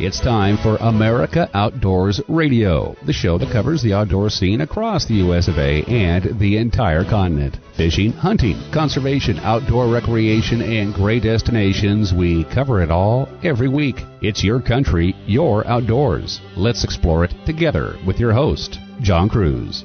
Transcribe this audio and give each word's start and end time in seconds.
It's 0.00 0.18
time 0.18 0.56
for 0.56 0.76
America 0.78 1.48
Outdoors 1.54 2.20
Radio, 2.26 2.96
the 3.06 3.12
show 3.12 3.38
that 3.38 3.52
covers 3.52 3.80
the 3.80 3.92
outdoor 3.92 4.28
scene 4.28 4.62
across 4.62 5.04
the 5.04 5.14
US 5.26 5.46
of 5.46 5.56
A 5.56 5.84
and 5.84 6.36
the 6.40 6.56
entire 6.56 7.04
continent. 7.04 7.58
Fishing, 7.76 8.10
hunting, 8.10 8.60
conservation, 8.72 9.38
outdoor 9.38 9.86
recreation, 9.86 10.62
and 10.62 10.92
great 10.92 11.22
destinations, 11.22 12.12
we 12.12 12.42
cover 12.42 12.82
it 12.82 12.90
all 12.90 13.28
every 13.44 13.68
week. 13.68 14.04
It's 14.20 14.42
your 14.42 14.60
country, 14.60 15.14
your 15.26 15.64
outdoors. 15.68 16.40
Let's 16.56 16.82
explore 16.82 17.24
it 17.24 17.32
together 17.46 17.96
with 18.04 18.18
your 18.18 18.32
host, 18.32 18.80
John 19.00 19.28
Cruz. 19.28 19.84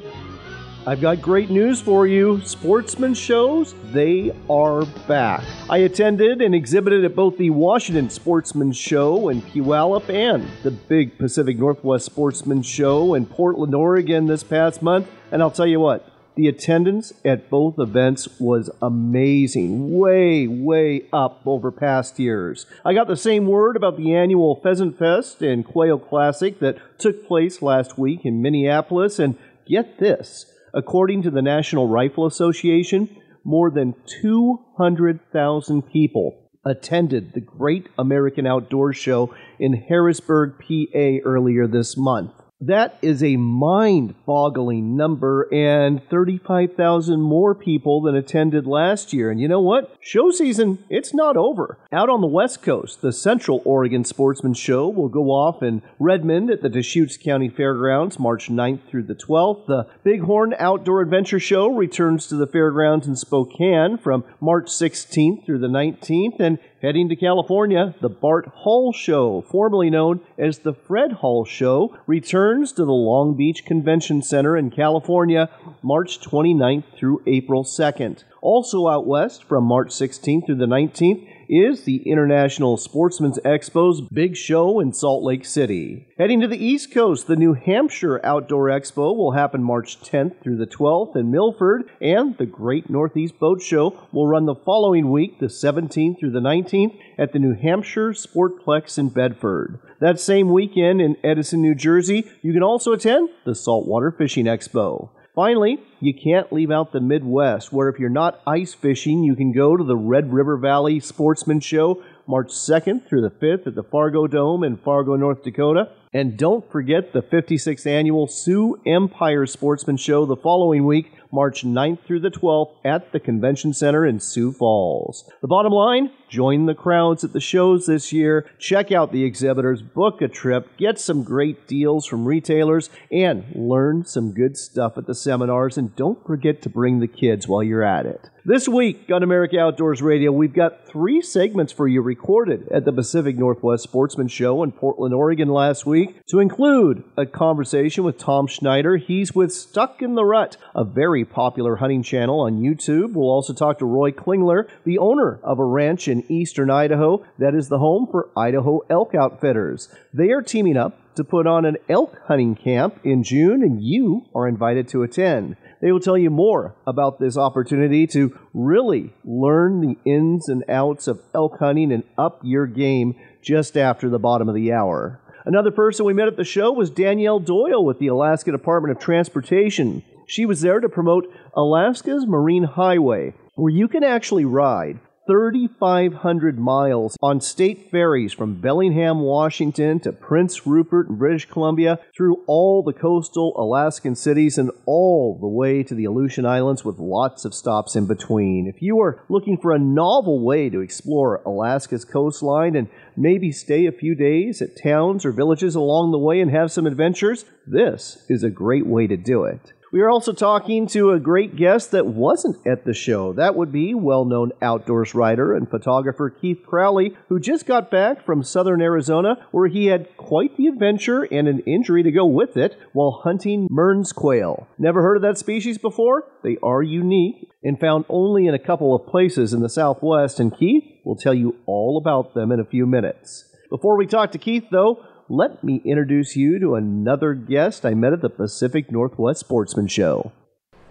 I've 0.89 1.01
got 1.01 1.21
great 1.21 1.51
news 1.51 1.79
for 1.79 2.07
you. 2.07 2.41
Sportsman 2.43 3.13
shows, 3.13 3.75
they 3.91 4.35
are 4.49 4.85
back. 5.07 5.43
I 5.69 5.77
attended 5.77 6.41
and 6.41 6.55
exhibited 6.55 7.05
at 7.05 7.15
both 7.15 7.37
the 7.37 7.51
Washington 7.51 8.09
Sportsman 8.09 8.71
Show 8.71 9.29
in 9.29 9.43
Puyallup 9.43 10.09
and 10.09 10.49
the 10.63 10.71
big 10.71 11.19
Pacific 11.19 11.59
Northwest 11.59 12.07
Sportsman 12.07 12.63
Show 12.63 13.13
in 13.13 13.27
Portland, 13.27 13.75
Oregon 13.75 14.25
this 14.25 14.43
past 14.43 14.81
month. 14.81 15.07
And 15.31 15.43
I'll 15.43 15.51
tell 15.51 15.67
you 15.67 15.79
what, 15.79 16.11
the 16.33 16.47
attendance 16.47 17.13
at 17.23 17.51
both 17.51 17.77
events 17.77 18.27
was 18.39 18.71
amazing, 18.81 19.95
way, 19.95 20.47
way 20.47 21.05
up 21.13 21.41
over 21.45 21.71
past 21.71 22.17
years. 22.17 22.65
I 22.83 22.95
got 22.95 23.07
the 23.07 23.15
same 23.15 23.45
word 23.45 23.75
about 23.75 23.95
the 23.95 24.15
annual 24.15 24.55
Pheasant 24.55 24.97
Fest 24.97 25.43
and 25.43 25.63
Quail 25.63 25.99
Classic 25.99 26.59
that 26.61 26.79
took 26.97 27.27
place 27.27 27.61
last 27.61 27.99
week 27.99 28.21
in 28.25 28.41
Minneapolis, 28.41 29.19
and 29.19 29.37
get 29.67 29.99
this 29.99 30.51
According 30.73 31.23
to 31.23 31.31
the 31.31 31.41
National 31.41 31.87
Rifle 31.87 32.25
Association, 32.25 33.09
more 33.43 33.71
than 33.71 33.95
200,000 34.21 35.81
people 35.83 36.49
attended 36.65 37.33
the 37.33 37.41
Great 37.41 37.87
American 37.97 38.45
Outdoor 38.45 38.93
Show 38.93 39.33
in 39.59 39.73
Harrisburg, 39.73 40.59
PA 40.59 41.17
earlier 41.25 41.67
this 41.67 41.97
month. 41.97 42.31
That 42.61 42.97
is 43.01 43.23
a 43.23 43.37
mind 43.37 44.15
boggling 44.25 44.97
number 44.97 45.47
and 45.49 46.01
35,000 46.09 47.21
more 47.21 47.55
people 47.55 48.01
than 48.01 48.15
attended 48.15 48.67
last 48.67 49.13
year. 49.13 49.31
And 49.31 49.39
you 49.39 49.47
know 49.47 49.61
what? 49.61 49.95
Show 50.01 50.29
season, 50.31 50.83
it's 50.89 51.13
not 51.13 51.37
over. 51.37 51.77
Out 51.93 52.09
on 52.09 52.19
the 52.19 52.27
West 52.27 52.61
Coast, 52.61 53.01
the 53.01 53.13
Central 53.13 53.61
Oregon 53.63 54.03
Sportsman 54.03 54.55
Show 54.55 54.89
will 54.89 55.07
go 55.07 55.27
off 55.27 55.63
in 55.63 55.81
Redmond 55.99 56.51
at 56.51 56.61
the 56.61 56.67
Deschutes 56.67 57.15
County 57.15 57.47
Fairgrounds 57.47 58.19
March 58.19 58.49
9th 58.49 58.89
through 58.89 59.03
the 59.03 59.15
12th. 59.15 59.65
The 59.67 59.87
Bighorn 60.03 60.53
Outdoor 60.59 60.99
Adventure 60.99 61.39
Show 61.39 61.69
returns 61.69 62.27
to 62.27 62.35
the 62.35 62.47
fairgrounds 62.47 63.07
in 63.07 63.15
Spokane 63.15 63.97
from 63.97 64.25
March 64.41 64.65
16th 64.65 65.45
through 65.45 65.59
the 65.59 65.67
19th. 65.67 66.41
And 66.41 66.59
Heading 66.81 67.09
to 67.09 67.17
California, 67.17 67.93
the 67.99 68.07
Bart 68.07 68.47
Hall 68.47 68.93
Show, 68.93 69.41
formerly 69.41 69.89
known 69.89 70.21
as 70.37 70.59
the 70.59 70.73
Fred 70.73 71.11
Hall 71.11 71.43
Show, 71.43 71.93
returns 72.07 72.71
to 72.71 72.85
the 72.85 72.93
Long 72.93 73.35
Beach 73.35 73.65
Convention 73.65 74.21
Center 74.21 74.55
in 74.55 74.71
California 74.71 75.49
March 75.83 76.21
29th 76.21 76.85
through 76.95 77.21
April 77.27 77.65
2nd. 77.65 78.23
Also 78.41 78.87
out 78.87 79.05
west 79.05 79.43
from 79.43 79.65
March 79.65 79.89
16th 79.89 80.45
through 80.45 80.55
the 80.55 80.65
19th 80.65 81.27
is 81.49 81.83
the 81.83 82.07
International 82.07 82.77
Sportsman's 82.77 83.39
Expo's 83.43 84.01
big 84.01 84.37
show 84.37 84.79
in 84.79 84.93
Salt 84.93 85.23
Lake 85.23 85.43
City. 85.43 86.07
Heading 86.17 86.41
to 86.41 86.47
the 86.47 86.63
East 86.63 86.93
Coast, 86.93 87.25
the 87.25 87.35
New 87.35 87.55
Hampshire 87.55 88.23
Outdoor 88.23 88.67
Expo 88.67 89.15
will 89.15 89.31
happen 89.31 89.63
March 89.63 89.99
10th 90.01 90.41
through 90.43 90.57
the 90.57 90.67
12th 90.67 91.15
in 91.15 91.31
Milford, 91.31 91.89
and 91.99 92.37
the 92.37 92.45
Great 92.45 92.89
Northeast 92.89 93.39
Boat 93.39 93.61
Show 93.61 93.99
will 94.11 94.27
run 94.27 94.45
the 94.45 94.53
following 94.53 95.11
week, 95.11 95.39
the 95.39 95.47
17th 95.47 96.19
through 96.19 96.31
the 96.31 96.39
19th, 96.39 96.95
at 97.17 97.33
the 97.33 97.39
New 97.39 97.55
Hampshire 97.55 98.11
Sportplex 98.11 98.99
in 98.99 99.09
Bedford. 99.09 99.79
That 99.99 100.19
same 100.19 100.53
weekend 100.53 101.01
in 101.01 101.17
Edison, 101.23 101.61
New 101.61 101.73
Jersey, 101.73 102.29
you 102.43 102.53
can 102.53 102.63
also 102.63 102.93
attend 102.93 103.29
the 103.43 103.55
Saltwater 103.55 104.11
Fishing 104.11 104.45
Expo. 104.45 105.09
Finally, 105.39 105.79
you 106.01 106.13
can't 106.13 106.51
leave 106.51 106.69
out 106.69 106.91
the 106.91 106.99
Midwest, 106.99 107.71
where 107.71 107.87
if 107.87 107.97
you're 107.97 108.09
not 108.09 108.41
ice 108.45 108.73
fishing, 108.73 109.23
you 109.23 109.37
can 109.37 109.53
go 109.53 109.77
to 109.77 109.85
the 109.85 109.95
Red 109.95 110.33
River 110.33 110.57
Valley 110.57 110.99
Sportsman 110.99 111.61
Show 111.61 112.03
March 112.27 112.49
2nd 112.49 113.07
through 113.07 113.21
the 113.21 113.29
5th 113.29 113.65
at 113.65 113.73
the 113.73 113.83
Fargo 113.83 114.27
Dome 114.27 114.65
in 114.65 114.75
Fargo, 114.75 115.15
North 115.15 115.41
Dakota. 115.41 115.93
And 116.11 116.37
don't 116.37 116.69
forget 116.69 117.13
the 117.13 117.21
56th 117.21 117.87
annual 117.87 118.27
Sioux 118.27 118.81
Empire 118.85 119.45
Sportsman 119.45 119.95
Show 119.95 120.25
the 120.25 120.35
following 120.35 120.85
week, 120.85 121.13
March 121.31 121.63
9th 121.63 121.99
through 122.05 122.19
the 122.19 122.31
12th 122.31 122.71
at 122.83 123.11
the 123.11 123.19
Convention 123.19 123.73
Center 123.73 124.05
in 124.05 124.19
Sioux 124.19 124.51
Falls. 124.51 125.29
The 125.41 125.47
bottom 125.47 125.71
line 125.71 126.11
join 126.29 126.65
the 126.65 126.75
crowds 126.75 127.23
at 127.23 127.33
the 127.33 127.39
shows 127.39 127.85
this 127.85 128.13
year, 128.13 128.45
check 128.59 128.91
out 128.91 129.11
the 129.11 129.23
exhibitors, 129.23 129.81
book 129.81 130.21
a 130.21 130.27
trip, 130.27 130.77
get 130.77 130.99
some 130.99 131.23
great 131.23 131.67
deals 131.67 132.05
from 132.05 132.25
retailers, 132.25 132.89
and 133.11 133.45
learn 133.55 134.05
some 134.05 134.33
good 134.33 134.57
stuff 134.57 134.97
at 134.97 135.07
the 135.07 135.15
seminars. 135.15 135.77
And 135.77 135.95
don't 135.95 136.25
forget 136.25 136.61
to 136.61 136.69
bring 136.69 136.99
the 136.99 137.07
kids 137.07 137.47
while 137.47 137.63
you're 137.63 137.83
at 137.83 138.05
it. 138.05 138.29
This 138.45 138.67
week 138.67 139.11
on 139.13 139.21
America 139.21 139.59
Outdoors 139.59 140.01
Radio, 140.01 140.31
we've 140.31 140.53
got 140.53 140.87
three 140.87 141.21
segments 141.21 141.73
for 141.73 141.87
you 141.87 142.01
recorded 142.01 142.67
at 142.69 142.85
the 142.85 142.93
Pacific 142.93 143.37
Northwest 143.37 143.83
Sportsman 143.83 144.27
Show 144.27 144.63
in 144.63 144.71
Portland, 144.71 145.13
Oregon 145.13 145.49
last 145.49 145.85
week, 145.85 146.25
to 146.27 146.39
include 146.39 147.03
a 147.17 147.25
conversation 147.25 148.03
with 148.03 148.17
Tom 148.17 148.47
Schneider. 148.47 148.97
He's 148.97 149.35
with 149.35 149.53
Stuck 149.53 150.01
in 150.01 150.15
the 150.15 150.23
Rut, 150.23 150.57
a 150.73 150.83
very 150.83 151.18
popular 151.23 151.77
hunting 151.77 152.03
channel 152.03 152.41
on 152.41 152.61
YouTube. 152.61 153.13
We'll 153.13 153.29
also 153.29 153.53
talk 153.53 153.79
to 153.79 153.85
Roy 153.85 154.11
Klingler, 154.11 154.67
the 154.85 154.97
owner 154.97 155.39
of 155.43 155.59
a 155.59 155.65
ranch 155.65 156.07
in 156.07 156.29
eastern 156.31 156.69
Idaho 156.69 157.25
that 157.37 157.55
is 157.55 157.69
the 157.69 157.79
home 157.79 158.07
for 158.09 158.29
Idaho 158.37 158.81
Elk 158.89 159.13
Outfitters. 159.15 159.89
They 160.13 160.31
are 160.31 160.41
teaming 160.41 160.77
up 160.77 160.99
to 161.15 161.23
put 161.23 161.47
on 161.47 161.65
an 161.65 161.77
elk 161.89 162.17
hunting 162.27 162.55
camp 162.55 162.99
in 163.03 163.23
June, 163.23 163.61
and 163.61 163.83
you 163.83 164.25
are 164.33 164.47
invited 164.47 164.87
to 164.87 165.03
attend. 165.03 165.57
They 165.81 165.91
will 165.91 165.99
tell 165.99 166.17
you 166.17 166.29
more 166.29 166.75
about 166.87 167.19
this 167.19 167.37
opportunity 167.37 168.07
to 168.07 168.37
really 168.53 169.13
learn 169.23 169.81
the 169.81 169.97
ins 170.05 170.47
and 170.47 170.63
outs 170.69 171.07
of 171.07 171.21
elk 171.33 171.59
hunting 171.59 171.91
and 171.91 172.03
up 172.17 172.39
your 172.43 172.67
game 172.67 173.15
just 173.41 173.77
after 173.77 174.09
the 174.09 174.19
bottom 174.19 174.47
of 174.49 174.55
the 174.55 174.71
hour. 174.71 175.19
Another 175.45 175.71
person 175.71 176.05
we 176.05 176.13
met 176.13 176.27
at 176.27 176.37
the 176.37 176.43
show 176.43 176.71
was 176.71 176.89
Danielle 176.89 177.39
Doyle 177.39 177.83
with 177.83 177.99
the 177.99 178.07
Alaska 178.07 178.51
Department 178.51 178.95
of 178.95 179.01
Transportation. 179.01 180.03
She 180.29 180.45
was 180.45 180.61
there 180.61 180.79
to 180.79 180.87
promote 180.87 181.33
Alaska's 181.55 182.27
Marine 182.27 182.63
Highway, 182.63 183.33
where 183.55 183.71
you 183.71 183.87
can 183.87 184.03
actually 184.03 184.45
ride 184.45 184.99
3,500 185.25 186.59
miles 186.59 187.17
on 187.19 187.41
state 187.41 187.89
ferries 187.89 188.31
from 188.31 188.61
Bellingham, 188.61 189.21
Washington 189.21 189.99
to 190.01 190.11
Prince 190.11 190.67
Rupert 190.67 191.09
in 191.09 191.15
British 191.15 191.45
Columbia 191.45 191.97
through 192.15 192.43
all 192.45 192.83
the 192.83 192.93
coastal 192.93 193.55
Alaskan 193.57 194.15
cities 194.15 194.59
and 194.59 194.69
all 194.85 195.39
the 195.41 195.47
way 195.47 195.81
to 195.81 195.95
the 195.95 196.05
Aleutian 196.05 196.45
Islands 196.45 196.85
with 196.85 196.99
lots 196.99 197.43
of 197.43 197.55
stops 197.55 197.95
in 197.95 198.05
between. 198.05 198.67
If 198.67 198.83
you 198.83 198.99
are 198.99 199.23
looking 199.29 199.57
for 199.57 199.71
a 199.71 199.79
novel 199.79 200.45
way 200.45 200.69
to 200.69 200.81
explore 200.81 201.41
Alaska's 201.43 202.05
coastline 202.05 202.75
and 202.75 202.87
maybe 203.17 203.51
stay 203.51 203.87
a 203.87 203.91
few 203.91 204.13
days 204.13 204.61
at 204.61 204.77
towns 204.77 205.25
or 205.25 205.31
villages 205.31 205.73
along 205.73 206.11
the 206.11 206.19
way 206.19 206.39
and 206.39 206.51
have 206.51 206.71
some 206.71 206.85
adventures, 206.85 207.45
this 207.65 208.25
is 208.29 208.43
a 208.43 208.51
great 208.51 208.85
way 208.85 209.07
to 209.07 209.17
do 209.17 209.43
it. 209.45 209.73
We 209.91 210.01
are 210.01 210.09
also 210.09 210.33
talking 210.33 210.85
to 210.89 211.11
a 211.11 211.19
great 211.19 211.55
guest 211.55 211.91
that 211.91 212.05
wasn't 212.05 212.57
at 212.67 212.85
the 212.85 212.93
show. 212.93 213.33
That 213.33 213.55
would 213.55 213.71
be 213.71 213.95
well 213.95 214.23
known 214.23 214.51
outdoors 214.61 215.15
writer 215.15 215.55
and 215.55 215.67
photographer 215.67 216.29
Keith 216.29 216.59
Crowley, 216.63 217.17
who 217.27 217.39
just 217.39 217.65
got 217.65 217.89
back 217.89 218.23
from 218.23 218.43
southern 218.43 218.83
Arizona, 218.83 219.47
where 219.49 219.67
he 219.67 219.87
had 219.87 220.15
quite 220.15 220.55
the 220.57 220.67
adventure 220.67 221.23
and 221.23 221.47
an 221.47 221.61
injury 221.61 222.03
to 222.03 222.11
go 222.11 222.27
with 222.27 222.55
it 222.55 222.77
while 222.93 223.21
hunting 223.23 223.67
Mearns 223.71 224.13
quail. 224.13 224.67
Never 224.77 225.01
heard 225.01 225.15
of 225.15 225.23
that 225.23 225.39
species 225.39 225.79
before? 225.79 226.23
They 226.43 226.57
are 226.61 226.83
unique 226.83 227.49
and 227.63 227.79
found 227.79 228.05
only 228.09 228.45
in 228.45 228.53
a 228.53 228.59
couple 228.59 228.95
of 228.95 229.07
places 229.07 229.53
in 229.53 229.61
the 229.61 229.69
southwest, 229.69 230.39
and 230.39 230.55
Keith 230.55 230.83
will 231.03 231.15
tell 231.15 231.33
you 231.33 231.55
all 231.65 231.97
about 231.99 232.35
them 232.35 232.51
in 232.51 232.59
a 232.59 232.65
few 232.65 232.85
minutes. 232.85 233.45
Before 233.71 233.97
we 233.97 234.07
talk 234.07 234.31
to 234.31 234.39
Keith, 234.39 234.65
though, 234.71 235.03
let 235.29 235.63
me 235.63 235.79
introduce 235.85 236.35
you 236.35 236.59
to 236.59 236.73
another 236.73 237.35
guest 237.35 237.85
I 237.85 237.93
met 237.93 238.13
at 238.13 238.21
the 238.21 238.29
Pacific 238.29 238.91
Northwest 238.91 239.41
Sportsman 239.41 239.87
Show. 239.87 240.31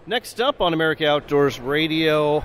Next 0.07 0.39
up 0.39 0.61
on 0.61 0.73
America 0.73 1.05
Outdoors 1.05 1.59
Radio, 1.59 2.43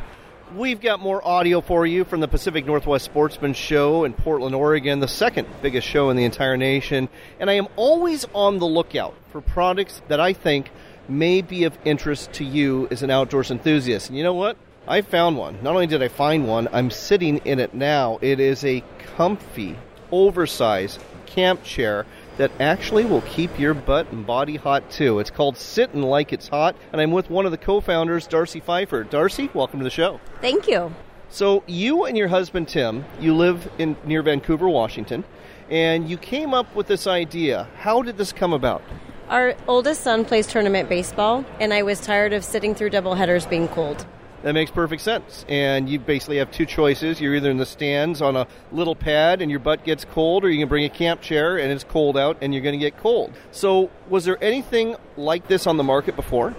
we've 0.57 0.81
got 0.81 0.99
more 0.99 1.27
audio 1.27 1.61
for 1.61 1.87
you 1.87 2.05
from 2.05 2.19
the 2.19 2.27
Pacific 2.27 2.67
Northwest 2.67 3.05
Sportsman 3.05 3.55
Show 3.55 4.05
in 4.05 4.13
Portland, 4.13 4.57
Oregon, 4.57 4.99
the 4.99 5.09
second 5.09 5.47
biggest 5.63 5.87
show 5.87 6.11
in 6.11 6.17
the 6.17 6.25
entire 6.25 6.57
nation. 6.57 7.09
And 7.39 7.49
I 7.49 7.55
am 7.55 7.69
always 7.77 8.27
on 8.35 8.59
the 8.59 8.67
lookout 8.67 9.15
for 9.31 9.41
products 9.41 10.03
that 10.09 10.19
I 10.19 10.33
think 10.33 10.71
may 11.09 11.43
be 11.43 11.63
of 11.63 11.79
interest 11.85 12.33
to 12.35 12.45
you 12.45 12.89
as 12.91 13.05
an 13.05 13.11
outdoors 13.11 13.53
enthusiast. 13.53 14.09
And 14.09 14.19
you 14.19 14.25
know 14.25 14.35
what? 14.35 14.57
I 14.89 15.01
found 15.01 15.39
one. 15.39 15.63
Not 15.63 15.75
only 15.75 15.87
did 15.87 16.03
I 16.03 16.09
find 16.09 16.47
one, 16.47 16.69
I'm 16.73 16.91
sitting 16.91 17.39
in 17.39 17.61
it 17.61 17.73
now. 17.73 18.19
It 18.21 18.41
is 18.41 18.65
a 18.65 18.83
comfy, 19.17 19.79
oversized 20.11 21.01
camp 21.35 21.65
chair 21.65 22.07
that 22.37 22.51
actually 22.61 23.05
will 23.05 23.23
keep 23.23 23.59
your 23.59 23.75
butt 23.75 24.11
and 24.13 24.27
body 24.27 24.57
hot 24.57 24.89
too. 24.91 25.19
It's 25.19 25.31
called 25.31 25.57
Sitting 25.57 26.03
Like 26.03 26.33
It's 26.33 26.49
Hot, 26.49 26.77
and 26.93 27.01
I'm 27.01 27.11
with 27.11 27.29
one 27.29 27.45
of 27.45 27.51
the 27.51 27.59
co 27.59 27.81
founders, 27.81 28.27
Darcy 28.27 28.61
Pfeiffer. 28.61 29.05
Darcy, 29.05 29.51
welcome 29.53 29.81
to 29.81 29.85
the 29.85 29.91
show. 29.91 30.21
Thank 30.41 30.69
you. 30.69 30.95
So, 31.29 31.65
you 31.67 32.05
and 32.05 32.17
your 32.17 32.29
husband 32.29 32.69
Tim, 32.69 33.05
you 33.19 33.35
live 33.35 33.69
in 33.79 33.97
near 34.05 34.23
Vancouver, 34.23 34.69
Washington, 34.69 35.25
and 35.69 36.09
you 36.09 36.17
came 36.17 36.55
up 36.55 36.73
with 36.77 36.87
this 36.87 37.07
idea. 37.09 37.69
How 37.79 38.03
did 38.03 38.17
this 38.17 38.33
come 38.33 38.53
about? 38.53 38.83
Our 39.29 39.57
oldest 39.67 40.03
son 40.03 40.25
plays 40.25 40.47
tournament 40.47 40.89
baseball, 40.89 41.45
and 41.59 41.75
I 41.75 41.83
was 41.83 42.01
tired 42.01 42.33
of 42.33 42.45
sitting 42.45 42.75
through 42.75 42.91
double 42.91 43.15
headers 43.15 43.47
being 43.47 43.67
cold. 43.69 44.07
That 44.45 44.53
makes 44.53 44.71
perfect 44.71 45.01
sense. 45.01 45.47
And 45.49 45.89
you 45.89 45.99
basically 45.99 46.37
have 46.37 46.51
two 46.51 46.67
choices. 46.67 47.19
You're 47.19 47.35
either 47.35 47.51
in 47.51 47.57
the 47.57 47.65
stands 47.65 48.21
on 48.21 48.37
a 48.37 48.47
little 48.73 48.95
pad 48.95 49.41
and 49.41 49.51
your 49.51 49.59
butt 49.59 49.85
gets 49.85 50.05
cold, 50.05 50.45
or 50.45 50.51
you 50.51 50.59
can 50.59 50.69
bring 50.69 50.85
a 50.85 50.91
camp 50.91 51.23
chair 51.23 51.57
and 51.57 51.73
it's 51.73 51.83
cold 51.83 52.19
out 52.19 52.37
and 52.43 52.53
you're 52.53 52.63
going 52.63 52.79
to 52.79 52.85
get 52.85 52.99
cold. 52.99 53.33
So, 53.53 53.91
was 54.11 54.27
there 54.27 54.37
anything 54.45 54.97
like 55.17 55.49
this 55.49 55.67
on 55.67 55.79
the 55.79 55.83
market 55.83 56.15
before? 56.15 56.55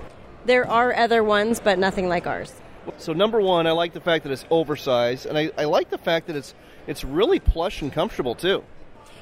There 0.45 0.67
are 0.67 0.95
other 0.95 1.23
ones, 1.23 1.59
but 1.59 1.77
nothing 1.77 2.09
like 2.09 2.25
ours. 2.25 2.51
So, 2.97 3.13
number 3.13 3.39
one, 3.39 3.67
I 3.67 3.71
like 3.71 3.93
the 3.93 4.01
fact 4.01 4.23
that 4.23 4.31
it's 4.31 4.45
oversized, 4.49 5.27
and 5.27 5.37
I, 5.37 5.51
I 5.55 5.65
like 5.65 5.91
the 5.91 5.99
fact 5.99 6.25
that 6.25 6.35
it's 6.35 6.55
it's 6.87 7.03
really 7.03 7.39
plush 7.39 7.83
and 7.83 7.93
comfortable 7.93 8.33
too. 8.33 8.63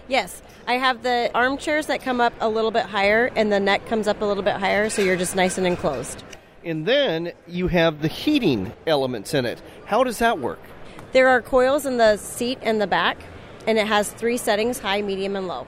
Yes, 0.07 0.41
I 0.67 0.75
have 0.75 1.03
the 1.03 1.29
armchairs 1.35 1.87
that 1.87 2.01
come 2.01 2.21
up 2.21 2.33
a 2.39 2.47
little 2.47 2.71
bit 2.71 2.85
higher, 2.85 3.29
and 3.35 3.51
the 3.51 3.59
neck 3.59 3.87
comes 3.87 4.07
up 4.07 4.21
a 4.21 4.25
little 4.25 4.43
bit 4.43 4.55
higher, 4.55 4.89
so 4.89 5.01
you're 5.01 5.17
just 5.17 5.35
nice 5.35 5.57
and 5.57 5.67
enclosed. 5.67 6.23
And 6.65 6.85
then 6.85 7.33
you 7.45 7.67
have 7.67 8.01
the 8.01 8.07
heating 8.07 8.71
elements 8.87 9.33
in 9.33 9.45
it. 9.45 9.61
How 9.85 10.03
does 10.03 10.19
that 10.19 10.39
work? 10.39 10.59
There 11.11 11.27
are 11.27 11.41
coils 11.41 11.85
in 11.85 11.97
the 11.97 12.17
seat 12.17 12.57
and 12.61 12.81
the 12.81 12.87
back, 12.87 13.17
and 13.67 13.77
it 13.77 13.87
has 13.87 14.09
three 14.09 14.37
settings 14.37 14.79
high, 14.79 15.01
medium, 15.01 15.35
and 15.35 15.47
low. 15.47 15.67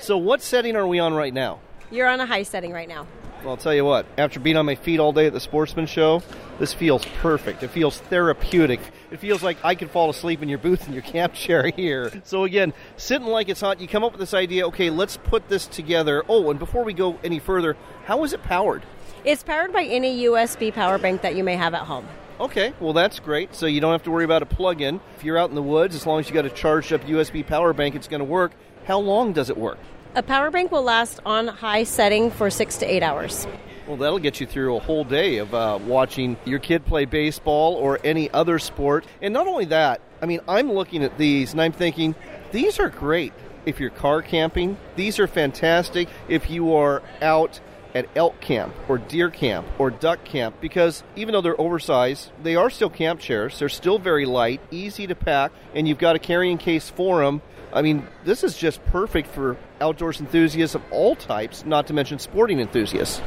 So, 0.00 0.18
what 0.18 0.42
setting 0.42 0.74
are 0.74 0.86
we 0.86 0.98
on 0.98 1.14
right 1.14 1.32
now? 1.32 1.60
You're 1.90 2.08
on 2.08 2.20
a 2.20 2.26
high 2.26 2.42
setting 2.42 2.72
right 2.72 2.88
now. 2.88 3.06
Well, 3.42 3.50
I'll 3.50 3.56
tell 3.56 3.74
you 3.74 3.84
what, 3.84 4.06
after 4.18 4.38
being 4.38 4.56
on 4.56 4.66
my 4.66 4.76
feet 4.76 5.00
all 5.00 5.12
day 5.12 5.26
at 5.26 5.32
the 5.32 5.40
Sportsman 5.40 5.86
Show, 5.86 6.22
this 6.58 6.72
feels 6.72 7.04
perfect. 7.20 7.62
It 7.62 7.68
feels 7.68 7.98
therapeutic. 7.98 8.80
It 9.10 9.18
feels 9.18 9.42
like 9.42 9.58
I 9.64 9.74
could 9.74 9.90
fall 9.90 10.10
asleep 10.10 10.42
in 10.42 10.48
your 10.48 10.58
booth 10.58 10.86
in 10.86 10.92
your 10.92 11.02
camp 11.14 11.34
chair 11.34 11.68
here. 11.68 12.12
So, 12.24 12.44
again, 12.44 12.72
sitting 12.96 13.26
like 13.26 13.48
it's 13.48 13.60
hot, 13.60 13.80
you 13.80 13.88
come 13.88 14.04
up 14.04 14.12
with 14.12 14.20
this 14.20 14.34
idea 14.34 14.66
okay, 14.68 14.90
let's 14.90 15.16
put 15.16 15.48
this 15.48 15.66
together. 15.66 16.24
Oh, 16.28 16.50
and 16.50 16.58
before 16.58 16.84
we 16.84 16.92
go 16.92 17.18
any 17.22 17.38
further, 17.38 17.76
how 18.04 18.24
is 18.24 18.32
it 18.32 18.42
powered? 18.42 18.82
It's 19.24 19.44
powered 19.44 19.72
by 19.72 19.84
any 19.84 20.24
USB 20.24 20.74
power 20.74 20.98
bank 20.98 21.22
that 21.22 21.36
you 21.36 21.44
may 21.44 21.54
have 21.54 21.74
at 21.74 21.82
home. 21.82 22.08
Okay, 22.40 22.72
well 22.80 22.92
that's 22.92 23.20
great. 23.20 23.54
So 23.54 23.66
you 23.66 23.80
don't 23.80 23.92
have 23.92 24.02
to 24.02 24.10
worry 24.10 24.24
about 24.24 24.42
a 24.42 24.46
plug-in. 24.46 25.00
If 25.16 25.22
you're 25.22 25.38
out 25.38 25.48
in 25.48 25.54
the 25.54 25.62
woods, 25.62 25.94
as 25.94 26.04
long 26.04 26.18
as 26.18 26.28
you 26.28 26.34
got 26.34 26.44
a 26.44 26.50
charged 26.50 26.92
up 26.92 27.02
USB 27.02 27.46
power 27.46 27.72
bank, 27.72 27.94
it's 27.94 28.08
going 28.08 28.18
to 28.18 28.24
work. 28.24 28.50
How 28.84 28.98
long 28.98 29.32
does 29.32 29.48
it 29.48 29.56
work? 29.56 29.78
A 30.16 30.24
power 30.24 30.50
bank 30.50 30.72
will 30.72 30.82
last 30.82 31.20
on 31.24 31.46
high 31.46 31.84
setting 31.84 32.32
for 32.32 32.50
six 32.50 32.78
to 32.78 32.86
eight 32.86 33.04
hours. 33.04 33.46
Well, 33.86 33.96
that'll 33.96 34.18
get 34.18 34.40
you 34.40 34.46
through 34.46 34.74
a 34.74 34.80
whole 34.80 35.04
day 35.04 35.38
of 35.38 35.54
uh, 35.54 35.78
watching 35.80 36.36
your 36.44 36.58
kid 36.58 36.84
play 36.84 37.04
baseball 37.04 37.74
or 37.74 38.00
any 38.02 38.28
other 38.30 38.58
sport. 38.58 39.06
And 39.20 39.32
not 39.32 39.46
only 39.46 39.66
that, 39.66 40.00
I 40.20 40.26
mean, 40.26 40.40
I'm 40.48 40.72
looking 40.72 41.04
at 41.04 41.16
these 41.16 41.52
and 41.52 41.62
I'm 41.62 41.72
thinking, 41.72 42.16
these 42.50 42.80
are 42.80 42.88
great 42.88 43.32
if 43.66 43.78
you're 43.78 43.90
car 43.90 44.20
camping. 44.20 44.78
These 44.96 45.20
are 45.20 45.28
fantastic 45.28 46.08
if 46.28 46.50
you 46.50 46.74
are 46.74 47.02
out 47.20 47.60
at 47.94 48.08
elk 48.16 48.40
camp 48.40 48.74
or 48.88 48.98
deer 48.98 49.30
camp 49.30 49.66
or 49.78 49.90
duck 49.90 50.24
camp 50.24 50.60
because 50.60 51.02
even 51.16 51.32
though 51.32 51.40
they're 51.40 51.60
oversized, 51.60 52.30
they 52.42 52.56
are 52.56 52.70
still 52.70 52.90
camp 52.90 53.20
chairs. 53.20 53.58
They're 53.58 53.68
still 53.68 53.98
very 53.98 54.24
light, 54.24 54.60
easy 54.70 55.06
to 55.06 55.14
pack, 55.14 55.52
and 55.74 55.86
you've 55.86 55.98
got 55.98 56.16
a 56.16 56.18
carrying 56.18 56.58
case 56.58 56.88
for 56.88 57.24
them. 57.24 57.42
I 57.72 57.82
mean, 57.82 58.06
this 58.24 58.44
is 58.44 58.56
just 58.56 58.84
perfect 58.86 59.28
for 59.28 59.56
outdoors 59.80 60.20
enthusiasts 60.20 60.74
of 60.74 60.82
all 60.90 61.16
types, 61.16 61.64
not 61.64 61.86
to 61.86 61.94
mention 61.94 62.18
sporting 62.18 62.60
enthusiasts. 62.60 63.20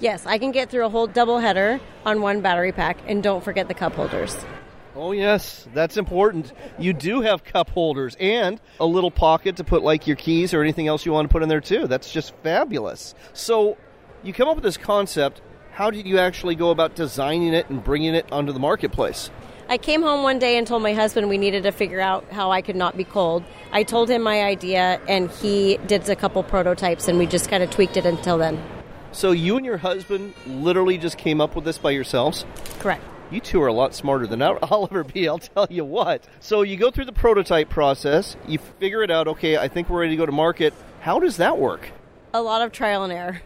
Yes, 0.00 0.26
I 0.26 0.38
can 0.38 0.52
get 0.52 0.70
through 0.70 0.86
a 0.86 0.88
whole 0.88 1.06
double 1.06 1.38
header 1.38 1.80
on 2.04 2.20
one 2.20 2.40
battery 2.40 2.72
pack, 2.72 2.98
and 3.06 3.22
don't 3.22 3.42
forget 3.42 3.66
the 3.66 3.74
cup 3.74 3.94
holders. 3.94 4.36
Oh, 4.94 5.12
yes, 5.12 5.66
that's 5.74 5.96
important. 5.96 6.52
You 6.78 6.92
do 6.92 7.20
have 7.20 7.44
cup 7.44 7.70
holders 7.70 8.16
and 8.18 8.60
a 8.80 8.86
little 8.86 9.10
pocket 9.10 9.56
to 9.56 9.64
put 9.64 9.82
like 9.82 10.06
your 10.06 10.16
keys 10.16 10.52
or 10.54 10.60
anything 10.60 10.88
else 10.88 11.06
you 11.06 11.12
want 11.12 11.28
to 11.28 11.32
put 11.32 11.42
in 11.42 11.48
there, 11.48 11.60
too. 11.60 11.86
That's 11.86 12.12
just 12.12 12.34
fabulous. 12.42 13.14
So, 13.32 13.76
you 14.22 14.32
come 14.32 14.48
up 14.48 14.56
with 14.56 14.64
this 14.64 14.76
concept. 14.76 15.40
How 15.72 15.90
did 15.90 16.06
you 16.06 16.18
actually 16.18 16.54
go 16.54 16.70
about 16.70 16.94
designing 16.94 17.54
it 17.54 17.68
and 17.70 17.82
bringing 17.82 18.14
it 18.14 18.30
onto 18.32 18.52
the 18.52 18.58
marketplace? 18.58 19.30
I 19.68 19.78
came 19.78 20.02
home 20.02 20.22
one 20.22 20.38
day 20.38 20.56
and 20.56 20.66
told 20.66 20.82
my 20.82 20.94
husband 20.94 21.28
we 21.28 21.38
needed 21.38 21.62
to 21.64 21.72
figure 21.72 22.00
out 22.00 22.24
how 22.32 22.50
I 22.50 22.62
could 22.62 22.74
not 22.74 22.96
be 22.96 23.04
cold. 23.04 23.44
I 23.70 23.82
told 23.82 24.08
him 24.08 24.22
my 24.22 24.42
idea, 24.42 25.00
and 25.06 25.30
he 25.30 25.76
did 25.86 26.08
a 26.08 26.16
couple 26.16 26.42
prototypes, 26.42 27.06
and 27.06 27.18
we 27.18 27.26
just 27.26 27.50
kind 27.50 27.62
of 27.62 27.70
tweaked 27.70 27.96
it 27.98 28.06
until 28.06 28.38
then. 28.38 28.62
So, 29.12 29.30
you 29.30 29.56
and 29.56 29.66
your 29.66 29.76
husband 29.76 30.34
literally 30.46 30.96
just 30.96 31.18
came 31.18 31.40
up 31.40 31.54
with 31.54 31.64
this 31.64 31.78
by 31.78 31.90
yourselves? 31.90 32.46
Correct. 32.78 33.04
You 33.30 33.40
two 33.40 33.60
are 33.62 33.66
a 33.66 33.72
lot 33.72 33.94
smarter 33.94 34.26
than 34.26 34.40
I'll 34.42 34.88
ever 34.90 35.04
be, 35.04 35.28
I'll 35.28 35.38
tell 35.38 35.66
you 35.68 35.84
what. 35.84 36.24
So, 36.40 36.62
you 36.62 36.78
go 36.78 36.90
through 36.90 37.04
the 37.04 37.12
prototype 37.12 37.68
process, 37.68 38.36
you 38.46 38.58
figure 38.80 39.02
it 39.02 39.10
out, 39.10 39.28
okay, 39.28 39.58
I 39.58 39.68
think 39.68 39.90
we're 39.90 40.00
ready 40.00 40.12
to 40.12 40.16
go 40.16 40.26
to 40.26 40.32
market. 40.32 40.72
How 41.00 41.20
does 41.20 41.36
that 41.36 41.58
work? 41.58 41.90
A 42.32 42.40
lot 42.40 42.62
of 42.62 42.72
trial 42.72 43.04
and 43.04 43.12
error. 43.12 43.42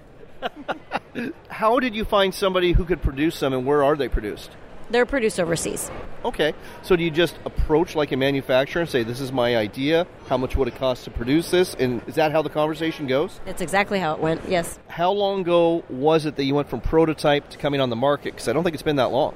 How 1.49 1.79
did 1.79 1.94
you 1.94 2.05
find 2.05 2.35
somebody 2.35 2.73
who 2.73 2.85
could 2.85 3.03
produce 3.03 3.41
them 3.41 3.53
and 3.53 3.67
where 3.67 3.85
are 3.85 3.97
they 3.97 4.09
produced? 4.09 4.50
They're 4.91 5.06
produced 5.06 5.41
overseas. 5.41 5.91
Okay, 6.25 6.53
so 6.83 6.97
do 6.97 7.03
you 7.03 7.11
just 7.11 7.37
approach 7.47 7.94
like 7.94 8.12
a 8.12 8.17
manufacturer 8.17 8.83
and 8.83 8.91
say, 8.91 9.03
This 9.03 9.21
is 9.21 9.33
my 9.33 9.56
idea, 9.56 10.06
how 10.27 10.37
much 10.37 10.55
would 10.55 10.69
it 10.69 10.77
cost 10.77 11.05
to 11.05 11.11
produce 11.11 11.50
this? 11.50 11.75
And 11.75 12.03
is 12.06 12.17
that 12.17 12.31
how 12.33 12.43
the 12.43 12.50
conversation 12.50 13.06
goes? 13.06 13.41
That's 13.47 13.62
exactly 13.62 13.99
how 13.99 14.15
it 14.15 14.21
went, 14.21 14.43
yes. 14.49 14.79
How 14.89 15.11
long 15.12 15.41
ago 15.41 15.83
was 15.89 16.27
it 16.27 16.37
that 16.37 16.44
you 16.44 16.55
went 16.55 16.69
from 16.69 16.81
prototype 16.81 17.49
to 17.50 17.59
coming 17.59 17.81
on 17.81 17.91
the 17.91 17.97
market? 17.97 18.35
Because 18.35 18.49
I 18.49 18.53
don't 18.53 18.65
think 18.65 18.75
it's 18.75 18.83
been 18.83 18.97
that 18.97 19.12
long. 19.12 19.35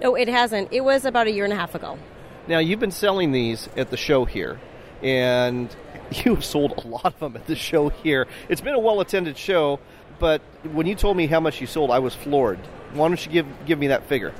No, 0.00 0.14
it 0.14 0.28
hasn't. 0.28 0.72
It 0.72 0.82
was 0.82 1.04
about 1.04 1.26
a 1.26 1.32
year 1.32 1.44
and 1.44 1.52
a 1.52 1.56
half 1.56 1.74
ago. 1.74 1.98
Now, 2.46 2.58
you've 2.58 2.80
been 2.80 2.90
selling 2.90 3.32
these 3.32 3.68
at 3.76 3.90
the 3.90 3.96
show 3.96 4.24
here, 4.24 4.60
and 5.02 5.74
you've 6.24 6.44
sold 6.44 6.72
a 6.84 6.86
lot 6.86 7.06
of 7.06 7.18
them 7.18 7.36
at 7.36 7.46
the 7.46 7.56
show 7.56 7.88
here. 7.88 8.26
It's 8.48 8.60
been 8.60 8.74
a 8.74 8.78
well 8.78 9.00
attended 9.00 9.38
show, 9.38 9.80
but 10.18 10.40
when 10.72 10.86
you 10.86 10.94
told 10.94 11.16
me 11.16 11.26
how 11.26 11.40
much 11.40 11.60
you 11.60 11.66
sold, 11.66 11.90
I 11.90 11.98
was 11.98 12.14
floored. 12.14 12.58
Why 12.92 13.08
don't 13.08 13.24
you 13.24 13.32
give 13.32 13.46
give 13.66 13.78
me 13.78 13.88
that 13.88 14.06
figure? 14.06 14.32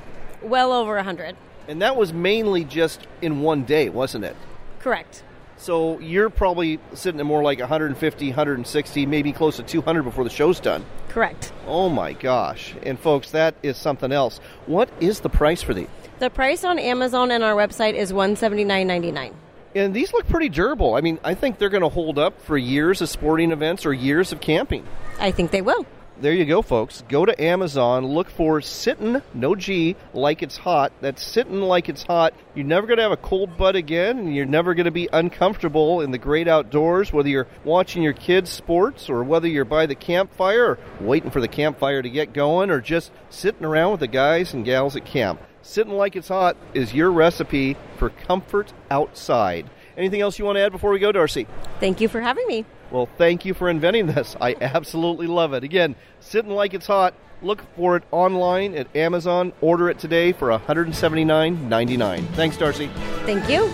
Well 0.43 0.73
over 0.73 0.97
a 0.97 1.03
hundred. 1.03 1.37
And 1.69 1.83
that 1.83 1.97
was 1.97 2.13
mainly 2.13 2.65
just 2.65 3.07
in 3.23 3.41
one 3.41 3.65
day, 3.65 3.89
wasn't 3.89 4.25
it? 4.25 4.37
Correct. 4.81 5.25
So 5.57 5.99
you're 6.01 6.31
probably 6.31 6.79
sitting 6.93 7.21
at 7.21 7.27
more 7.27 7.43
like 7.43 7.59
150, 7.59 8.29
160, 8.29 9.07
maybe 9.07 9.33
close 9.33 9.57
to 9.57 9.63
200 9.63 10.03
before 10.03 10.25
the 10.25 10.31
show's 10.31 10.61
done. 10.61 10.85
Correct. 11.09 11.53
Oh 11.67 11.89
my 11.89 12.13
gosh. 12.13 12.75
And 12.83 12.99
folks, 12.99 13.31
that 13.31 13.55
is 13.63 13.77
something 13.77 14.13
else. 14.13 14.41
What 14.67 14.91
is 15.01 15.21
the 15.21 15.31
price 15.31 15.63
for 15.63 15.73
these? 15.73 15.89
The 16.19 16.29
price 16.29 16.65
on 16.65 16.79
Amazon 16.79 17.31
and 17.31 17.43
our 17.43 17.55
website 17.55 17.95
is 17.95 18.13
179.99. 18.13 19.33
And 19.75 19.93
these 19.93 20.13
look 20.13 20.29
pretty 20.29 20.49
durable. 20.49 20.95
I 20.95 21.01
mean, 21.01 21.19
I 21.25 21.35
think 21.35 21.59
they're 21.59 21.69
going 21.69 21.83
to 21.83 21.89
hold 21.89 22.19
up 22.19 22.41
for 22.43 22.57
years 22.57 23.03
of 23.03 23.09
sporting 23.09 23.51
events 23.51 23.85
or 23.85 23.93
years 23.93 24.33
of 24.33 24.41
camping. 24.41 24.87
I 25.19 25.33
think 25.33 25.51
they 25.51 25.63
will. 25.63 25.85
There 26.21 26.33
you 26.33 26.45
go, 26.45 26.63
folks. 26.63 27.03
Go 27.09 27.25
to 27.25 27.43
Amazon, 27.43 28.07
look 28.07 28.31
for 28.31 28.61
Sittin', 28.61 29.21
no 29.35 29.57
G, 29.57 29.97
like 30.13 30.45
it's 30.45 30.57
hot. 30.57 30.93
That's 31.01 31.21
Sittin' 31.21 31.61
like 31.61 31.89
it's 31.89 32.05
hot. 32.05 32.35
You're 32.55 32.67
never 32.67 32.87
going 32.87 32.99
to 32.99 33.03
have 33.03 33.11
a 33.11 33.17
cold 33.17 33.57
butt 33.57 33.75
again, 33.75 34.21
and 34.21 34.35
you're 34.35 34.47
never 34.47 34.75
going 34.75 34.85
to 34.85 34.93
be 34.93 35.09
uncomfortable 35.13 36.03
in 36.03 36.13
the 36.13 36.19
great 36.19 36.47
outdoors, 36.47 37.13
whether 37.13 37.29
you're 37.29 37.49
watching 37.65 38.05
your 38.05 38.13
kids' 38.13 38.51
sports 38.51 39.11
or 39.11 39.25
whether 39.25 39.49
you're 39.49 39.65
by 39.65 39.87
the 39.87 39.97
campfire 39.97 40.65
or 40.65 40.79
waiting 41.01 41.33
for 41.33 41.41
the 41.41 41.49
campfire 41.49 42.01
to 42.01 42.11
get 42.11 42.33
going 42.33 42.71
or 42.71 42.81
just 42.81 43.11
sitting 43.29 43.65
around 43.65 43.91
with 43.91 44.01
the 44.01 44.07
guys 44.07 44.55
and 44.55 44.65
gals 44.65 44.95
at 44.95 45.05
camp. 45.05 45.41
Sitting 45.65 45.95
like 45.95 46.15
it's 46.15 46.29
hot 46.29 46.59
is 46.75 46.93
your 46.93 47.11
recipe 47.11 47.75
for 47.97 48.11
comfort 48.11 48.71
outside. 48.91 49.71
Anything 49.97 50.21
else 50.21 50.39
you 50.39 50.45
want 50.45 50.57
to 50.57 50.61
add 50.61 50.73
before 50.73 50.91
we 50.91 50.99
go, 50.99 51.11
Darcy? 51.11 51.47
Thank 51.81 52.03
you 52.03 52.09
for 52.09 52.21
having 52.21 52.47
me. 52.47 52.67
Well, 52.91 53.09
thank 53.17 53.47
you 53.47 53.55
for 53.55 53.71
inventing 53.71 54.07
this. 54.09 54.37
I 54.43 54.57
absolutely 54.61 55.27
love 55.27 55.55
it. 55.55 55.65
Again, 55.65 55.97
sitting 56.21 56.51
like 56.51 56.75
it's 56.75 56.87
hot. 56.87 57.15
Look 57.41 57.63
for 57.77 57.97
it 57.97 58.03
online 58.11 58.75
at 58.75 58.95
Amazon. 58.95 59.55
Order 59.63 59.89
it 59.89 59.99
today 59.99 60.33
for 60.33 60.49
$179.99. 60.49 62.27
Thanks, 62.35 62.59
Darcy. 62.59 62.91
Thank 63.25 63.49
you. 63.49 63.73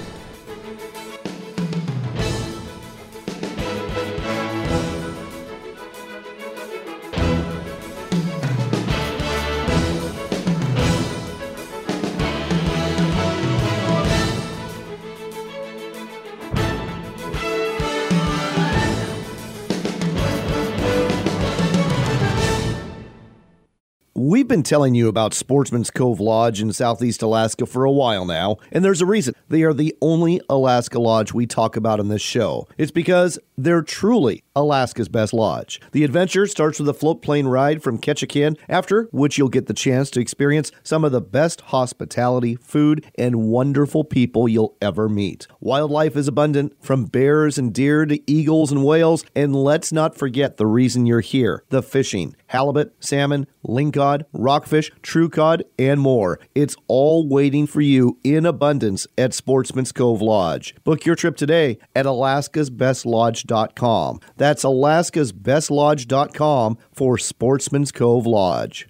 We've 24.30 24.46
been 24.46 24.62
telling 24.62 24.94
you 24.94 25.08
about 25.08 25.34
Sportsman's 25.34 25.90
Cove 25.90 26.20
Lodge 26.20 26.62
in 26.62 26.72
southeast 26.72 27.20
Alaska 27.20 27.66
for 27.66 27.82
a 27.82 27.90
while 27.90 28.24
now, 28.24 28.58
and 28.70 28.84
there's 28.84 29.00
a 29.00 29.06
reason. 29.06 29.34
They 29.48 29.64
are 29.64 29.74
the 29.74 29.92
only 30.00 30.40
Alaska 30.48 31.00
lodge 31.00 31.34
we 31.34 31.46
talk 31.46 31.74
about 31.74 31.98
in 31.98 32.10
this 32.10 32.22
show. 32.22 32.68
It's 32.78 32.92
because 32.92 33.40
they're 33.58 33.82
truly 33.82 34.44
Alaska's 34.54 35.08
best 35.08 35.32
lodge. 35.32 35.80
The 35.90 36.04
adventure 36.04 36.46
starts 36.46 36.78
with 36.78 36.88
a 36.88 36.94
float 36.94 37.22
plane 37.22 37.48
ride 37.48 37.82
from 37.82 37.98
Ketchikan, 37.98 38.56
after 38.68 39.08
which 39.10 39.36
you'll 39.36 39.48
get 39.48 39.66
the 39.66 39.74
chance 39.74 40.10
to 40.10 40.20
experience 40.20 40.70
some 40.84 41.04
of 41.04 41.10
the 41.10 41.20
best 41.20 41.62
hospitality, 41.62 42.54
food, 42.54 43.04
and 43.16 43.48
wonderful 43.48 44.04
people 44.04 44.48
you'll 44.48 44.76
ever 44.80 45.08
meet. 45.08 45.48
Wildlife 45.58 46.14
is 46.14 46.28
abundant, 46.28 46.76
from 46.80 47.06
bears 47.06 47.58
and 47.58 47.74
deer 47.74 48.06
to 48.06 48.30
eagles 48.30 48.70
and 48.70 48.84
whales, 48.84 49.24
and 49.34 49.56
let's 49.56 49.92
not 49.92 50.16
forget 50.16 50.56
the 50.56 50.68
reason 50.68 51.04
you're 51.04 51.18
here 51.18 51.64
the 51.70 51.82
fishing 51.82 52.36
halibut, 52.46 52.94
salmon, 53.00 53.46
lingcod, 53.66 54.24
rockfish, 54.32 54.92
true 55.02 55.28
cod, 55.28 55.64
and 55.78 56.00
more. 56.00 56.40
It's 56.54 56.76
all 56.88 57.28
waiting 57.28 57.66
for 57.66 57.80
you 57.80 58.18
in 58.24 58.44
abundance 58.46 59.06
at 59.16 59.32
Sportsman's 59.34 59.92
Cove 59.92 60.20
Lodge. 60.22 60.74
Book 60.84 61.06
your 61.06 61.16
trip 61.16 61.36
today 61.36 61.78
at 61.94 62.06
alaskasbestlodge.com. 62.06 64.20
That's 64.36 64.64
alaskasbestlodge.com 64.64 66.78
for 66.92 67.18
Sportsman's 67.18 67.92
Cove 67.92 68.26
Lodge. 68.26 68.89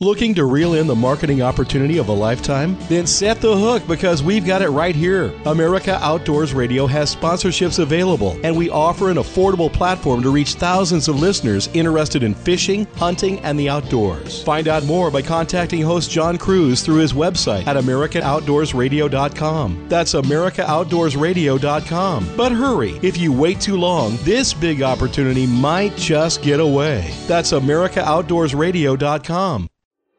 Looking 0.00 0.32
to 0.36 0.44
reel 0.44 0.74
in 0.74 0.86
the 0.86 0.94
marketing 0.94 1.42
opportunity 1.42 1.98
of 1.98 2.08
a 2.08 2.12
lifetime? 2.12 2.76
Then 2.88 3.04
set 3.04 3.40
the 3.40 3.56
hook 3.56 3.82
because 3.88 4.22
we've 4.22 4.46
got 4.46 4.62
it 4.62 4.68
right 4.68 4.94
here. 4.94 5.32
America 5.44 5.98
Outdoors 6.00 6.54
Radio 6.54 6.86
has 6.86 7.16
sponsorships 7.16 7.80
available, 7.80 8.38
and 8.44 8.56
we 8.56 8.70
offer 8.70 9.10
an 9.10 9.16
affordable 9.16 9.72
platform 9.72 10.22
to 10.22 10.30
reach 10.30 10.54
thousands 10.54 11.08
of 11.08 11.18
listeners 11.18 11.68
interested 11.74 12.22
in 12.22 12.32
fishing, 12.32 12.86
hunting, 12.94 13.40
and 13.40 13.58
the 13.58 13.68
outdoors. 13.68 14.40
Find 14.44 14.68
out 14.68 14.84
more 14.84 15.10
by 15.10 15.20
contacting 15.20 15.82
host 15.82 16.12
John 16.12 16.38
Cruz 16.38 16.82
through 16.82 16.98
his 16.98 17.12
website 17.12 17.66
at 17.66 17.74
AmericaOutdoorsRadio.com. 17.74 19.88
That's 19.88 20.14
AmericaOutdoorsRadio.com. 20.14 22.36
But 22.36 22.52
hurry, 22.52 23.00
if 23.02 23.18
you 23.18 23.32
wait 23.32 23.60
too 23.60 23.76
long, 23.76 24.16
this 24.20 24.54
big 24.54 24.80
opportunity 24.80 25.48
might 25.48 25.96
just 25.96 26.40
get 26.40 26.60
away. 26.60 27.12
That's 27.26 27.50
AmericaOutdoorsRadio.com. 27.50 29.68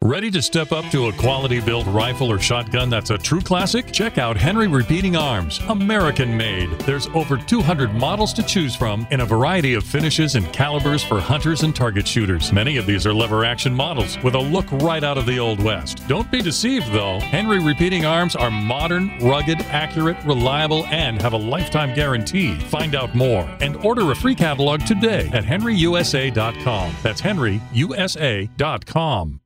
Ready 0.05 0.31
to 0.31 0.41
step 0.41 0.71
up 0.71 0.85
to 0.91 1.07
a 1.07 1.13
quality 1.13 1.59
built 1.59 1.85
rifle 1.87 2.31
or 2.31 2.39
shotgun 2.39 2.89
that's 2.89 3.09
a 3.09 3.17
true 3.17 3.41
classic? 3.41 3.91
Check 3.91 4.17
out 4.17 4.37
Henry 4.37 4.69
Repeating 4.69 5.17
Arms, 5.17 5.59
American 5.67 6.37
made. 6.37 6.69
There's 6.79 7.07
over 7.07 7.35
200 7.35 7.93
models 7.93 8.31
to 8.33 8.43
choose 8.43 8.77
from 8.77 9.05
in 9.11 9.19
a 9.19 9.25
variety 9.25 9.73
of 9.73 9.83
finishes 9.83 10.35
and 10.35 10.51
calibers 10.53 11.03
for 11.03 11.19
hunters 11.19 11.63
and 11.63 11.75
target 11.75 12.07
shooters. 12.07 12.53
Many 12.53 12.77
of 12.77 12.85
these 12.85 13.05
are 13.05 13.13
lever 13.13 13.43
action 13.43 13.75
models 13.75 14.17
with 14.23 14.35
a 14.35 14.39
look 14.39 14.71
right 14.71 15.03
out 15.03 15.17
of 15.17 15.25
the 15.25 15.37
Old 15.37 15.61
West. 15.61 16.01
Don't 16.07 16.31
be 16.31 16.41
deceived 16.41 16.89
though. 16.93 17.19
Henry 17.19 17.59
Repeating 17.59 18.05
Arms 18.05 18.37
are 18.37 18.49
modern, 18.49 19.19
rugged, 19.19 19.59
accurate, 19.63 20.23
reliable, 20.23 20.85
and 20.87 21.21
have 21.21 21.33
a 21.33 21.37
lifetime 21.37 21.93
guarantee. 21.93 22.55
Find 22.55 22.95
out 22.95 23.15
more 23.15 23.41
and 23.59 23.75
order 23.85 24.09
a 24.09 24.15
free 24.15 24.35
catalog 24.35 24.85
today 24.85 25.29
at 25.33 25.43
henryusa.com. 25.43 26.95
That's 27.03 27.21
henryusa.com. 27.21 29.38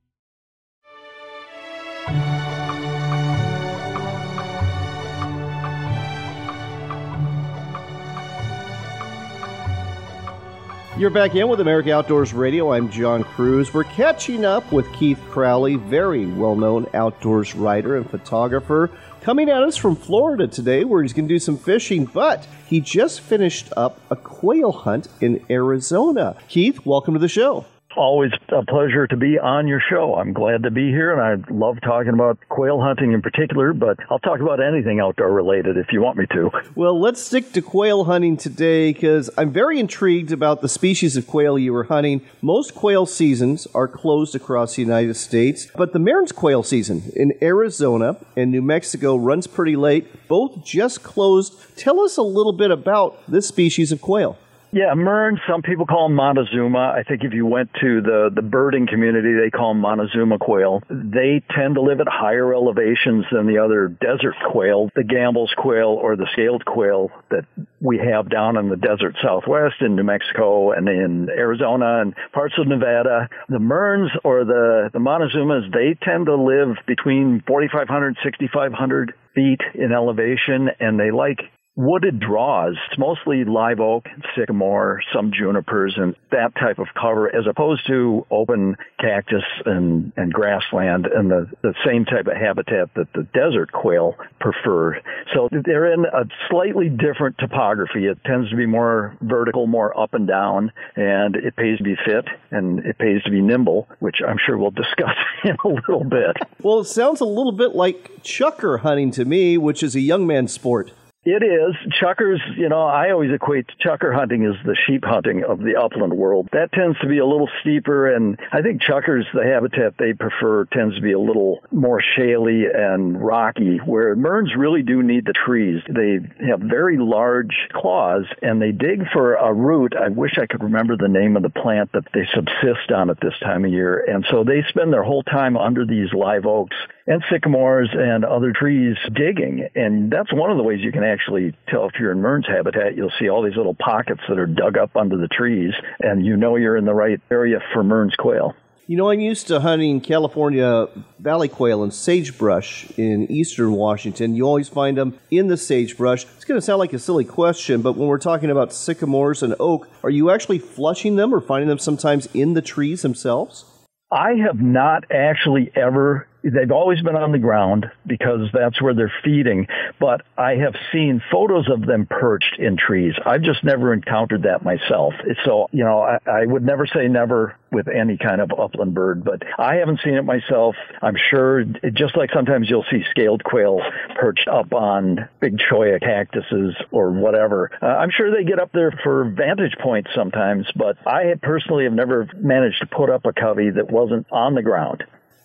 You're 10.95 11.09
back 11.09 11.33
in 11.33 11.47
with 11.47 11.59
America 11.59 11.91
Outdoors 11.91 12.33
Radio. 12.33 12.71
I'm 12.71 12.91
John 12.91 13.23
Cruz. 13.23 13.73
We're 13.73 13.83
catching 13.83 14.45
up 14.45 14.71
with 14.71 14.91
Keith 14.93 15.19
Crowley, 15.29 15.75
very 15.75 16.27
well 16.27 16.55
known 16.55 16.85
outdoors 16.93 17.55
writer 17.55 17.97
and 17.97 18.07
photographer, 18.07 18.91
coming 19.21 19.49
at 19.49 19.63
us 19.63 19.75
from 19.75 19.95
Florida 19.95 20.47
today, 20.47 20.83
where 20.83 21.01
he's 21.01 21.11
going 21.11 21.27
to 21.27 21.33
do 21.33 21.39
some 21.39 21.57
fishing, 21.57 22.05
but 22.05 22.47
he 22.67 22.79
just 22.79 23.21
finished 23.21 23.73
up 23.75 23.99
a 24.11 24.15
quail 24.15 24.71
hunt 24.71 25.07
in 25.19 25.43
Arizona. 25.49 26.35
Keith, 26.47 26.85
welcome 26.85 27.15
to 27.15 27.19
the 27.19 27.27
show 27.27 27.65
always 27.95 28.31
a 28.49 28.63
pleasure 28.65 29.07
to 29.07 29.17
be 29.17 29.39
on 29.39 29.67
your 29.67 29.81
show. 29.89 30.15
I'm 30.15 30.33
glad 30.33 30.63
to 30.63 30.71
be 30.71 30.89
here, 30.89 31.11
and 31.11 31.21
I 31.21 31.51
love 31.53 31.77
talking 31.81 32.13
about 32.13 32.37
quail 32.49 32.81
hunting 32.81 33.13
in 33.13 33.21
particular, 33.21 33.73
but 33.73 33.97
I'll 34.09 34.19
talk 34.19 34.39
about 34.39 34.61
anything 34.61 34.99
outdoor 34.99 35.31
related 35.31 35.77
if 35.77 35.87
you 35.91 36.01
want 36.01 36.17
me 36.17 36.25
to. 36.33 36.51
Well, 36.75 36.99
let's 36.99 37.21
stick 37.21 37.53
to 37.53 37.61
quail 37.61 38.05
hunting 38.05 38.37
today 38.37 38.93
because 38.93 39.29
I'm 39.37 39.51
very 39.51 39.79
intrigued 39.79 40.31
about 40.31 40.61
the 40.61 40.69
species 40.69 41.15
of 41.17 41.27
quail 41.27 41.57
you 41.57 41.73
were 41.73 41.85
hunting. 41.85 42.21
Most 42.41 42.75
quail 42.75 43.05
seasons 43.05 43.67
are 43.73 43.87
closed 43.87 44.35
across 44.35 44.75
the 44.75 44.81
United 44.81 45.15
States, 45.15 45.67
but 45.75 45.93
the 45.93 45.99
Mearns 45.99 46.31
quail 46.31 46.63
season 46.63 47.11
in 47.15 47.33
Arizona 47.41 48.17
and 48.35 48.51
New 48.51 48.61
Mexico 48.61 49.15
runs 49.15 49.47
pretty 49.47 49.75
late. 49.75 50.27
Both 50.27 50.65
just 50.65 51.03
closed. 51.03 51.55
Tell 51.77 51.99
us 52.01 52.17
a 52.17 52.23
little 52.23 52.53
bit 52.53 52.71
about 52.71 53.19
this 53.27 53.47
species 53.47 53.91
of 53.91 54.01
quail. 54.01 54.37
Yeah, 54.73 54.95
Mearns, 54.95 55.39
some 55.47 55.61
people 55.61 55.85
call 55.85 56.07
them 56.07 56.15
Montezuma. 56.15 56.95
I 56.97 57.03
think 57.03 57.23
if 57.23 57.31
you 57.31 57.45
went 57.45 57.69
to 57.79 58.01
the, 58.01 58.31
the 58.33 58.41
birding 58.41 58.87
community, 58.87 59.35
they 59.39 59.51
call 59.51 59.75
them 59.75 59.81
Montezuma 59.81 60.39
quail. 60.39 60.81
They 60.89 61.43
tend 61.55 61.75
to 61.75 61.81
live 61.81 62.01
at 62.01 62.07
higher 62.07 62.51
elevations 62.51 63.25
than 63.31 63.45
the 63.45 63.59
other 63.59 63.87
desert 63.87 64.33
quail, 64.49 64.89
the 64.95 65.03
Gambel's 65.03 65.53
quail 65.55 65.89
or 65.89 66.15
the 66.15 66.25
scaled 66.33 66.65
quail 66.65 67.11
that 67.29 67.45
we 67.81 67.99
have 67.99 68.31
down 68.31 68.57
in 68.57 68.69
the 68.69 68.75
desert 68.75 69.15
southwest 69.21 69.75
in 69.81 69.95
New 69.95 70.03
Mexico 70.03 70.71
and 70.71 70.89
in 70.89 71.29
Arizona 71.29 72.01
and 72.01 72.15
parts 72.31 72.55
of 72.57 72.67
Nevada. 72.67 73.29
The 73.49 73.59
Mearns 73.59 74.09
or 74.23 74.43
the, 74.43 74.89
the 74.91 74.97
Montezumas, 74.97 75.71
they 75.71 75.95
tend 76.03 76.25
to 76.25 76.35
live 76.35 76.77
between 76.87 77.43
4,500, 77.45 78.17
6,500 78.23 79.13
feet 79.35 79.61
in 79.75 79.91
elevation 79.91 80.69
and 80.79 80.99
they 80.99 81.11
like 81.11 81.41
wooded 81.75 82.19
draws. 82.19 82.75
It's 82.89 82.99
mostly 82.99 83.45
live 83.45 83.79
oak, 83.79 84.05
sycamore, 84.37 85.01
some 85.13 85.31
junipers, 85.31 85.95
and 85.97 86.15
that 86.31 86.53
type 86.55 86.77
of 86.77 86.87
cover, 86.99 87.35
as 87.35 87.45
opposed 87.49 87.87
to 87.87 88.25
open 88.29 88.75
cactus 88.99 89.43
and, 89.65 90.13
and 90.15 90.31
grassland 90.31 91.07
and 91.07 91.31
the, 91.31 91.49
the 91.61 91.73
same 91.85 92.05
type 92.05 92.27
of 92.27 92.37
habitat 92.37 92.93
that 92.95 93.11
the 93.13 93.23
desert 93.33 93.71
quail 93.71 94.15
prefer. 94.39 94.99
So 95.33 95.49
they're 95.51 95.91
in 95.91 96.05
a 96.05 96.25
slightly 96.49 96.89
different 96.89 97.37
topography. 97.39 98.05
It 98.05 98.19
tends 98.23 98.49
to 98.51 98.55
be 98.55 98.67
more 98.67 99.17
vertical, 99.21 99.65
more 99.65 99.97
up 99.99 100.13
and 100.13 100.27
down, 100.27 100.71
and 100.95 101.35
it 101.35 101.55
pays 101.55 101.79
to 101.79 101.83
be 101.83 101.95
fit 102.05 102.25
and 102.51 102.79
it 102.85 102.97
pays 102.99 103.23
to 103.23 103.31
be 103.31 103.41
nimble, 103.41 103.87
which 103.99 104.17
I'm 104.27 104.37
sure 104.45 104.57
we'll 104.57 104.71
discuss 104.83 105.15
in 105.43 105.55
a 105.63 105.67
little 105.67 106.03
bit. 106.03 106.37
Well, 106.61 106.81
it 106.81 106.85
sounds 106.85 107.19
a 107.19 107.25
little 107.25 107.51
bit 107.51 107.73
like 107.73 108.21
chukar 108.21 108.81
hunting 108.81 109.09
to 109.11 109.25
me, 109.25 109.57
which 109.57 109.81
is 109.81 109.95
a 109.95 110.01
young 110.01 110.27
man's 110.27 110.53
sport. 110.53 110.91
It 111.25 111.41
is. 111.41 111.73
Chukars, 112.01 112.39
you 112.57 112.67
know, 112.67 112.81
I 112.81 113.11
always 113.11 113.31
equate 113.31 113.67
chukar 113.79 114.13
hunting 114.13 114.45
as 114.45 114.55
the 114.65 114.75
sheep 114.75 115.05
hunting 115.05 115.45
of 115.45 115.59
the 115.59 115.79
upland 115.79 116.11
world. 116.11 116.49
That 116.51 116.73
tends 116.73 116.99
to 116.99 117.07
be 117.07 117.19
a 117.19 117.25
little 117.25 117.47
steeper, 117.61 118.13
and 118.13 118.37
I 118.51 118.61
think 118.61 118.81
chukars, 118.81 119.23
the 119.33 119.45
habitat 119.45 119.93
they 119.97 120.11
prefer, 120.11 120.65
tends 120.65 120.95
to 120.95 121.01
be 121.01 121.13
a 121.13 121.19
little 121.19 121.61
more 121.71 122.01
shaly 122.01 122.65
and 122.75 123.23
rocky, 123.23 123.77
where 123.77 124.17
Mearns 124.17 124.51
really 124.57 124.83
do 124.83 125.01
need 125.01 125.25
the 125.25 125.31
trees. 125.31 125.81
They 125.87 126.19
have 126.45 126.59
very 126.59 126.97
large 126.97 127.55
claws, 127.71 128.25
and 128.41 128.61
they 128.61 128.73
dig 128.73 129.09
for 129.13 129.35
a 129.35 129.53
root. 129.53 129.93
I 129.95 130.09
wish 130.09 130.37
I 130.37 130.45
could 130.45 130.61
remember 130.61 130.97
the 130.97 131.07
name 131.07 131.37
of 131.37 131.43
the 131.43 131.49
plant 131.49 131.93
that 131.93 132.03
they 132.13 132.27
subsist 132.33 132.91
on 132.93 133.09
at 133.09 133.21
this 133.21 133.37
time 133.39 133.63
of 133.63 133.71
year. 133.71 134.03
And 134.09 134.25
so 134.29 134.43
they 134.43 134.61
spend 134.67 134.91
their 134.91 135.03
whole 135.03 135.23
time 135.23 135.55
under 135.55 135.85
these 135.85 136.11
live 136.11 136.45
oaks 136.45 136.75
and 137.07 137.23
sycamores 137.31 137.89
and 137.93 138.23
other 138.25 138.53
trees 138.53 138.97
digging. 139.13 139.67
And 139.75 140.11
that's 140.11 140.33
one 140.33 140.51
of 140.51 140.57
the 140.57 140.63
ways 140.63 140.79
you 140.81 140.91
can 140.91 141.03
actually 141.13 141.55
tell 141.69 141.85
if 141.85 141.93
you're 141.99 142.11
in 142.11 142.21
Mearns 142.21 142.47
habitat. 142.47 142.97
You'll 142.97 143.13
see 143.19 143.29
all 143.29 143.43
these 143.43 143.55
little 143.55 143.75
pockets 143.75 144.21
that 144.27 144.39
are 144.39 144.47
dug 144.47 144.77
up 144.77 144.95
under 144.95 145.17
the 145.17 145.27
trees, 145.27 145.73
and 145.99 146.25
you 146.25 146.35
know 146.35 146.55
you're 146.55 146.77
in 146.77 146.85
the 146.85 146.93
right 146.93 147.21
area 147.31 147.59
for 147.73 147.83
Mearns 147.83 148.15
quail. 148.17 148.55
You 148.85 148.97
know, 148.97 149.09
I'm 149.09 149.21
used 149.21 149.47
to 149.47 149.61
hunting 149.61 150.01
California 150.01 150.87
valley 151.17 151.47
quail 151.47 151.83
and 151.83 151.93
sagebrush 151.93 152.91
in 152.97 153.31
eastern 153.31 153.71
Washington. 153.71 154.35
You 154.35 154.43
always 154.43 154.67
find 154.67 154.97
them 154.97 155.17
in 155.31 155.47
the 155.47 155.55
sagebrush. 155.55 156.25
It's 156.35 156.43
going 156.43 156.59
to 156.59 156.65
sound 156.65 156.79
like 156.79 156.91
a 156.91 156.99
silly 156.99 157.23
question, 157.23 157.81
but 157.81 157.93
when 157.93 158.09
we're 158.09 158.17
talking 158.17 158.51
about 158.51 158.73
sycamores 158.73 159.41
and 159.41 159.55
oak, 159.57 159.87
are 160.03 160.09
you 160.09 160.31
actually 160.31 160.59
flushing 160.59 161.15
them 161.15 161.33
or 161.33 161.39
finding 161.39 161.69
them 161.69 161.79
sometimes 161.79 162.27
in 162.33 162.55
the 162.55 162.61
trees 162.61 163.03
themselves? 163.03 163.63
I 164.11 164.33
have 164.45 164.59
not 164.59 165.05
actually 165.09 165.71
ever 165.75 166.27
they've 166.43 166.71
always 166.71 167.01
been 167.01 167.15
on 167.15 167.31
the 167.31 167.39
ground 167.39 167.89
because 168.05 168.49
that's 168.53 168.81
where 168.81 168.93
they're 168.93 169.13
feeding. 169.23 169.67
But 169.99 170.21
I 170.37 170.55
have 170.55 170.75
seen 170.91 171.21
photos 171.31 171.69
of 171.69 171.85
them 171.85 172.05
perched 172.09 172.57
in 172.59 172.77
trees. 172.77 173.13
I've 173.25 173.41
just 173.41 173.63
never 173.63 173.93
encountered 173.93 174.43
that 174.43 174.63
myself. 174.63 175.13
So, 175.45 175.67
you 175.71 175.83
know, 175.83 176.01
I, 176.01 176.17
I 176.29 176.45
would 176.45 176.63
never 176.63 176.85
say 176.85 177.07
never 177.07 177.55
with 177.71 177.87
any 177.87 178.17
kind 178.17 178.39
of 178.39 178.51
upland 178.51 178.93
bird, 178.93 179.23
but 179.23 179.41
I 179.57 179.75
haven't 179.75 180.01
seen 180.03 180.13
it 180.13 180.23
myself. 180.23 180.75
I'm 181.01 181.15
sure, 181.29 181.61
it, 181.61 181.93
just 181.93 182.15
like 182.15 182.29
sometimes 182.33 182.69
you'll 182.69 182.85
see 182.91 183.03
scaled 183.09 183.43
quail 183.43 183.79
perched 184.15 184.47
up 184.47 184.73
on 184.73 185.27
big 185.39 185.57
cholla 185.57 185.99
cactuses 185.99 186.75
or 186.91 187.11
whatever. 187.11 187.71
Uh, 187.81 187.85
I'm 187.85 188.11
sure 188.11 188.31
they 188.31 188.43
get 188.43 188.59
up 188.59 188.71
there 188.73 188.91
for 189.03 189.25
vantage 189.25 189.75
points 189.81 190.11
sometimes, 190.15 190.67
but 190.75 190.97
I 191.07 191.33
personally 191.41 191.85
have 191.85 191.93
never 191.93 192.27
managed 192.35 192.79
to 192.81 192.85
put 192.85 193.09
up 193.09 193.25
a 193.25 193.33
covey 193.33 193.71
that 193.71 193.91
wasn't 193.91 194.27
on 194.31 194.53
the 194.53 194.61
ground. 194.61 195.03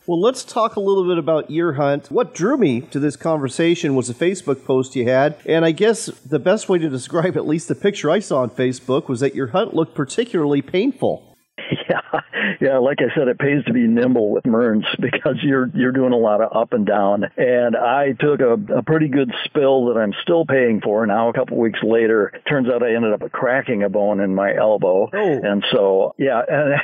Well, 0.08 0.22
let's 0.22 0.42
talk 0.42 0.76
a 0.76 0.80
little 0.80 1.06
bit 1.06 1.18
about 1.18 1.50
your 1.50 1.74
hunt. 1.74 2.10
What 2.10 2.32
drew 2.32 2.56
me 2.56 2.80
to 2.80 2.98
this 2.98 3.14
conversation 3.14 3.94
was 3.94 4.08
a 4.08 4.14
Facebook 4.14 4.64
post 4.64 4.96
you 4.96 5.06
had, 5.06 5.36
and 5.44 5.66
I 5.66 5.72
guess 5.72 6.06
the 6.24 6.38
best 6.38 6.66
way 6.66 6.78
to 6.78 6.88
describe 6.88 7.36
at 7.36 7.46
least 7.46 7.68
the 7.68 7.74
picture 7.74 8.10
I 8.10 8.20
saw 8.20 8.40
on 8.40 8.48
Facebook 8.48 9.06
was 9.06 9.20
that 9.20 9.34
your 9.34 9.48
hunt 9.48 9.74
looked 9.74 9.94
particularly 9.94 10.62
painful. 10.62 11.27
Yeah, 11.88 12.20
yeah. 12.60 12.78
Like 12.78 12.98
I 13.00 13.14
said, 13.14 13.28
it 13.28 13.38
pays 13.38 13.64
to 13.66 13.72
be 13.72 13.86
nimble 13.86 14.30
with 14.30 14.44
Mearns 14.44 14.84
because 15.00 15.36
you're 15.42 15.68
you're 15.74 15.92
doing 15.92 16.12
a 16.12 16.18
lot 16.18 16.42
of 16.42 16.54
up 16.54 16.72
and 16.72 16.86
down. 16.86 17.24
And 17.36 17.76
I 17.76 18.12
took 18.12 18.40
a, 18.40 18.54
a 18.78 18.82
pretty 18.82 19.08
good 19.08 19.32
spill 19.44 19.86
that 19.86 19.98
I'm 19.98 20.12
still 20.22 20.44
paying 20.44 20.80
for 20.82 21.06
now. 21.06 21.28
A 21.28 21.32
couple 21.32 21.58
weeks 21.58 21.80
later, 21.82 22.32
turns 22.48 22.68
out 22.68 22.82
I 22.82 22.94
ended 22.94 23.12
up 23.12 23.30
cracking 23.32 23.82
a 23.82 23.88
bone 23.88 24.20
in 24.20 24.34
my 24.34 24.54
elbow. 24.54 25.08
Oh. 25.12 25.40
And 25.42 25.64
so 25.72 26.14
yeah, 26.18 26.42
and 26.46 26.74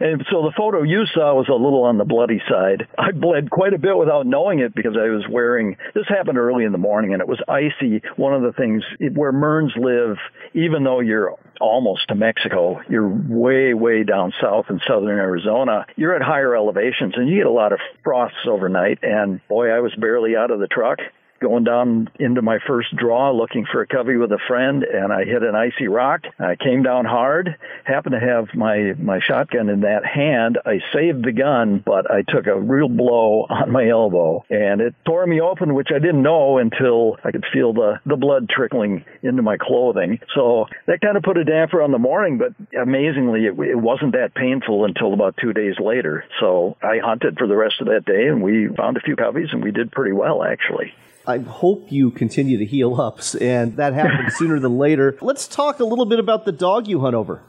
and 0.00 0.26
so 0.30 0.42
the 0.42 0.52
photo 0.56 0.82
you 0.82 1.04
saw 1.14 1.34
was 1.34 1.48
a 1.48 1.52
little 1.52 1.84
on 1.84 1.98
the 1.98 2.04
bloody 2.04 2.40
side. 2.48 2.86
I 2.98 3.12
bled 3.12 3.50
quite 3.50 3.74
a 3.74 3.78
bit 3.78 3.96
without 3.96 4.26
knowing 4.26 4.60
it 4.60 4.74
because 4.74 4.96
I 4.96 5.08
was 5.08 5.24
wearing. 5.30 5.76
This 5.94 6.06
happened 6.08 6.38
early 6.38 6.64
in 6.64 6.72
the 6.72 6.78
morning 6.78 7.12
and 7.12 7.20
it 7.20 7.28
was 7.28 7.40
icy. 7.48 8.02
One 8.16 8.34
of 8.34 8.42
the 8.42 8.52
things 8.52 8.82
where 9.14 9.32
Mearns 9.32 9.72
live, 9.76 10.16
even 10.54 10.84
though 10.84 11.00
you're 11.00 11.34
almost 11.60 12.08
to 12.08 12.14
Mexico, 12.14 12.80
you're 12.88 13.08
way 13.08 13.74
way 13.74 14.02
down 14.02 14.32
south 14.40 14.66
in 14.70 14.80
southern 14.86 15.18
Arizona, 15.18 15.86
you're 15.96 16.14
at 16.14 16.22
higher 16.22 16.56
elevations 16.56 17.14
and 17.16 17.28
you 17.28 17.36
get 17.36 17.46
a 17.46 17.50
lot 17.50 17.72
of 17.72 17.78
frosts 18.02 18.46
overnight. 18.48 18.98
And 19.02 19.40
boy, 19.48 19.70
I 19.70 19.80
was 19.80 19.94
barely 19.94 20.36
out 20.36 20.50
of 20.50 20.60
the 20.60 20.66
truck 20.66 20.98
going 21.40 21.64
down 21.64 22.08
into 22.18 22.42
my 22.42 22.58
first 22.66 22.94
draw 22.96 23.32
looking 23.32 23.66
for 23.70 23.82
a 23.82 23.86
covey 23.86 24.16
with 24.16 24.32
a 24.32 24.38
friend 24.48 24.82
and 24.82 25.12
I 25.12 25.24
hit 25.24 25.42
an 25.42 25.54
icy 25.54 25.88
rock. 25.88 26.22
I 26.38 26.56
came 26.56 26.82
down 26.82 27.04
hard, 27.04 27.56
happened 27.84 28.14
to 28.18 28.26
have 28.26 28.54
my, 28.54 28.94
my 28.98 29.20
shotgun 29.20 29.68
in 29.68 29.80
that 29.80 30.04
hand. 30.04 30.58
I 30.64 30.80
saved 30.92 31.24
the 31.24 31.32
gun, 31.32 31.82
but 31.84 32.10
I 32.10 32.22
took 32.22 32.46
a 32.46 32.60
real 32.60 32.88
blow 32.88 33.46
on 33.48 33.70
my 33.70 33.88
elbow 33.88 34.44
and 34.48 34.80
it 34.80 34.94
tore 35.06 35.26
me 35.26 35.40
open, 35.40 35.74
which 35.74 35.88
I 35.94 35.98
didn't 35.98 36.22
know 36.22 36.58
until 36.58 37.16
I 37.24 37.30
could 37.30 37.44
feel 37.52 37.72
the, 37.72 38.00
the 38.06 38.16
blood 38.16 38.48
trickling 38.48 39.04
into 39.22 39.42
my 39.42 39.56
clothing. 39.56 40.20
So 40.34 40.66
that 40.86 41.00
kind 41.00 41.16
of 41.16 41.22
put 41.22 41.36
a 41.36 41.44
damper 41.44 41.82
on 41.82 41.92
the 41.92 41.98
morning, 41.98 42.38
but 42.38 42.54
amazingly, 42.76 43.46
it, 43.46 43.58
it 43.58 43.78
wasn't 43.78 44.12
that 44.12 44.34
painful 44.34 44.84
until 44.84 45.12
about 45.12 45.36
two 45.40 45.52
days 45.52 45.74
later. 45.78 46.24
So 46.40 46.76
I 46.82 46.98
hunted 46.98 47.38
for 47.38 47.46
the 47.46 47.56
rest 47.56 47.80
of 47.80 47.88
that 47.88 48.04
day 48.04 48.28
and 48.28 48.42
we 48.42 48.68
found 48.68 48.96
a 48.96 49.00
few 49.00 49.16
coveys 49.16 49.52
and 49.52 49.62
we 49.62 49.70
did 49.70 49.92
pretty 49.92 50.12
well 50.12 50.42
actually. 50.42 50.94
I 51.26 51.38
hope 51.38 51.90
you 51.90 52.10
continue 52.10 52.58
to 52.58 52.64
heal 52.64 53.00
up, 53.00 53.20
and 53.40 53.76
that 53.76 53.94
happens 53.94 54.34
sooner 54.38 54.60
than 54.60 54.78
later. 54.78 55.16
Let's 55.20 55.48
talk 55.48 55.80
a 55.80 55.84
little 55.84 56.06
bit 56.06 56.18
about 56.18 56.44
the 56.44 56.52
dog 56.52 56.86
you 56.86 57.00
hunt 57.00 57.14
over. 57.14 57.42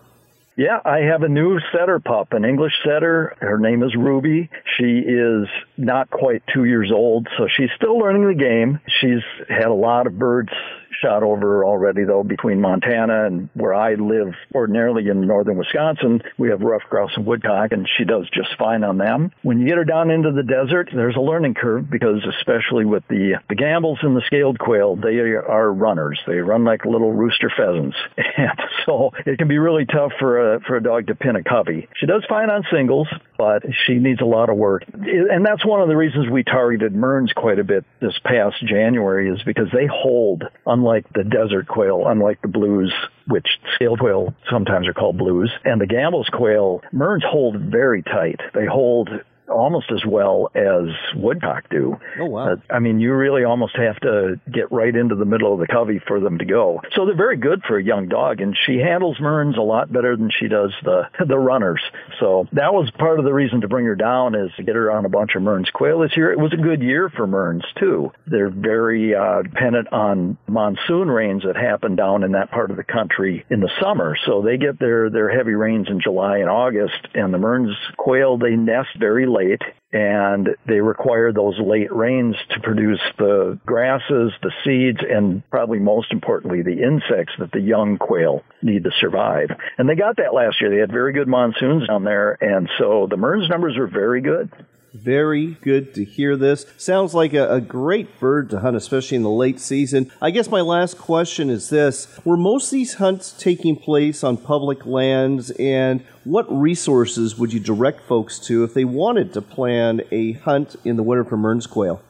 Yeah, 0.58 0.80
I 0.86 1.00
have 1.00 1.24
a 1.24 1.28
new 1.28 1.60
setter 1.74 2.00
pup, 2.00 2.32
an 2.32 2.46
English 2.46 2.72
setter. 2.86 3.36
Her 3.42 3.58
name 3.58 3.84
is 3.84 3.94
Ruby. 3.94 4.50
She 4.78 5.00
is 5.00 5.48
not 5.76 6.10
quite 6.10 6.44
two 6.54 6.64
years 6.64 6.94
old, 6.94 7.28
so 7.38 7.48
she's 7.58 7.70
still 7.76 7.98
learning 7.98 8.26
the 8.26 8.42
game. 8.42 8.80
She's 9.02 9.22
had 9.50 9.68
a 9.68 9.74
lot 9.74 10.08
of 10.08 10.18
birds 10.18 10.54
shot 11.02 11.24
over 11.24 11.66
already 11.66 12.04
though 12.04 12.24
between 12.24 12.62
Montana 12.62 13.26
and 13.26 13.50
where 13.54 13.74
I 13.74 13.96
live 13.96 14.34
ordinarily 14.54 15.08
in 15.10 15.26
northern 15.28 15.58
Wisconsin. 15.58 16.22
We 16.38 16.50
have 16.50 16.62
ruffed 16.62 16.90
grouse 16.90 17.12
and 17.16 17.26
woodcock 17.26 17.72
and 17.72 17.88
she 17.98 18.06
does 18.06 18.30
just 18.34 18.50
fine 18.58 18.84
on 18.84 18.98
them. 18.98 19.32
When 19.42 19.60
you 19.60 19.68
get 19.68 19.78
her 19.78 19.86
down 19.86 20.12
into 20.12 20.32
the 20.32 20.44
desert, 20.44 20.90
there's 20.94 21.16
a 21.16 21.22
learning 21.22 21.56
curve 21.56 21.90
because 21.90 22.26
especially 22.40 22.86
with 22.86 23.04
the, 23.10 23.40
the 23.50 23.56
Gambel's 23.56 24.00
and 24.02 24.16
the 24.16 24.24
scaled 24.26 24.60
quail, 24.60 24.96
they 24.96 25.18
are 25.18 25.72
runners. 25.72 26.20
They 26.28 26.38
run 26.38 26.64
like 26.64 26.86
little 26.86 27.12
rooster 27.12 27.52
pheasants. 27.56 27.98
And 28.38 28.60
so 28.86 29.12
it 29.26 29.38
can 29.38 29.48
be 29.48 29.58
really 29.60 29.86
tough 29.86 30.12
for 30.20 30.56
a, 30.56 30.60
for 30.60 30.76
a 30.76 30.84
dog 30.84 31.08
to 31.08 31.16
pin 31.16 31.38
a 31.38 31.44
covey. 31.44 31.88
She 31.96 32.06
does 32.06 32.24
fine 32.28 32.50
on 32.50 32.66
singles, 32.70 33.08
but 33.38 33.64
she 33.86 33.96
needs 33.96 34.22
a 34.22 34.26
lot 34.26 34.50
of 34.50 34.58
work. 34.58 34.84
And 34.94 35.46
that's 35.46 35.66
one 35.66 35.82
of 35.82 35.88
the 35.88 35.96
reasons 35.96 36.30
we 36.30 36.44
targeted 36.44 36.94
Mearns 36.94 37.32
quite 37.34 37.60
a 37.60 37.64
bit 37.64 37.86
this 38.02 38.18
past 38.24 38.66
January 38.66 39.30
is 39.30 39.42
because 39.44 39.68
they 39.74 39.88
hold, 39.88 40.44
unlike 40.66 41.06
the 41.14 41.24
desert 41.24 41.68
quail, 41.68 42.04
unlike 42.08 42.42
the 42.42 42.48
blues, 42.48 42.94
which 43.28 43.48
scaled 43.76 44.00
quail 44.00 44.34
sometimes 44.50 44.88
are 44.88 44.94
called 44.94 45.18
blues, 45.18 45.52
and 45.64 45.80
the 45.82 45.88
Gambel's 45.88 46.30
quail, 46.32 46.82
Mearns 46.92 47.24
hold 47.26 47.58
very 47.58 48.04
tight. 48.04 48.40
They 48.54 48.66
hold 48.66 49.10
almost 49.50 49.92
as 49.92 50.04
well 50.06 50.52
as 50.56 50.90
woodcock 51.16 51.70
do. 51.70 51.98
Oh 52.20 52.26
wow! 52.26 52.54
Uh, 52.54 52.56
I 52.70 52.80
mean, 52.80 53.00
you 53.00 53.14
really 53.14 53.44
almost 53.44 53.76
have 53.78 54.00
to 54.02 54.40
get 54.52 54.72
right 54.72 54.96
into 54.96 55.16
the 55.16 55.26
middle 55.26 55.54
of 55.54 55.60
the 55.60 55.68
covey 55.68 56.00
for 56.08 56.20
them 56.20 56.38
to 56.40 56.46
go. 56.46 56.82
So 56.96 57.06
they're 57.06 57.16
very 57.16 57.38
good 57.38 57.64
for 57.68 57.78
a 57.78 57.84
young 57.84 58.08
dog, 58.08 58.42
and 58.42 58.56
she 58.66 58.78
handles 58.78 59.20
Mearns 59.20 59.58
a 59.58 59.62
lot 59.62 59.92
better 59.92 60.16
than 60.16 60.30
she 60.32 60.48
does 60.48 60.72
the 60.84 61.04
the 61.28 61.38
runners. 61.38 61.82
So 62.20 62.48
that 62.54 62.74
was 62.74 62.90
part 62.98 63.20
of 63.20 63.26
the 63.26 63.34
reason 63.34 63.62
to 63.62 63.68
bring 63.68 63.86
her 63.86 63.96
down 63.96 64.36
is 64.36 64.52
to 64.58 64.64
get 64.64 64.76
her 64.76 64.92
on 64.92 65.06
a 65.06 65.10
bunch 65.10 65.36
of 65.36 65.42
Mearns 65.42 65.70
quail 65.74 66.00
this 66.00 66.16
year. 66.16 66.32
It 66.32 66.40
was 66.40 66.54
a 66.54 66.58
good 66.58 66.82
year 66.82 67.10
for 67.10 67.28
Mearns 67.28 67.66
too. 67.80 68.12
They're 68.28 68.50
very 68.50 69.16
uh, 69.16 69.44
dependent 69.44 69.92
on 69.92 70.38
monsoon 70.48 71.10
rains 71.10 71.44
that 71.44 71.56
happen 71.56 71.96
down 71.96 72.24
in 72.24 72.34
that 72.34 72.52
part 72.52 72.72
of 72.72 72.78
the 72.78 72.84
country 72.84 73.46
in 73.50 73.60
the 73.60 73.72
summer. 73.82 74.18
So 74.26 74.42
they 74.42 74.58
get 74.58 74.80
their 74.80 75.10
their 75.10 75.30
heavy 75.30 75.54
rains 75.54 75.88
in 75.90 76.02
July 76.02 76.38
and 76.38 76.50
August, 76.50 77.08
and 77.14 77.34
the 77.34 77.38
Mearns 77.38 77.76
quail 77.98 78.38
they 78.38 78.56
nest 78.56 78.90
very 79.00 79.26
late 79.36 79.62
and 79.96 80.50
they 80.68 80.82
require 80.82 81.32
those 81.32 81.58
late 81.58 81.94
rains 81.94 82.36
to 82.50 82.60
produce 82.60 83.00
the 83.18 83.58
grasses, 83.66 84.34
the 84.42 84.52
seeds, 84.66 85.00
and 85.10 85.42
probably 85.50 85.80
most 85.80 86.12
importantly, 86.12 86.62
the 86.62 86.84
insects 86.84 87.34
that 87.40 87.52
the 87.54 87.62
young 87.62 87.98
quail 87.98 88.44
need 88.62 88.84
to 88.84 88.92
survive. 89.00 89.52
And 89.78 89.88
they 89.88 89.96
got 89.96 90.18
that 90.18 90.34
last 90.34 90.60
year. 90.60 90.70
They 90.70 90.80
had 90.80 90.92
very 90.92 91.14
good 91.14 91.30
monsoons 91.30 91.88
down 91.88 92.04
there, 92.04 92.38
and 92.42 92.70
so 92.78 93.08
the 93.10 93.16
Mearns 93.16 93.48
numbers 93.50 93.78
are 93.78 93.88
very 93.88 94.20
good. 94.20 94.52
Very 94.96 95.58
good 95.62 95.94
to 95.96 96.06
hear 96.06 96.38
this. 96.38 96.66
Sounds 96.78 97.14
like 97.14 97.34
a, 97.34 97.56
a, 97.56 97.60
great 97.60 98.18
bird 98.18 98.50
to 98.52 98.62
hunt, 98.62 98.78
especially 98.78 99.18
in 99.18 99.24
the 99.24 99.30
late 99.30 99.60
season. 99.60 100.10
I 100.22 100.32
guess 100.32 100.50
my 100.50 100.62
last 100.62 100.98
question 100.98 101.50
is 101.50 101.70
this 101.70 102.08
Were 102.24 102.38
most 102.38 102.68
of 102.68 102.72
these 102.72 102.94
hunts 102.94 103.34
taking 103.34 103.76
place 103.76 104.24
on 104.24 104.38
public 104.38 104.86
lands, 104.86 105.52
and 105.52 106.02
what 106.24 106.46
resources 106.50 107.38
would 107.38 107.52
you 107.52 107.60
direct 107.60 108.08
folks 108.08 108.40
to 108.48 108.64
if 108.64 108.74
they 108.74 108.86
wanted 108.86 109.34
to 109.34 109.42
plan 109.42 110.00
a 110.12 110.32
hunt 110.34 110.78
in 110.86 110.96
the 110.96 111.04
winter 111.04 111.26
for 111.26 111.36
Mearns 111.36 111.68
quail? 111.68 112.02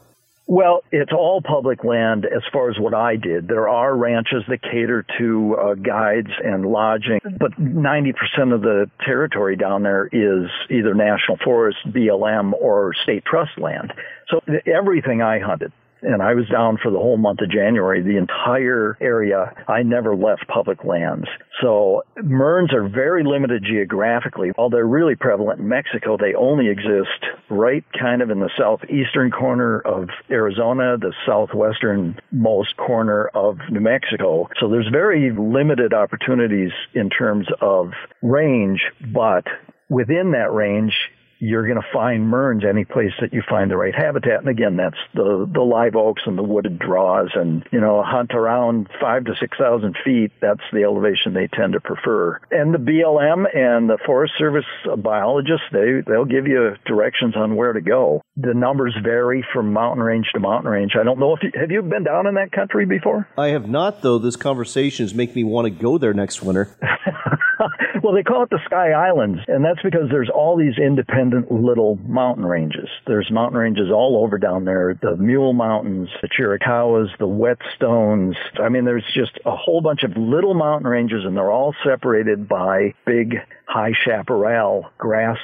Well, 0.47 0.84
it's 0.91 1.12
all 1.12 1.41
public 1.41 1.84
land 1.84 2.25
as 2.25 2.43
far 2.53 2.69
as 2.69 2.77
what 2.77 2.93
I 2.93 3.15
did. 3.15 3.47
There 3.47 3.67
are 3.67 3.95
ranches 3.95 4.43
that 4.47 4.62
cater 4.62 5.03
to 5.17 5.55
uh, 5.55 5.73
guides 5.73 6.29
and 6.43 6.65
lodging, 6.65 7.19
but 7.39 7.60
90% 7.60 8.53
of 8.53 8.62
the 8.62 8.89
territory 9.03 9.55
down 9.55 9.81
there 9.81 10.05
is 10.05 10.47
either 10.69 10.93
national 10.93 11.38
forest, 11.43 11.79
BLM, 11.88 12.53
or 12.53 12.93
state 13.01 13.25
trust 13.25 13.58
land. 13.58 13.91
So 14.29 14.41
everything 14.67 15.23
I 15.23 15.39
hunted 15.39 15.71
and 16.01 16.21
I 16.21 16.34
was 16.34 16.47
down 16.49 16.77
for 16.81 16.91
the 16.91 16.97
whole 16.97 17.17
month 17.17 17.41
of 17.41 17.49
January. 17.49 18.01
The 18.01 18.17
entire 18.17 18.97
area, 19.01 19.53
I 19.67 19.84
never 19.84 20.15
left 20.15 20.47
public 20.47 20.84
lands. 20.84 21.27
So 21.62 22.03
Mearns 22.21 22.73
are 22.73 22.88
very 22.88 23.23
limited 23.23 23.63
geographically. 23.63 24.49
While 24.55 24.69
they're 24.69 24.86
really 24.86 25.15
prevalent 25.15 25.60
in 25.60 25.67
Mexico, 25.67 26.17
they 26.17 26.34
only 26.36 26.69
exist 26.69 27.25
right 27.49 27.84
kind 27.99 28.21
of 28.21 28.29
in 28.29 28.39
the 28.39 28.49
southeastern 28.58 29.31
corner 29.31 29.79
of 29.79 30.10
Arizona, 30.29 30.97
the 30.97 31.13
southwestern 31.25 32.19
most 32.31 32.75
corner 32.77 33.27
of 33.34 33.58
New 33.71 33.79
Mexico. 33.79 34.49
So 34.60 34.69
there's 34.69 34.89
very 34.91 35.31
limited 35.31 35.93
opportunities 35.93 36.71
in 36.93 37.10
terms 37.10 37.47
of 37.62 37.91
range, 38.21 38.81
but 39.13 39.45
within 39.89 40.31
that 40.31 40.51
range, 40.51 40.93
you're 41.39 41.67
going 41.67 41.82
to 41.82 41.88
find 41.93 42.30
Mearns 42.30 42.63
any 42.67 42.86
place 42.86 43.12
that 43.21 43.34
you 43.34 43.41
find 43.48 43.69
the 43.69 43.78
right 43.78 43.93
habitat. 43.93 44.39
And 44.39 44.50
again, 44.50 44.78
that's 44.78 44.98
the 45.13 45.50
the 45.52 45.62
live 45.62 45.95
oaks 45.95 46.24
and 46.26 46.38
the 46.38 46.43
wooded 46.43 46.80
draws, 46.80 47.30
and 47.36 47.63
you 47.71 47.80
know, 47.80 48.04
hunt 48.04 48.32
around 48.34 48.89
five 49.02 49.26
to 49.26 49.36
six 49.39 49.58
thousand 49.58 49.95
feet. 50.04 50.32
That's 50.41 50.62
the 50.71 50.84
elevation 50.84 51.34
they 51.34 51.48
tend 51.48 51.74
to 51.74 51.80
prefer. 51.80 52.39
And 52.52 52.74
the 52.74 52.80
BLM 52.80 53.45
and 53.56 53.89
the 53.89 53.98
Forest 54.06 54.34
Service 54.38 54.65
biologists, 54.98 55.65
they 55.71 56.02
they'll 56.06 56.26
give 56.26 56.48
you 56.48 56.76
directions 56.86 57.36
on 57.36 57.56
where 57.56 57.74
to 57.74 57.82
go. 57.82 58.21
The 58.38 58.54
numbers 58.54 58.95
vary 59.04 59.45
from 59.54 59.74
mountain 59.74 60.04
range 60.04 60.28
to 60.34 60.39
mountain 60.39 60.71
range. 60.71 60.93
I 61.00 61.04
don't 61.04 61.19
know 61.19 61.36
if 61.36 61.43
you 61.43 61.52
have 61.60 61.71
you 61.71 61.82
been 61.82 62.04
down 62.04 62.28
in 62.28 62.36
that 62.36 62.52
country 62.52 62.86
before. 62.86 63.28
I 63.38 63.48
have 63.48 63.67
not, 63.67 64.02
though. 64.02 64.17
This 64.17 64.36
conversation 64.36 65.06
is 65.06 65.13
making 65.13 65.36
me 65.36 65.43
want 65.43 65.65
to 65.65 65.71
go 65.71 65.98
there 65.98 66.13
next 66.13 66.41
winter. 66.41 66.76
well, 68.04 68.13
they 68.13 68.24
call 68.24 68.43
it 68.43 68.50
the 68.50 68.60
Sky 68.65 68.91
Islands, 68.91 69.39
and 69.48 69.63
that's 69.63 69.82
because 69.82 70.10
there's 70.10 70.30
all 70.30 70.58
these 70.58 70.78
independent 70.78 71.35
little 71.50 71.98
mountain 72.06 72.45
ranges. 72.45 72.89
There's 73.08 73.30
mountain 73.32 73.58
ranges 73.60 73.89
all 73.91 74.24
over 74.24 74.38
down 74.38 74.65
there. 74.65 74.98
The 75.02 75.15
Mule 75.17 75.54
Mountains, 75.54 76.10
the 76.21 76.28
Chiricahuas, 76.28 77.17
the 77.17 77.28
Whetstones. 77.28 78.36
I 78.60 78.69
mean, 78.69 78.86
there's 78.86 79.06
just 79.13 79.39
a 79.45 79.56
whole 79.56 79.82
bunch 79.82 80.04
of 80.04 80.15
little 80.17 80.54
mountain 80.54 80.88
ranges 80.88 81.26
and 81.26 81.36
they're 81.36 81.52
all 81.52 81.76
separated 81.84 82.48
by 82.48 82.93
big 83.06 83.36
high 83.67 83.93
chaparral 84.04 84.89
grass 84.98 85.39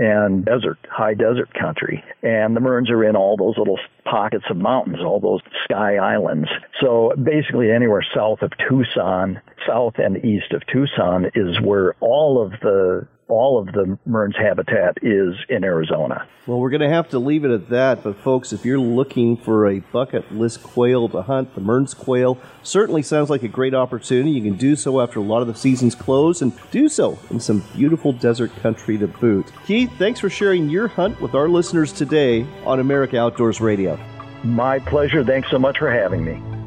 and 0.00 0.46
desert, 0.46 0.78
high 0.90 1.12
desert 1.12 1.52
country. 1.52 2.02
And 2.22 2.56
the 2.56 2.60
Mearns 2.60 2.90
are 2.90 3.04
in 3.04 3.16
all 3.16 3.36
those 3.36 3.58
little 3.58 3.78
pockets 4.04 4.46
of 4.48 4.56
mountains, 4.56 5.00
all 5.04 5.20
those 5.20 5.42
sky 5.64 5.96
islands. 5.96 6.48
So 6.80 7.12
basically 7.22 7.70
anywhere 7.70 8.04
south 8.14 8.40
of 8.40 8.50
Tucson, 8.66 9.42
south 9.66 9.94
and 9.98 10.24
east 10.24 10.52
of 10.52 10.62
Tucson 10.66 11.26
is 11.34 11.60
where 11.60 11.94
all 12.00 12.42
of 12.42 12.52
the 12.62 13.06
all 13.30 13.58
of 13.58 13.66
the 13.66 13.98
Mearns 14.06 14.36
habitat 14.36 14.98
is 15.02 15.34
in 15.48 15.64
Arizona. 15.64 16.26
Well, 16.46 16.58
we're 16.58 16.70
going 16.70 16.80
to 16.80 16.88
have 16.88 17.08
to 17.10 17.18
leave 17.18 17.44
it 17.44 17.50
at 17.50 17.68
that. 17.68 18.02
But, 18.02 18.16
folks, 18.16 18.52
if 18.52 18.64
you're 18.64 18.78
looking 18.78 19.36
for 19.36 19.68
a 19.68 19.80
bucket 19.80 20.32
list 20.32 20.62
quail 20.62 21.08
to 21.10 21.22
hunt, 21.22 21.54
the 21.54 21.60
Mearns 21.60 21.94
quail 21.94 22.38
certainly 22.62 23.02
sounds 23.02 23.30
like 23.30 23.42
a 23.42 23.48
great 23.48 23.74
opportunity. 23.74 24.30
You 24.30 24.42
can 24.42 24.56
do 24.56 24.76
so 24.76 25.00
after 25.00 25.20
a 25.20 25.22
lot 25.22 25.42
of 25.42 25.48
the 25.48 25.54
seasons 25.54 25.94
close 25.94 26.42
and 26.42 26.52
do 26.70 26.88
so 26.88 27.18
in 27.30 27.40
some 27.40 27.64
beautiful 27.74 28.12
desert 28.12 28.54
country 28.56 28.98
to 28.98 29.06
boot. 29.06 29.52
Keith, 29.66 29.90
thanks 29.98 30.20
for 30.20 30.30
sharing 30.30 30.68
your 30.68 30.88
hunt 30.88 31.20
with 31.20 31.34
our 31.34 31.48
listeners 31.48 31.92
today 31.92 32.46
on 32.64 32.80
America 32.80 33.18
Outdoors 33.18 33.60
Radio. 33.60 33.98
My 34.42 34.78
pleasure. 34.78 35.24
Thanks 35.24 35.50
so 35.50 35.58
much 35.58 35.78
for 35.78 35.90
having 35.90 36.24
me. 36.24 36.59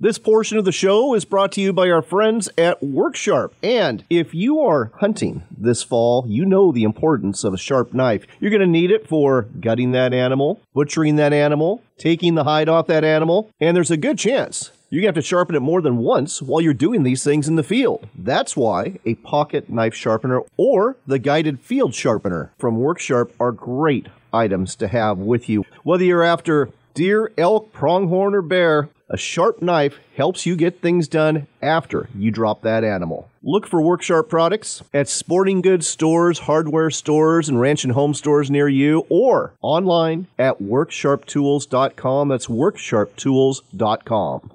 This 0.00 0.16
portion 0.16 0.58
of 0.58 0.64
the 0.64 0.70
show 0.70 1.14
is 1.14 1.24
brought 1.24 1.50
to 1.52 1.60
you 1.60 1.72
by 1.72 1.90
our 1.90 2.02
friends 2.02 2.48
at 2.56 2.80
Worksharp. 2.80 3.50
And 3.64 4.04
if 4.08 4.32
you 4.32 4.60
are 4.60 4.92
hunting 5.00 5.42
this 5.50 5.82
fall, 5.82 6.24
you 6.28 6.46
know 6.46 6.70
the 6.70 6.84
importance 6.84 7.42
of 7.42 7.52
a 7.52 7.58
sharp 7.58 7.92
knife. 7.92 8.24
You're 8.38 8.52
going 8.52 8.60
to 8.60 8.66
need 8.68 8.92
it 8.92 9.08
for 9.08 9.42
gutting 9.42 9.90
that 9.92 10.14
animal, 10.14 10.60
butchering 10.72 11.16
that 11.16 11.32
animal, 11.32 11.82
taking 11.96 12.36
the 12.36 12.44
hide 12.44 12.68
off 12.68 12.86
that 12.86 13.02
animal, 13.02 13.50
and 13.58 13.76
there's 13.76 13.90
a 13.90 13.96
good 13.96 14.18
chance 14.20 14.70
you're 14.88 15.02
going 15.02 15.12
to 15.12 15.18
have 15.18 15.24
to 15.24 15.28
sharpen 15.28 15.56
it 15.56 15.60
more 15.60 15.82
than 15.82 15.98
once 15.98 16.40
while 16.40 16.62
you're 16.62 16.72
doing 16.72 17.02
these 17.02 17.22
things 17.22 17.46
in 17.46 17.56
the 17.56 17.62
field. 17.62 18.08
That's 18.16 18.56
why 18.56 18.98
a 19.04 19.16
pocket 19.16 19.68
knife 19.68 19.94
sharpener 19.94 20.42
or 20.56 20.96
the 21.06 21.18
guided 21.18 21.60
field 21.60 21.94
sharpener 21.94 22.52
from 22.56 22.78
Worksharp 22.78 23.32
are 23.38 23.52
great 23.52 24.06
items 24.32 24.76
to 24.76 24.88
have 24.88 25.18
with 25.18 25.48
you. 25.48 25.64
Whether 25.82 26.04
you're 26.04 26.22
after 26.22 26.70
deer, 26.94 27.32
elk, 27.36 27.72
pronghorn, 27.72 28.34
or 28.34 28.40
bear, 28.42 28.88
a 29.10 29.16
sharp 29.16 29.62
knife 29.62 29.98
helps 30.16 30.44
you 30.44 30.54
get 30.54 30.80
things 30.80 31.08
done 31.08 31.46
after 31.62 32.08
you 32.14 32.30
drop 32.30 32.60
that 32.62 32.84
animal. 32.84 33.30
Look 33.42 33.66
for 33.66 33.80
Worksharp 33.80 34.28
products 34.28 34.82
at 34.92 35.08
sporting 35.08 35.62
goods 35.62 35.86
stores, 35.86 36.40
hardware 36.40 36.90
stores, 36.90 37.48
and 37.48 37.58
ranch 37.60 37.84
and 37.84 37.94
home 37.94 38.14
stores 38.14 38.50
near 38.50 38.68
you, 38.68 39.06
or 39.08 39.54
online 39.62 40.26
at 40.38 40.60
worksharptools.com. 40.60 42.28
That's 42.28 42.46
worksharptools.com. 42.46 44.50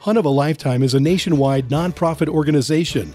Hunt 0.00 0.18
of 0.18 0.24
a 0.24 0.30
Lifetime 0.30 0.82
is 0.82 0.94
a 0.94 1.00
nationwide 1.00 1.68
nonprofit 1.68 2.28
organization 2.28 3.14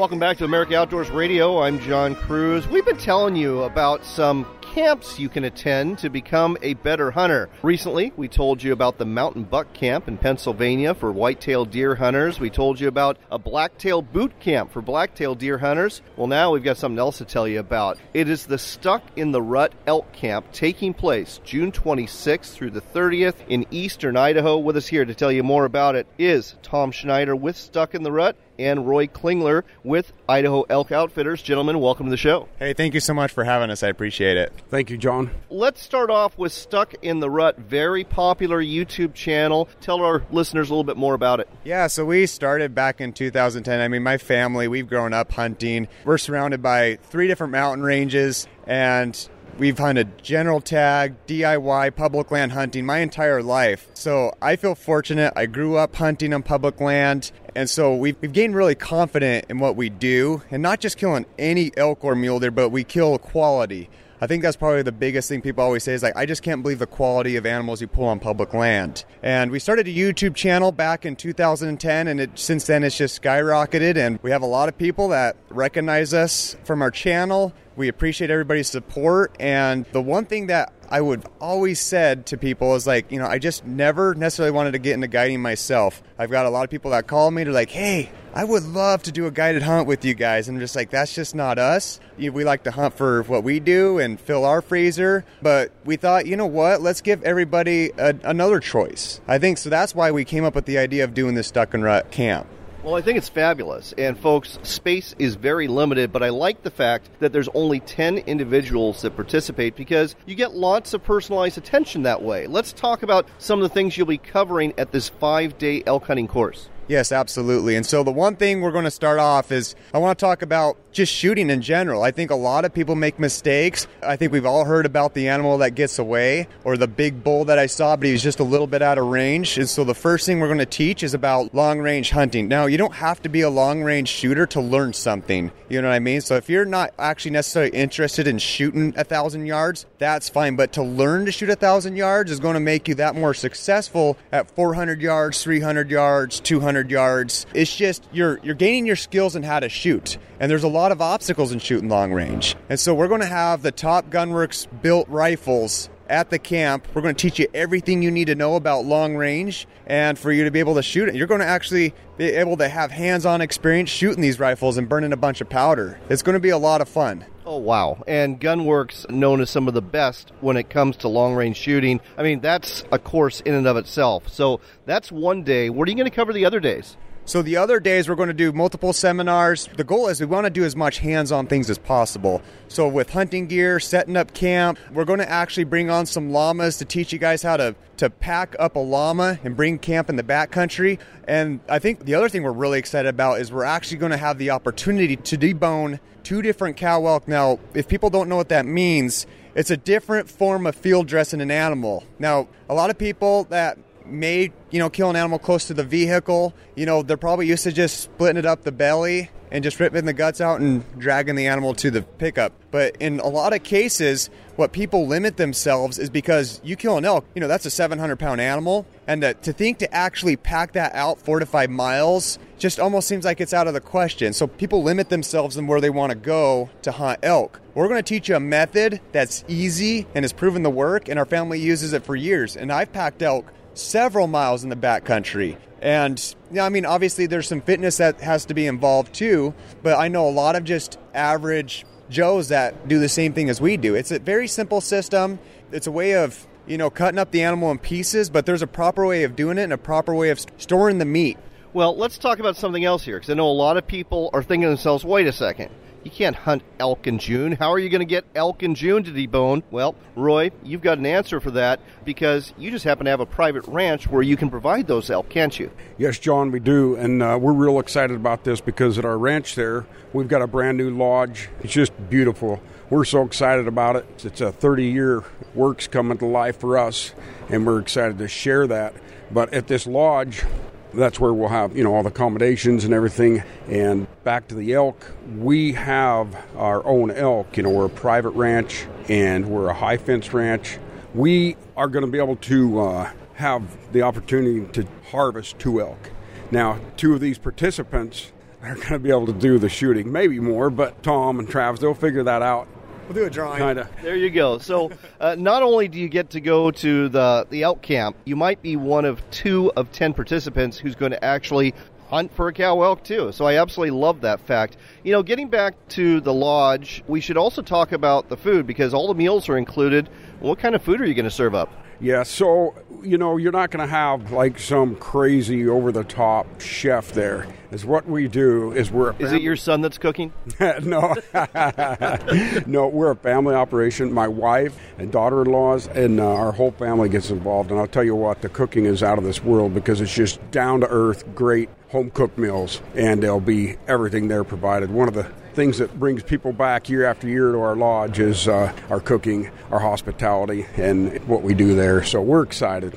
Welcome 0.00 0.18
back 0.18 0.38
to 0.38 0.46
America 0.46 0.74
Outdoors 0.78 1.10
Radio. 1.10 1.60
I'm 1.60 1.78
John 1.78 2.14
Cruz. 2.14 2.66
We've 2.66 2.86
been 2.86 2.96
telling 2.96 3.36
you 3.36 3.64
about 3.64 4.02
some 4.02 4.46
camps 4.62 5.18
you 5.18 5.28
can 5.28 5.44
attend 5.44 5.98
to 5.98 6.08
become 6.08 6.56
a 6.62 6.72
better 6.74 7.10
hunter. 7.10 7.50
Recently, 7.62 8.10
we 8.16 8.28
told 8.28 8.62
you 8.62 8.72
about 8.72 8.96
the 8.96 9.04
Mountain 9.04 9.44
Buck 9.44 9.72
Camp 9.74 10.08
in 10.08 10.16
Pennsylvania 10.16 10.94
for 10.94 11.12
whitetail 11.12 11.66
deer 11.66 11.96
hunters. 11.96 12.40
We 12.40 12.48
told 12.48 12.80
you 12.80 12.88
about 12.88 13.18
a 13.30 13.38
blacktail 13.38 14.00
boot 14.00 14.32
camp 14.40 14.72
for 14.72 14.80
blacktail 14.80 15.34
deer 15.34 15.58
hunters. 15.58 16.00
Well, 16.16 16.28
now 16.28 16.52
we've 16.52 16.62
got 16.62 16.78
something 16.78 16.98
else 16.98 17.18
to 17.18 17.24
tell 17.26 17.46
you 17.46 17.58
about. 17.58 17.98
It 18.14 18.28
is 18.28 18.46
the 18.46 18.58
Stuck 18.58 19.02
in 19.16 19.32
the 19.32 19.42
Rut 19.42 19.74
Elk 19.86 20.12
Camp 20.12 20.50
taking 20.52 20.94
place 20.94 21.40
June 21.44 21.72
26th 21.72 22.52
through 22.52 22.70
the 22.70 22.80
30th 22.80 23.34
in 23.48 23.66
eastern 23.70 24.16
Idaho. 24.16 24.56
With 24.56 24.76
us 24.76 24.86
here 24.86 25.04
to 25.04 25.14
tell 25.14 25.32
you 25.32 25.42
more 25.42 25.66
about 25.66 25.94
it 25.94 26.06
is 26.16 26.54
Tom 26.62 26.90
Schneider 26.90 27.36
with 27.36 27.56
Stuck 27.56 27.94
in 27.94 28.02
the 28.02 28.12
Rut 28.12 28.36
and 28.60 28.86
Roy 28.86 29.06
Klingler 29.06 29.62
with 29.82 30.12
Idaho 30.28 30.64
Elk 30.68 30.92
Outfitters. 30.92 31.42
Gentlemen, 31.42 31.80
welcome 31.80 32.06
to 32.06 32.10
the 32.10 32.16
show. 32.16 32.48
Hey, 32.58 32.72
thank 32.72 32.94
you 32.94 33.00
so 33.00 33.14
much 33.14 33.32
for 33.32 33.44
having 33.44 33.70
us. 33.70 33.82
I 33.82 33.88
appreciate 33.88 34.36
it. 34.36 34.52
Thank 34.68 34.90
you, 34.90 34.98
John. 34.98 35.30
Let's 35.50 35.82
start 35.82 36.10
off 36.10 36.36
with 36.38 36.52
Stuck 36.52 36.94
in 37.02 37.20
the 37.20 37.30
Rut, 37.30 37.58
very 37.58 38.04
popular 38.04 38.62
YouTube 38.62 39.14
channel. 39.14 39.68
Tell 39.80 40.00
our 40.02 40.22
listeners 40.30 40.70
a 40.70 40.72
little 40.72 40.84
bit 40.84 40.96
more 40.96 41.14
about 41.14 41.40
it. 41.40 41.48
Yeah, 41.64 41.86
so 41.86 42.04
we 42.04 42.26
started 42.26 42.74
back 42.74 43.00
in 43.00 43.12
2010. 43.12 43.80
I 43.80 43.88
mean, 43.88 44.02
my 44.02 44.18
family, 44.18 44.68
we've 44.68 44.88
grown 44.88 45.12
up 45.12 45.32
hunting. 45.32 45.88
We're 46.04 46.18
surrounded 46.18 46.62
by 46.62 46.96
three 47.02 47.26
different 47.26 47.52
mountain 47.52 47.82
ranges 47.84 48.46
and 48.66 49.28
We've 49.60 49.76
hunted 49.76 50.24
general 50.24 50.62
tag, 50.62 51.16
DIY, 51.26 51.94
public 51.94 52.30
land 52.30 52.52
hunting 52.52 52.86
my 52.86 53.00
entire 53.00 53.42
life. 53.42 53.90
So 53.92 54.32
I 54.40 54.56
feel 54.56 54.74
fortunate. 54.74 55.34
I 55.36 55.44
grew 55.44 55.76
up 55.76 55.96
hunting 55.96 56.32
on 56.32 56.42
public 56.42 56.80
land. 56.80 57.30
And 57.54 57.68
so 57.68 57.94
we've, 57.94 58.16
we've 58.22 58.32
gained 58.32 58.56
really 58.56 58.74
confident 58.74 59.44
in 59.50 59.58
what 59.58 59.76
we 59.76 59.90
do 59.90 60.40
and 60.50 60.62
not 60.62 60.80
just 60.80 60.96
killing 60.96 61.26
any 61.38 61.72
elk 61.76 62.02
or 62.02 62.14
mule 62.14 62.40
deer, 62.40 62.50
but 62.50 62.70
we 62.70 62.84
kill 62.84 63.18
quality. 63.18 63.90
I 64.22 64.26
think 64.26 64.42
that's 64.42 64.56
probably 64.56 64.82
the 64.82 64.92
biggest 64.92 65.28
thing 65.28 65.40
people 65.40 65.64
always 65.64 65.82
say 65.82 65.94
is 65.94 66.02
like, 66.02 66.16
I 66.16 66.24
just 66.26 66.42
can't 66.42 66.62
believe 66.62 66.78
the 66.78 66.86
quality 66.86 67.36
of 67.36 67.44
animals 67.44 67.80
you 67.80 67.86
pull 67.86 68.04
on 68.04 68.18
public 68.18 68.52
land. 68.52 69.04
And 69.22 69.50
we 69.50 69.58
started 69.58 69.88
a 69.88 69.90
YouTube 69.90 70.34
channel 70.34 70.72
back 70.72 71.06
in 71.06 71.16
2010, 71.16 72.08
and 72.08 72.20
it, 72.20 72.38
since 72.38 72.66
then 72.66 72.84
it's 72.84 72.98
just 72.98 73.20
skyrocketed. 73.22 73.96
And 73.96 74.18
we 74.22 74.30
have 74.30 74.42
a 74.42 74.46
lot 74.46 74.68
of 74.68 74.76
people 74.76 75.08
that 75.08 75.36
recognize 75.48 76.12
us 76.12 76.56
from 76.64 76.82
our 76.82 76.90
channel. 76.90 77.54
We 77.80 77.88
appreciate 77.88 78.30
everybody's 78.30 78.68
support. 78.68 79.34
And 79.40 79.86
the 79.92 80.02
one 80.02 80.26
thing 80.26 80.48
that 80.48 80.70
I 80.90 81.00
would 81.00 81.24
always 81.40 81.80
said 81.80 82.26
to 82.26 82.36
people 82.36 82.74
is 82.74 82.86
like, 82.86 83.10
you 83.10 83.18
know, 83.18 83.24
I 83.24 83.38
just 83.38 83.64
never 83.64 84.14
necessarily 84.14 84.50
wanted 84.50 84.72
to 84.72 84.78
get 84.78 84.92
into 84.92 85.08
guiding 85.08 85.40
myself. 85.40 86.02
I've 86.18 86.30
got 86.30 86.44
a 86.44 86.50
lot 86.50 86.62
of 86.62 86.68
people 86.68 86.90
that 86.90 87.06
call 87.06 87.30
me 87.30 87.42
to 87.42 87.50
like, 87.52 87.70
hey, 87.70 88.10
I 88.34 88.44
would 88.44 88.64
love 88.64 89.02
to 89.04 89.12
do 89.12 89.26
a 89.26 89.30
guided 89.30 89.62
hunt 89.62 89.86
with 89.86 90.04
you 90.04 90.12
guys. 90.12 90.46
And 90.46 90.58
I'm 90.58 90.60
just 90.60 90.76
like, 90.76 90.90
that's 90.90 91.14
just 91.14 91.34
not 91.34 91.58
us. 91.58 92.00
We 92.18 92.44
like 92.44 92.64
to 92.64 92.70
hunt 92.70 92.98
for 92.98 93.22
what 93.22 93.44
we 93.44 93.60
do 93.60 93.98
and 93.98 94.20
fill 94.20 94.44
our 94.44 94.60
freezer. 94.60 95.24
But 95.40 95.72
we 95.86 95.96
thought, 95.96 96.26
you 96.26 96.36
know 96.36 96.44
what? 96.44 96.82
Let's 96.82 97.00
give 97.00 97.22
everybody 97.22 97.92
a, 97.96 98.14
another 98.24 98.60
choice. 98.60 99.22
I 99.26 99.38
think 99.38 99.56
so. 99.56 99.70
That's 99.70 99.94
why 99.94 100.10
we 100.10 100.26
came 100.26 100.44
up 100.44 100.54
with 100.54 100.66
the 100.66 100.76
idea 100.76 101.04
of 101.04 101.14
doing 101.14 101.34
this 101.34 101.46
Stuck 101.46 101.72
in 101.72 101.82
Rut 101.82 102.10
camp. 102.10 102.46
Well, 102.82 102.94
I 102.94 103.02
think 103.02 103.18
it's 103.18 103.28
fabulous. 103.28 103.92
And 103.98 104.18
folks, 104.18 104.58
space 104.62 105.14
is 105.18 105.34
very 105.34 105.68
limited, 105.68 106.12
but 106.12 106.22
I 106.22 106.30
like 106.30 106.62
the 106.62 106.70
fact 106.70 107.10
that 107.20 107.30
there's 107.30 107.48
only 107.52 107.80
10 107.80 108.18
individuals 108.18 109.02
that 109.02 109.16
participate 109.16 109.76
because 109.76 110.16
you 110.24 110.34
get 110.34 110.54
lots 110.54 110.94
of 110.94 111.04
personalized 111.04 111.58
attention 111.58 112.04
that 112.04 112.22
way. 112.22 112.46
Let's 112.46 112.72
talk 112.72 113.02
about 113.02 113.28
some 113.36 113.58
of 113.58 113.64
the 113.64 113.74
things 113.74 113.98
you'll 113.98 114.06
be 114.06 114.16
covering 114.16 114.72
at 114.78 114.92
this 114.92 115.10
five 115.10 115.58
day 115.58 115.82
elk 115.84 116.06
hunting 116.06 116.26
course. 116.26 116.70
Yes, 116.90 117.12
absolutely. 117.12 117.76
And 117.76 117.86
so 117.86 118.02
the 118.02 118.10
one 118.10 118.34
thing 118.34 118.62
we're 118.62 118.72
going 118.72 118.82
to 118.82 118.90
start 118.90 119.20
off 119.20 119.52
is 119.52 119.76
I 119.94 119.98
want 119.98 120.18
to 120.18 120.24
talk 120.24 120.42
about 120.42 120.76
just 120.90 121.12
shooting 121.12 121.48
in 121.48 121.62
general. 121.62 122.02
I 122.02 122.10
think 122.10 122.32
a 122.32 122.34
lot 122.34 122.64
of 122.64 122.74
people 122.74 122.96
make 122.96 123.16
mistakes. 123.16 123.86
I 124.02 124.16
think 124.16 124.32
we've 124.32 124.44
all 124.44 124.64
heard 124.64 124.86
about 124.86 125.14
the 125.14 125.28
animal 125.28 125.58
that 125.58 125.76
gets 125.76 126.00
away 126.00 126.48
or 126.64 126.76
the 126.76 126.88
big 126.88 127.22
bull 127.22 127.44
that 127.44 127.60
I 127.60 127.66
saw, 127.66 127.94
but 127.94 128.06
he 128.06 128.12
was 128.12 128.24
just 128.24 128.40
a 128.40 128.44
little 128.44 128.66
bit 128.66 128.82
out 128.82 128.98
of 128.98 129.06
range. 129.06 129.56
And 129.56 129.68
so 129.68 129.84
the 129.84 129.94
first 129.94 130.26
thing 130.26 130.40
we're 130.40 130.48
going 130.48 130.58
to 130.58 130.66
teach 130.66 131.04
is 131.04 131.14
about 131.14 131.54
long 131.54 131.78
range 131.78 132.10
hunting. 132.10 132.48
Now, 132.48 132.66
you 132.66 132.76
don't 132.76 132.94
have 132.94 133.22
to 133.22 133.28
be 133.28 133.42
a 133.42 133.50
long 133.50 133.84
range 133.84 134.08
shooter 134.08 134.44
to 134.46 134.60
learn 134.60 134.92
something. 134.92 135.52
You 135.68 135.80
know 135.80 135.88
what 135.88 135.94
I 135.94 136.00
mean? 136.00 136.20
So 136.22 136.34
if 136.34 136.50
you're 136.50 136.64
not 136.64 136.90
actually 136.98 137.30
necessarily 137.30 137.70
interested 137.70 138.26
in 138.26 138.38
shooting 138.38 138.94
a 138.96 139.04
thousand 139.04 139.46
yards, 139.46 139.86
that's 139.98 140.28
fine. 140.28 140.56
But 140.56 140.72
to 140.72 140.82
learn 140.82 141.26
to 141.26 141.30
shoot 141.30 141.50
a 141.50 141.54
thousand 141.54 141.94
yards 141.94 142.32
is 142.32 142.40
going 142.40 142.54
to 142.54 142.60
make 142.60 142.88
you 142.88 142.96
that 142.96 143.14
more 143.14 143.32
successful 143.32 144.18
at 144.32 144.50
400 144.50 145.00
yards, 145.00 145.40
300 145.44 145.88
yards, 145.88 146.40
200 146.40 146.79
yards. 146.88 147.46
It's 147.52 147.74
just 147.74 148.06
you're 148.12 148.38
you're 148.44 148.54
gaining 148.54 148.86
your 148.86 148.94
skills 148.94 149.34
in 149.34 149.42
how 149.42 149.58
to 149.58 149.68
shoot. 149.68 150.18
And 150.38 150.48
there's 150.48 150.62
a 150.62 150.68
lot 150.68 150.92
of 150.92 151.02
obstacles 151.02 151.50
in 151.50 151.58
shooting 151.58 151.88
long 151.88 152.12
range. 152.12 152.54
And 152.68 152.78
so 152.78 152.94
we're 152.94 153.08
going 153.08 153.20
to 153.22 153.26
have 153.26 153.62
the 153.62 153.72
top 153.72 154.08
GunWerks 154.08 154.68
built 154.80 155.08
rifles 155.08 155.90
at 156.10 156.28
the 156.28 156.38
camp. 156.38 156.86
We're 156.92 157.02
going 157.02 157.14
to 157.14 157.22
teach 157.22 157.38
you 157.38 157.46
everything 157.54 158.02
you 158.02 158.10
need 158.10 158.26
to 158.26 158.34
know 158.34 158.56
about 158.56 158.84
long 158.84 159.16
range 159.16 159.66
and 159.86 160.18
for 160.18 160.32
you 160.32 160.44
to 160.44 160.50
be 160.50 160.58
able 160.58 160.74
to 160.74 160.82
shoot 160.82 161.08
it. 161.08 161.14
You're 161.14 161.26
going 161.26 161.40
to 161.40 161.46
actually 161.46 161.94
be 162.18 162.26
able 162.26 162.56
to 162.58 162.68
have 162.68 162.90
hands 162.90 163.24
on 163.24 163.40
experience 163.40 163.88
shooting 163.88 164.20
these 164.20 164.38
rifles 164.38 164.76
and 164.76 164.88
burning 164.88 165.12
a 165.12 165.16
bunch 165.16 165.40
of 165.40 165.48
powder. 165.48 165.98
It's 166.10 166.22
going 166.22 166.34
to 166.34 166.40
be 166.40 166.50
a 166.50 166.58
lot 166.58 166.80
of 166.80 166.88
fun. 166.88 167.24
Oh, 167.46 167.56
wow. 167.56 168.02
And 168.06 168.40
GunWerks, 168.40 169.08
known 169.08 169.40
as 169.40 169.50
some 169.50 169.66
of 169.68 169.74
the 169.74 169.82
best 169.82 170.32
when 170.40 170.56
it 170.56 170.68
comes 170.68 170.96
to 170.98 171.08
long 171.08 171.34
range 171.34 171.56
shooting. 171.56 172.00
I 172.18 172.22
mean, 172.22 172.40
that's 172.40 172.84
a 172.92 172.98
course 172.98 173.40
in 173.40 173.54
and 173.54 173.66
of 173.66 173.76
itself. 173.76 174.28
So 174.28 174.60
that's 174.86 175.10
one 175.10 175.42
day. 175.42 175.70
What 175.70 175.88
are 175.88 175.90
you 175.90 175.96
going 175.96 176.10
to 176.10 176.14
cover 176.14 176.32
the 176.32 176.44
other 176.44 176.60
days? 176.60 176.96
So 177.26 177.42
the 177.42 177.56
other 177.56 177.78
days 177.78 178.08
we're 178.08 178.16
going 178.16 178.28
to 178.28 178.34
do 178.34 178.50
multiple 178.50 178.92
seminars. 178.92 179.68
The 179.76 179.84
goal 179.84 180.08
is 180.08 180.20
we 180.20 180.26
want 180.26 180.46
to 180.46 180.50
do 180.50 180.64
as 180.64 180.74
much 180.74 180.98
hands-on 180.98 181.46
things 181.46 181.70
as 181.70 181.78
possible. 181.78 182.42
So 182.66 182.88
with 182.88 183.10
hunting 183.10 183.46
gear, 183.46 183.78
setting 183.78 184.16
up 184.16 184.34
camp, 184.34 184.78
we're 184.92 185.04
going 185.04 185.20
to 185.20 185.30
actually 185.30 185.64
bring 185.64 185.90
on 185.90 186.06
some 186.06 186.32
llamas 186.32 186.78
to 186.78 186.84
teach 186.84 187.12
you 187.12 187.18
guys 187.18 187.42
how 187.42 187.56
to 187.56 187.76
to 187.98 188.08
pack 188.08 188.56
up 188.58 188.76
a 188.76 188.78
llama 188.78 189.38
and 189.44 189.54
bring 189.54 189.78
camp 189.78 190.08
in 190.08 190.16
the 190.16 190.22
backcountry. 190.22 190.98
And 191.28 191.60
I 191.68 191.78
think 191.78 192.06
the 192.06 192.14
other 192.14 192.30
thing 192.30 192.42
we're 192.42 192.52
really 192.52 192.78
excited 192.78 193.08
about 193.08 193.40
is 193.40 193.52
we're 193.52 193.64
actually 193.64 193.98
going 193.98 194.12
to 194.12 194.18
have 194.18 194.38
the 194.38 194.50
opportunity 194.50 195.16
to 195.16 195.36
debone 195.36 196.00
two 196.22 196.40
different 196.40 196.78
cow 196.78 197.06
elk. 197.06 197.28
Now, 197.28 197.58
if 197.74 197.86
people 197.86 198.08
don't 198.08 198.28
know 198.28 198.36
what 198.36 198.48
that 198.48 198.64
means, 198.64 199.26
it's 199.54 199.70
a 199.70 199.76
different 199.76 200.30
form 200.30 200.66
of 200.66 200.74
field 200.74 201.08
dressing 201.08 201.40
an 201.42 201.50
animal. 201.50 202.04
Now, 202.18 202.48
a 202.68 202.74
lot 202.74 202.88
of 202.88 202.96
people 202.96 203.44
that 203.44 203.78
may, 204.10 204.52
you 204.70 204.78
know, 204.78 204.90
kill 204.90 205.10
an 205.10 205.16
animal 205.16 205.38
close 205.38 205.66
to 205.66 205.74
the 205.74 205.84
vehicle, 205.84 206.54
you 206.74 206.86
know, 206.86 207.02
they're 207.02 207.16
probably 207.16 207.46
used 207.46 207.64
to 207.64 207.72
just 207.72 208.00
splitting 208.00 208.38
it 208.38 208.46
up 208.46 208.62
the 208.62 208.72
belly 208.72 209.30
and 209.50 209.64
just 209.64 209.80
ripping 209.80 210.04
the 210.04 210.12
guts 210.12 210.40
out 210.40 210.60
and 210.60 210.84
dragging 210.98 211.34
the 211.34 211.46
animal 211.46 211.74
to 211.74 211.90
the 211.90 212.02
pickup. 212.02 212.52
But 212.70 212.96
in 213.00 213.20
a 213.20 213.26
lot 213.26 213.52
of 213.52 213.62
cases, 213.62 214.30
what 214.56 214.72
people 214.72 215.06
limit 215.06 215.36
themselves 215.36 215.98
is 215.98 216.08
because 216.08 216.60
you 216.62 216.76
kill 216.76 216.98
an 216.98 217.04
elk, 217.04 217.24
you 217.34 217.40
know, 217.40 217.48
that's 217.48 217.66
a 217.66 217.70
700 217.70 218.16
pound 218.16 218.40
animal. 218.40 218.86
And 219.06 219.22
to, 219.22 219.34
to 219.34 219.52
think 219.52 219.78
to 219.78 219.92
actually 219.92 220.36
pack 220.36 220.72
that 220.72 220.94
out 220.94 221.18
four 221.18 221.40
to 221.40 221.46
five 221.46 221.70
miles 221.70 222.38
just 222.58 222.78
almost 222.78 223.08
seems 223.08 223.24
like 223.24 223.40
it's 223.40 223.54
out 223.54 223.66
of 223.66 223.74
the 223.74 223.80
question. 223.80 224.32
So 224.32 224.46
people 224.46 224.82
limit 224.82 225.08
themselves 225.08 225.56
in 225.56 225.66
where 225.66 225.80
they 225.80 225.90
want 225.90 226.10
to 226.10 226.18
go 226.18 226.70
to 226.82 226.92
hunt 226.92 227.20
elk. 227.22 227.60
We're 227.74 227.88
going 227.88 228.02
to 228.02 228.08
teach 228.08 228.28
you 228.28 228.36
a 228.36 228.40
method 228.40 229.00
that's 229.12 229.44
easy 229.48 230.06
and 230.14 230.24
has 230.24 230.32
proven 230.32 230.62
the 230.62 230.70
work, 230.70 231.08
and 231.08 231.18
our 231.18 231.24
family 231.24 231.58
uses 231.58 231.92
it 231.92 232.04
for 232.04 232.14
years. 232.14 232.56
And 232.56 232.70
I've 232.70 232.92
packed 232.92 233.22
elk 233.22 233.52
several 233.80 234.26
miles 234.26 234.62
in 234.62 234.70
the 234.70 234.76
backcountry. 234.76 235.56
And 235.80 236.34
yeah, 236.52 236.64
I 236.64 236.68
mean, 236.68 236.84
obviously 236.84 237.26
there's 237.26 237.48
some 237.48 237.62
fitness 237.62 237.96
that 237.96 238.20
has 238.20 238.44
to 238.46 238.54
be 238.54 238.66
involved 238.66 239.14
too, 239.14 239.54
but 239.82 239.98
I 239.98 240.08
know 240.08 240.28
a 240.28 240.30
lot 240.30 240.56
of 240.56 240.64
just 240.64 240.98
average 241.14 241.86
Joes 242.10 242.48
that 242.48 242.88
do 242.88 242.98
the 242.98 243.08
same 243.08 243.32
thing 243.32 243.48
as 243.48 243.60
we 243.60 243.76
do. 243.76 243.94
It's 243.94 244.10
a 244.10 244.18
very 244.18 244.48
simple 244.48 244.80
system. 244.80 245.38
It's 245.70 245.86
a 245.86 245.92
way 245.92 246.16
of, 246.16 246.46
you 246.66 246.76
know, 246.76 246.90
cutting 246.90 247.18
up 247.18 247.30
the 247.30 247.42
animal 247.42 247.70
in 247.70 247.78
pieces, 247.78 248.28
but 248.30 248.46
there's 248.46 248.62
a 248.62 248.66
proper 248.66 249.06
way 249.06 249.22
of 249.22 249.36
doing 249.36 249.58
it 249.58 249.62
and 249.62 249.72
a 249.72 249.78
proper 249.78 250.14
way 250.14 250.30
of 250.30 250.40
storing 250.58 250.98
the 250.98 251.04
meat. 251.04 251.38
Well, 251.72 251.96
let's 251.96 252.18
talk 252.18 252.40
about 252.40 252.56
something 252.56 252.84
else 252.84 253.04
here 253.04 253.16
because 253.16 253.30
I 253.30 253.34
know 253.34 253.48
a 253.48 253.52
lot 253.52 253.76
of 253.76 253.86
people 253.86 254.30
are 254.32 254.42
thinking 254.42 254.62
to 254.62 254.70
themselves, 254.70 255.04
wait 255.04 255.28
a 255.28 255.32
second. 255.32 255.70
You 256.02 256.10
can't 256.10 256.34
hunt 256.34 256.62
elk 256.78 257.06
in 257.06 257.18
June. 257.18 257.52
How 257.52 257.70
are 257.72 257.78
you 257.78 257.90
going 257.90 258.00
to 258.00 258.06
get 258.06 258.24
elk 258.34 258.62
in 258.62 258.74
June 258.74 259.04
to 259.04 259.10
debone? 259.10 259.62
Well, 259.70 259.94
Roy, 260.16 260.50
you've 260.62 260.80
got 260.80 260.96
an 260.96 261.04
answer 261.04 261.40
for 261.40 261.50
that 261.50 261.80
because 262.06 262.54
you 262.56 262.70
just 262.70 262.86
happen 262.86 263.04
to 263.04 263.10
have 263.10 263.20
a 263.20 263.26
private 263.26 263.66
ranch 263.66 264.08
where 264.08 264.22
you 264.22 264.34
can 264.36 264.48
provide 264.48 264.86
those 264.86 265.10
elk, 265.10 265.28
can't 265.28 265.58
you? 265.58 265.70
Yes, 265.98 266.18
John, 266.18 266.52
we 266.52 266.58
do. 266.58 266.96
And 266.96 267.22
uh, 267.22 267.38
we're 267.38 267.52
real 267.52 267.78
excited 267.78 268.16
about 268.16 268.44
this 268.44 268.62
because 268.62 268.98
at 268.98 269.04
our 269.04 269.18
ranch 269.18 269.56
there, 269.56 269.84
we've 270.14 270.28
got 270.28 270.40
a 270.40 270.46
brand 270.46 270.78
new 270.78 270.88
lodge. 270.88 271.50
It's 271.60 271.74
just 271.74 271.92
beautiful. 272.08 272.62
We're 272.88 273.04
so 273.04 273.22
excited 273.22 273.68
about 273.68 273.96
it. 273.96 274.24
It's 274.24 274.40
a 274.40 274.52
30 274.52 274.86
year 274.86 275.22
works 275.54 275.86
coming 275.86 276.16
to 276.18 276.26
life 276.26 276.58
for 276.60 276.78
us, 276.78 277.12
and 277.50 277.66
we're 277.66 277.78
excited 277.78 278.16
to 278.18 278.28
share 278.28 278.66
that. 278.68 278.94
But 279.30 279.52
at 279.52 279.66
this 279.66 279.86
lodge, 279.86 280.44
that's 280.94 281.20
where 281.20 281.32
we'll 281.32 281.48
have 281.48 281.76
you 281.76 281.84
know 281.84 281.94
all 281.94 282.02
the 282.02 282.08
accommodations 282.08 282.84
and 282.84 282.94
everything. 282.94 283.42
And 283.68 284.06
back 284.24 284.48
to 284.48 284.54
the 284.54 284.74
elk 284.74 285.12
we 285.36 285.72
have 285.72 286.36
our 286.56 286.84
own 286.84 287.10
elk. 287.10 287.56
You 287.56 287.64
know 287.64 287.70
we're 287.70 287.86
a 287.86 287.90
private 287.90 288.30
ranch 288.30 288.86
and 289.08 289.48
we're 289.48 289.68
a 289.68 289.74
high 289.74 289.96
fence 289.96 290.32
ranch. 290.32 290.78
We 291.14 291.56
are 291.76 291.88
going 291.88 292.04
to 292.04 292.10
be 292.10 292.18
able 292.18 292.36
to 292.36 292.80
uh, 292.80 293.10
have 293.34 293.92
the 293.92 294.02
opportunity 294.02 294.66
to 294.72 294.86
harvest 295.10 295.58
two 295.58 295.80
elk. 295.80 296.10
Now 296.50 296.78
two 296.96 297.14
of 297.14 297.20
these 297.20 297.38
participants 297.38 298.32
are 298.62 298.74
going 298.74 298.88
to 298.88 298.98
be 298.98 299.10
able 299.10 299.26
to 299.26 299.32
do 299.32 299.58
the 299.58 299.68
shooting 299.68 300.12
maybe 300.12 300.38
more 300.38 300.68
but 300.70 301.02
tom 301.02 301.38
and 301.38 301.48
travis 301.48 301.80
they'll 301.80 301.94
figure 301.94 302.22
that 302.22 302.42
out 302.42 302.68
We'll 303.10 303.22
do 303.22 303.26
a 303.26 303.30
drawing. 303.30 303.58
Kind 303.58 303.80
of. 303.80 303.88
There 304.02 304.14
you 304.14 304.30
go. 304.30 304.58
So, 304.58 304.92
uh, 305.18 305.34
not 305.36 305.64
only 305.64 305.88
do 305.88 305.98
you 305.98 306.08
get 306.08 306.30
to 306.30 306.40
go 306.40 306.70
to 306.70 307.08
the 307.08 307.44
the 307.50 307.64
elk 307.64 307.82
camp, 307.82 308.16
you 308.24 308.36
might 308.36 308.62
be 308.62 308.76
one 308.76 309.04
of 309.04 309.20
two 309.32 309.72
of 309.72 309.90
ten 309.90 310.14
participants 310.14 310.78
who's 310.78 310.94
going 310.94 311.10
to 311.10 311.24
actually 311.24 311.74
hunt 312.08 312.32
for 312.32 312.46
a 312.46 312.52
cow 312.52 312.80
elk 312.82 313.02
too. 313.02 313.32
So 313.32 313.46
I 313.46 313.56
absolutely 313.56 313.98
love 313.98 314.20
that 314.20 314.40
fact. 314.40 314.76
You 315.02 315.10
know, 315.10 315.24
getting 315.24 315.48
back 315.48 315.74
to 315.88 316.20
the 316.20 316.32
lodge, 316.32 317.02
we 317.08 317.20
should 317.20 317.36
also 317.36 317.62
talk 317.62 317.90
about 317.90 318.28
the 318.28 318.36
food 318.36 318.64
because 318.64 318.94
all 318.94 319.08
the 319.08 319.14
meals 319.14 319.48
are 319.48 319.58
included. 319.58 320.08
What 320.38 320.60
kind 320.60 320.76
of 320.76 320.82
food 320.82 321.00
are 321.00 321.04
you 321.04 321.14
going 321.14 321.24
to 321.24 321.32
serve 321.32 321.56
up? 321.56 321.72
Yeah, 322.00 322.22
so 322.22 322.74
you 323.02 323.18
know 323.18 323.36
you're 323.36 323.52
not 323.52 323.70
going 323.70 323.86
to 323.86 323.92
have 323.92 324.32
like 324.32 324.58
some 324.58 324.96
crazy 324.96 325.68
over 325.68 325.92
the 325.92 326.04
top 326.04 326.60
chef 326.60 327.12
there. 327.12 327.46
Is 327.70 327.84
what 327.84 328.06
we 328.06 328.26
do 328.26 328.72
is 328.72 328.90
we're 328.90 329.14
is 329.18 329.32
it 329.32 329.42
your 329.42 329.54
son 329.56 329.82
that's 329.82 329.98
cooking? 329.98 330.32
no, 330.60 331.14
no, 332.66 332.88
we're 332.88 333.10
a 333.10 333.16
family 333.16 333.54
operation. 333.54 334.12
My 334.12 334.28
wife 334.28 334.78
and 334.98 335.12
daughter-in-laws 335.12 335.88
and 335.88 336.20
uh, 336.20 336.26
our 336.26 336.52
whole 336.52 336.72
family 336.72 337.08
gets 337.08 337.30
involved. 337.30 337.70
And 337.70 337.78
I'll 337.78 337.86
tell 337.86 338.04
you 338.04 338.16
what, 338.16 338.40
the 338.40 338.48
cooking 338.48 338.86
is 338.86 339.02
out 339.02 339.18
of 339.18 339.24
this 339.24 339.44
world 339.44 339.74
because 339.74 340.00
it's 340.00 340.14
just 340.14 340.50
down 340.50 340.80
to 340.80 340.88
earth, 340.88 341.24
great 341.34 341.68
home 341.90 342.10
cooked 342.10 342.38
meals, 342.38 342.80
and 342.94 343.22
there'll 343.22 343.40
be 343.40 343.76
everything 343.88 344.28
there 344.28 344.44
provided. 344.44 344.90
One 344.90 345.08
of 345.08 345.14
the 345.14 345.24
things 345.54 345.78
that 345.78 345.98
brings 345.98 346.22
people 346.22 346.52
back 346.52 346.88
year 346.88 347.04
after 347.04 347.28
year 347.28 347.52
to 347.52 347.58
our 347.58 347.76
lodge 347.76 348.20
is 348.20 348.46
uh, 348.46 348.72
our 348.88 349.00
cooking, 349.00 349.50
our 349.70 349.80
hospitality, 349.80 350.66
and 350.76 351.18
what 351.26 351.42
we 351.42 351.54
do 351.54 351.74
there. 351.74 352.02
So 352.04 352.22
we're 352.22 352.42
excited. 352.42 352.96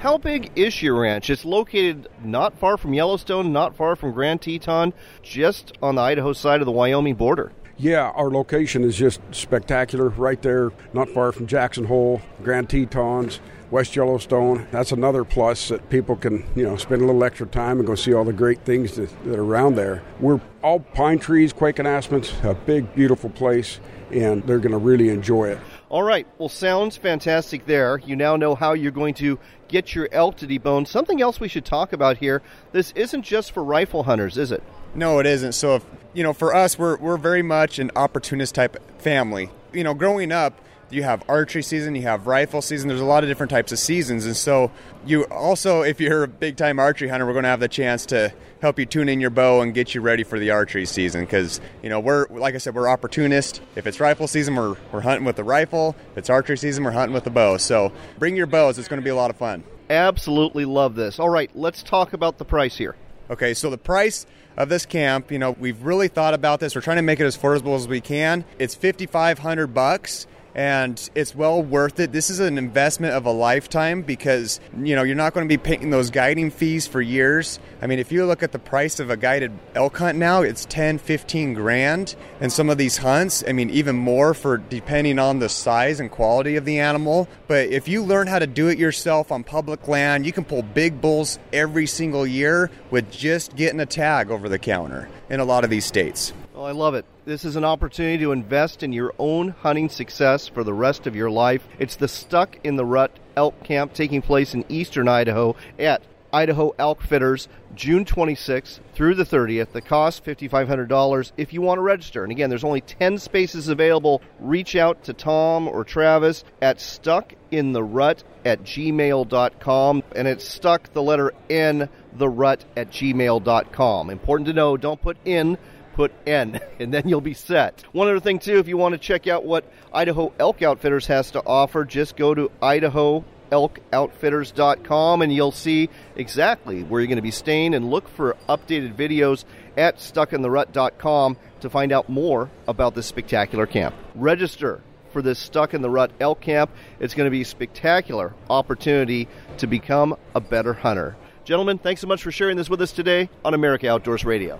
How 0.00 0.18
big 0.18 0.52
is 0.54 0.82
your 0.82 1.00
ranch? 1.00 1.30
It's 1.30 1.46
located 1.46 2.08
not 2.22 2.58
far 2.58 2.76
from 2.76 2.92
Yellowstone, 2.92 3.54
not 3.54 3.74
far 3.74 3.96
from 3.96 4.12
Grand 4.12 4.42
Teton, 4.42 4.92
just 5.22 5.72
on 5.82 5.94
the 5.94 6.02
Idaho 6.02 6.34
side 6.34 6.60
of 6.60 6.66
the 6.66 6.72
Wyoming 6.72 7.14
border. 7.14 7.52
Yeah, 7.78 8.10
our 8.10 8.30
location 8.30 8.84
is 8.84 8.96
just 8.96 9.20
spectacular 9.32 10.10
right 10.10 10.40
there, 10.42 10.70
not 10.92 11.08
far 11.08 11.32
from 11.32 11.46
Jackson 11.46 11.86
Hole, 11.86 12.20
Grand 12.42 12.68
Tetons, 12.68 13.40
West 13.74 13.96
Yellowstone. 13.96 14.68
That's 14.70 14.92
another 14.92 15.24
plus 15.24 15.66
that 15.70 15.90
people 15.90 16.14
can, 16.14 16.44
you 16.54 16.62
know, 16.62 16.76
spend 16.76 17.02
a 17.02 17.06
little 17.06 17.24
extra 17.24 17.44
time 17.44 17.78
and 17.78 17.86
go 17.88 17.96
see 17.96 18.14
all 18.14 18.22
the 18.22 18.32
great 18.32 18.64
things 18.64 18.94
that, 18.94 19.10
that 19.24 19.36
are 19.36 19.42
around 19.42 19.74
there. 19.74 20.00
We're 20.20 20.40
all 20.62 20.78
pine 20.78 21.18
trees, 21.18 21.52
Quaking 21.52 21.84
Aspens, 21.84 22.32
a 22.44 22.54
big, 22.54 22.94
beautiful 22.94 23.30
place, 23.30 23.80
and 24.12 24.44
they're 24.44 24.60
going 24.60 24.70
to 24.70 24.78
really 24.78 25.08
enjoy 25.08 25.48
it. 25.48 25.58
All 25.88 26.04
right. 26.04 26.24
Well, 26.38 26.48
sounds 26.48 26.96
fantastic 26.96 27.66
there. 27.66 27.98
You 27.98 28.14
now 28.14 28.36
know 28.36 28.54
how 28.54 28.74
you're 28.74 28.92
going 28.92 29.14
to 29.14 29.40
get 29.66 29.92
your 29.92 30.08
elk 30.12 30.36
to 30.36 30.46
debone. 30.46 30.86
Something 30.86 31.20
else 31.20 31.40
we 31.40 31.48
should 31.48 31.64
talk 31.64 31.92
about 31.92 32.18
here. 32.18 32.42
This 32.70 32.92
isn't 32.92 33.22
just 33.22 33.50
for 33.50 33.64
rifle 33.64 34.04
hunters, 34.04 34.38
is 34.38 34.52
it? 34.52 34.62
No, 34.94 35.18
it 35.18 35.26
isn't. 35.26 35.50
So, 35.50 35.74
if, 35.74 35.84
you 36.12 36.22
know, 36.22 36.32
for 36.32 36.54
us, 36.54 36.78
we're, 36.78 36.96
we're 36.98 37.16
very 37.16 37.42
much 37.42 37.80
an 37.80 37.90
opportunist 37.96 38.54
type 38.54 38.76
family. 39.00 39.50
You 39.72 39.82
know, 39.82 39.94
growing 39.94 40.30
up, 40.30 40.60
you 40.94 41.02
have 41.02 41.22
archery 41.28 41.62
season, 41.62 41.94
you 41.94 42.02
have 42.02 42.26
rifle 42.26 42.62
season. 42.62 42.88
There's 42.88 43.00
a 43.00 43.04
lot 43.04 43.24
of 43.24 43.28
different 43.28 43.50
types 43.50 43.72
of 43.72 43.78
seasons, 43.78 44.26
and 44.26 44.36
so 44.36 44.70
you 45.04 45.24
also, 45.24 45.82
if 45.82 46.00
you're 46.00 46.22
a 46.22 46.28
big 46.28 46.56
time 46.56 46.78
archery 46.78 47.08
hunter, 47.08 47.26
we're 47.26 47.32
going 47.32 47.44
to 47.44 47.48
have 47.48 47.60
the 47.60 47.68
chance 47.68 48.06
to 48.06 48.32
help 48.60 48.78
you 48.78 48.86
tune 48.86 49.08
in 49.08 49.20
your 49.20 49.30
bow 49.30 49.60
and 49.60 49.74
get 49.74 49.94
you 49.94 50.00
ready 50.00 50.22
for 50.22 50.38
the 50.38 50.50
archery 50.50 50.86
season. 50.86 51.22
Because 51.22 51.60
you 51.82 51.88
know 51.88 52.00
we're 52.00 52.26
like 52.28 52.54
I 52.54 52.58
said, 52.58 52.74
we're 52.74 52.88
opportunist. 52.88 53.60
If 53.76 53.86
it's 53.86 54.00
rifle 54.00 54.26
season, 54.26 54.54
we're 54.54 54.76
we're 54.92 55.00
hunting 55.00 55.24
with 55.24 55.36
the 55.36 55.44
rifle. 55.44 55.96
If 56.12 56.18
it's 56.18 56.30
archery 56.30 56.56
season, 56.56 56.84
we're 56.84 56.92
hunting 56.92 57.14
with 57.14 57.24
the 57.24 57.30
bow. 57.30 57.56
So 57.58 57.92
bring 58.18 58.36
your 58.36 58.46
bows. 58.46 58.78
It's 58.78 58.88
going 58.88 59.00
to 59.00 59.04
be 59.04 59.10
a 59.10 59.16
lot 59.16 59.30
of 59.30 59.36
fun. 59.36 59.64
Absolutely 59.90 60.64
love 60.64 60.94
this. 60.94 61.18
All 61.18 61.28
right, 61.28 61.50
let's 61.54 61.82
talk 61.82 62.14
about 62.14 62.38
the 62.38 62.44
price 62.44 62.76
here. 62.76 62.96
Okay, 63.30 63.54
so 63.54 63.70
the 63.70 63.78
price 63.78 64.26
of 64.56 64.68
this 64.68 64.86
camp, 64.86 65.32
you 65.32 65.38
know, 65.38 65.52
we've 65.52 65.82
really 65.82 66.08
thought 66.08 66.34
about 66.34 66.60
this. 66.60 66.74
We're 66.74 66.80
trying 66.80 66.96
to 66.96 67.02
make 67.02 67.20
it 67.20 67.24
as 67.24 67.36
affordable 67.36 67.74
as 67.74 67.88
we 67.88 68.00
can. 68.00 68.44
It's 68.58 68.74
5500 68.74 69.68
bucks 69.68 70.26
and 70.54 71.10
it's 71.14 71.34
well 71.34 71.62
worth 71.62 71.98
it. 71.98 72.12
This 72.12 72.30
is 72.30 72.40
an 72.40 72.58
investment 72.58 73.14
of 73.14 73.26
a 73.26 73.30
lifetime 73.30 74.02
because 74.02 74.60
you 74.82 74.94
know 74.94 75.02
you're 75.02 75.16
not 75.16 75.34
going 75.34 75.46
to 75.46 75.52
be 75.52 75.58
paying 75.58 75.90
those 75.90 76.10
guiding 76.10 76.50
fees 76.50 76.86
for 76.86 77.00
years. 77.00 77.58
I 77.82 77.86
mean, 77.86 77.98
if 77.98 78.12
you 78.12 78.24
look 78.26 78.42
at 78.42 78.52
the 78.52 78.58
price 78.58 79.00
of 79.00 79.10
a 79.10 79.16
guided 79.16 79.52
elk 79.74 79.96
hunt 79.98 80.18
now, 80.18 80.42
it's 80.42 80.64
10, 80.66 80.98
15 80.98 81.54
grand, 81.54 82.14
and 82.40 82.52
some 82.52 82.70
of 82.70 82.78
these 82.78 82.98
hunts, 82.98 83.42
I 83.46 83.52
mean, 83.52 83.70
even 83.70 83.96
more 83.96 84.34
for 84.34 84.58
depending 84.58 85.18
on 85.18 85.38
the 85.38 85.48
size 85.48 86.00
and 86.00 86.10
quality 86.10 86.56
of 86.56 86.64
the 86.64 86.78
animal. 86.78 87.28
But 87.48 87.68
if 87.68 87.88
you 87.88 88.02
learn 88.02 88.26
how 88.26 88.38
to 88.38 88.46
do 88.46 88.68
it 88.68 88.78
yourself 88.78 89.32
on 89.32 89.44
public 89.44 89.88
land, 89.88 90.26
you 90.26 90.32
can 90.32 90.44
pull 90.44 90.62
big 90.62 91.00
bulls 91.00 91.38
every 91.52 91.86
single 91.86 92.26
year 92.26 92.70
with 92.90 93.10
just 93.10 93.56
getting 93.56 93.80
a 93.80 93.86
tag 93.86 94.30
over 94.30 94.48
the 94.48 94.58
counter 94.58 95.08
in 95.28 95.40
a 95.40 95.44
lot 95.44 95.64
of 95.64 95.70
these 95.70 95.84
states. 95.84 96.32
Oh, 96.56 96.62
I 96.62 96.70
love 96.70 96.94
it. 96.94 97.04
This 97.24 97.44
is 97.44 97.56
an 97.56 97.64
opportunity 97.64 98.18
to 98.18 98.30
invest 98.30 98.84
in 98.84 98.92
your 98.92 99.12
own 99.18 99.48
hunting 99.48 99.88
success 99.88 100.46
for 100.46 100.62
the 100.62 100.72
rest 100.72 101.08
of 101.08 101.16
your 101.16 101.28
life. 101.28 101.66
It's 101.80 101.96
the 101.96 102.06
Stuck 102.06 102.58
in 102.62 102.76
the 102.76 102.84
Rut 102.84 103.10
Elk 103.36 103.64
Camp 103.64 103.92
taking 103.92 104.22
place 104.22 104.54
in 104.54 104.64
eastern 104.68 105.08
Idaho 105.08 105.56
at 105.80 106.02
Idaho 106.32 106.72
Elk 106.78 107.00
Outfitters, 107.00 107.48
June 107.74 108.04
26th 108.04 108.78
through 108.92 109.16
the 109.16 109.24
30th. 109.24 109.72
The 109.72 109.80
cost 109.80 110.24
$5,500 110.24 111.32
if 111.36 111.52
you 111.52 111.60
want 111.60 111.78
to 111.78 111.82
register. 111.82 112.22
And 112.22 112.30
again, 112.30 112.50
there's 112.50 112.62
only 112.62 112.82
10 112.82 113.18
spaces 113.18 113.66
available. 113.66 114.22
Reach 114.38 114.76
out 114.76 115.02
to 115.04 115.12
Tom 115.12 115.66
or 115.66 115.82
Travis 115.82 116.44
at 116.62 116.78
stuckintherut 116.78 118.22
at 118.44 118.62
gmail.com. 118.62 120.02
And 120.14 120.28
it's 120.28 120.46
stuck 120.46 120.92
the 120.92 121.02
letter 121.02 121.32
N, 121.50 121.88
the 122.12 122.28
rut 122.28 122.64
at 122.76 122.90
gmail.com. 122.90 124.10
Important 124.10 124.46
to 124.46 124.52
know, 124.52 124.76
don't 124.76 125.02
put 125.02 125.16
in 125.24 125.58
put 125.94 126.12
N, 126.26 126.60
and 126.78 126.92
then 126.92 127.08
you'll 127.08 127.20
be 127.20 127.34
set. 127.34 127.84
One 127.92 128.08
other 128.08 128.20
thing, 128.20 128.38
too, 128.38 128.58
if 128.58 128.68
you 128.68 128.76
want 128.76 128.92
to 128.92 128.98
check 128.98 129.26
out 129.26 129.44
what 129.44 129.64
Idaho 129.92 130.32
Elk 130.38 130.62
Outfitters 130.62 131.06
has 131.06 131.30
to 131.32 131.42
offer, 131.44 131.84
just 131.84 132.16
go 132.16 132.34
to 132.34 132.50
Idaho 132.60 133.24
elkoutfitters.com 133.50 135.22
and 135.22 135.32
you'll 135.32 135.52
see 135.52 135.88
exactly 136.16 136.82
where 136.82 137.00
you're 137.00 137.06
going 137.06 137.16
to 137.16 137.22
be 137.22 137.30
staying 137.30 137.74
and 137.74 137.88
look 137.90 138.08
for 138.08 138.36
updated 138.48 138.94
videos 138.94 139.44
at 139.76 139.98
stuckintherut.com 139.98 141.36
to 141.60 141.70
find 141.70 141.92
out 141.92 142.08
more 142.08 142.50
about 142.66 142.94
this 142.94 143.06
spectacular 143.06 143.66
camp. 143.66 143.94
Register 144.14 144.80
for 145.12 145.22
this 145.22 145.38
Stuck 145.38 145.74
in 145.74 145.82
the 145.82 145.90
Rut 145.90 146.10
elk 146.20 146.40
camp. 146.40 146.70
It's 146.98 147.14
going 147.14 147.26
to 147.26 147.30
be 147.30 147.42
a 147.42 147.44
spectacular 147.46 148.34
opportunity 148.50 149.28
to 149.58 149.66
become 149.66 150.16
a 150.34 150.40
better 150.40 150.74
hunter. 150.74 151.16
Gentlemen, 151.44 151.78
thanks 151.78 152.00
so 152.00 152.06
much 152.06 152.22
for 152.22 152.32
sharing 152.32 152.56
this 152.56 152.68
with 152.68 152.82
us 152.82 152.92
today 152.92 153.30
on 153.44 153.54
America 153.54 153.88
Outdoors 153.88 154.24
Radio. 154.24 154.58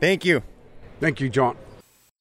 Thank 0.00 0.24
you. 0.24 0.42
Thank 1.04 1.20
you, 1.20 1.28
John. 1.28 1.58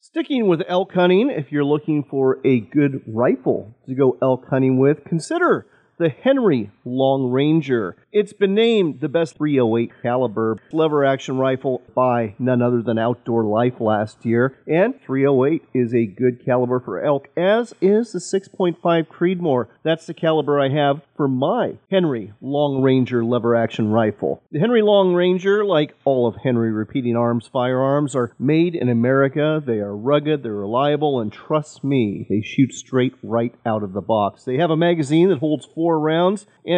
Sticking 0.02 0.50
with 0.50 0.62
elk 0.68 0.92
hunting, 0.92 1.30
if 1.30 1.54
you're 1.54 1.64
looking 1.64 2.04
for 2.04 2.46
a 2.46 2.60
good 2.60 3.02
rifle 3.08 3.74
to 3.88 3.96
go 3.96 4.18
elk 4.22 4.46
hunting 4.50 4.78
with, 4.78 5.06
consider 5.06 5.66
the 6.00 6.10
Henry 6.10 6.70
Long 6.86 7.32
Ranger. 7.32 7.96
It's 8.12 8.34
been 8.34 8.54
named 8.54 9.00
the 9.00 9.10
best 9.10 9.38
308 9.38 9.92
caliber 10.02 10.58
lever 10.72 11.06
action 11.06 11.38
rifle 11.38 11.82
by 11.96 12.36
none 12.40 12.62
other 12.62 12.82
than 12.82 13.00
Outdoor 13.00 13.44
Life 13.44 13.80
last 13.80 14.26
year, 14.26 14.58
and 14.68 15.00
308 15.02 15.64
is 15.74 15.94
a 15.94 16.06
good 16.06 16.44
caliber 16.44 16.80
for 16.80 17.04
elk, 17.04 17.30
as 17.38 17.74
is 17.82 18.12
the 18.12 18.20
6.5 18.20 18.78
Creedmoor. 19.08 19.68
That's 19.84 20.06
the 20.06 20.14
caliber 20.14 20.60
I 20.60 20.70
have 20.70 21.02
for 21.16 21.28
my 21.28 21.78
Henry 21.90 22.34
Long 22.42 22.82
Ranger 22.82 23.24
lever 23.24 23.56
action 23.56 23.90
rifle. 23.90 24.44
The 24.52 24.60
Henry 24.60 24.82
Long 24.82 25.14
Ranger, 25.14 25.64
like 25.66 25.96
all 26.06 26.28
of 26.28 26.36
Henry 26.44 26.72
Repeating 26.72 27.16
Arms 27.16 27.50
firearms, 27.52 28.16
are 28.16 28.36
made 28.40 28.76
in 28.76 28.90
America. 28.90 29.62
They 29.66 29.80
are 29.80 29.96
rugged, 29.96 30.44
they're 30.44 30.54
reliable, 30.54 31.20
and 31.20 31.32
trust 31.32 31.84
me, 31.84 32.26
they 32.30 32.42
shoot 32.42 32.74
straight 32.74 33.14
right 33.24 33.54
out 33.66 33.84
of 33.84 33.94
the 33.94 34.02
box. 34.02 34.44
They 34.44 34.58
have 34.58 34.72
a 34.72 34.78
magazine 34.78 35.30
that 35.30 35.40
holds 35.40 35.68
four 35.74 36.00
rounds, 36.00 36.46
and 36.66 36.73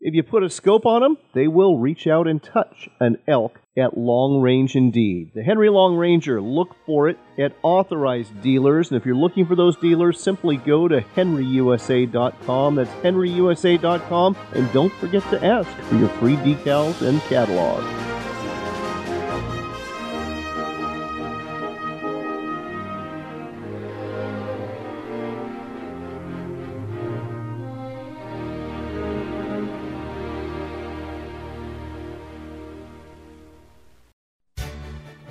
if 0.00 0.14
you 0.14 0.22
put 0.22 0.42
a 0.42 0.50
scope 0.50 0.86
on 0.86 1.02
them, 1.02 1.18
they 1.34 1.46
will 1.46 1.78
reach 1.78 2.06
out 2.06 2.26
and 2.26 2.42
touch 2.42 2.88
an 3.00 3.18
elk 3.28 3.60
at 3.76 3.98
long 3.98 4.40
range 4.40 4.74
indeed. 4.74 5.32
The 5.34 5.42
Henry 5.42 5.68
Long 5.68 5.94
Ranger, 5.96 6.40
look 6.40 6.74
for 6.86 7.08
it 7.08 7.18
at 7.38 7.52
authorized 7.62 8.40
dealers. 8.42 8.90
And 8.90 8.98
if 8.98 9.06
you're 9.06 9.14
looking 9.14 9.46
for 9.46 9.56
those 9.56 9.76
dealers, 9.76 10.20
simply 10.20 10.56
go 10.56 10.88
to 10.88 11.00
henryusa.com. 11.00 12.74
That's 12.74 12.90
henryusa.com. 12.90 14.36
And 14.54 14.72
don't 14.72 14.92
forget 14.94 15.22
to 15.30 15.44
ask 15.44 15.70
for 15.70 15.96
your 15.96 16.08
free 16.08 16.36
decals 16.36 17.06
and 17.06 17.20
catalog. 17.22 18.09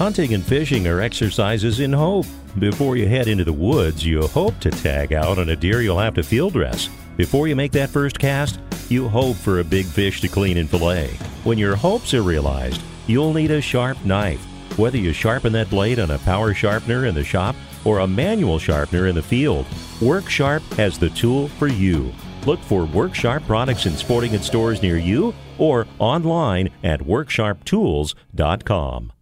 Hunting 0.00 0.32
and 0.32 0.42
fishing 0.42 0.86
are 0.86 1.02
exercises 1.02 1.80
in 1.80 1.92
hope. 1.92 2.24
Before 2.58 2.96
you 2.96 3.06
head 3.06 3.28
into 3.28 3.44
the 3.44 3.52
woods, 3.52 4.02
you 4.02 4.26
hope 4.28 4.58
to 4.60 4.70
tag 4.70 5.12
out 5.12 5.38
on 5.38 5.50
a 5.50 5.56
deer 5.56 5.82
you'll 5.82 5.98
have 5.98 6.14
to 6.14 6.22
field 6.22 6.54
dress. 6.54 6.88
Before 7.18 7.48
you 7.48 7.54
make 7.54 7.72
that 7.72 7.90
first 7.90 8.18
cast, 8.18 8.60
you 8.88 9.10
hope 9.10 9.36
for 9.36 9.60
a 9.60 9.64
big 9.64 9.84
fish 9.84 10.22
to 10.22 10.28
clean 10.28 10.56
and 10.56 10.70
fillet. 10.70 11.08
When 11.44 11.58
your 11.58 11.76
hopes 11.76 12.14
are 12.14 12.22
realized, 12.22 12.80
you'll 13.08 13.34
need 13.34 13.50
a 13.50 13.60
sharp 13.60 14.02
knife. 14.02 14.42
Whether 14.78 14.96
you 14.96 15.12
sharpen 15.12 15.52
that 15.52 15.68
blade 15.68 15.98
on 15.98 16.12
a 16.12 16.18
power 16.20 16.54
sharpener 16.54 17.04
in 17.04 17.14
the 17.14 17.22
shop 17.22 17.54
or 17.84 17.98
a 17.98 18.06
manual 18.06 18.58
sharpener 18.58 19.06
in 19.06 19.14
the 19.14 19.22
field, 19.22 19.66
Work 20.00 20.30
Sharp 20.30 20.62
has 20.78 20.98
the 20.98 21.10
tool 21.10 21.48
for 21.48 21.68
you. 21.68 22.10
Look 22.46 22.60
for 22.60 22.86
Work 22.86 23.14
Sharp 23.14 23.44
products 23.44 23.84
in 23.84 23.98
sporting 23.98 24.30
goods 24.30 24.46
stores 24.46 24.80
near 24.80 24.96
you 24.96 25.34
or 25.58 25.86
online 25.98 26.70
at 26.82 27.00
worksharptools.com. 27.00 29.12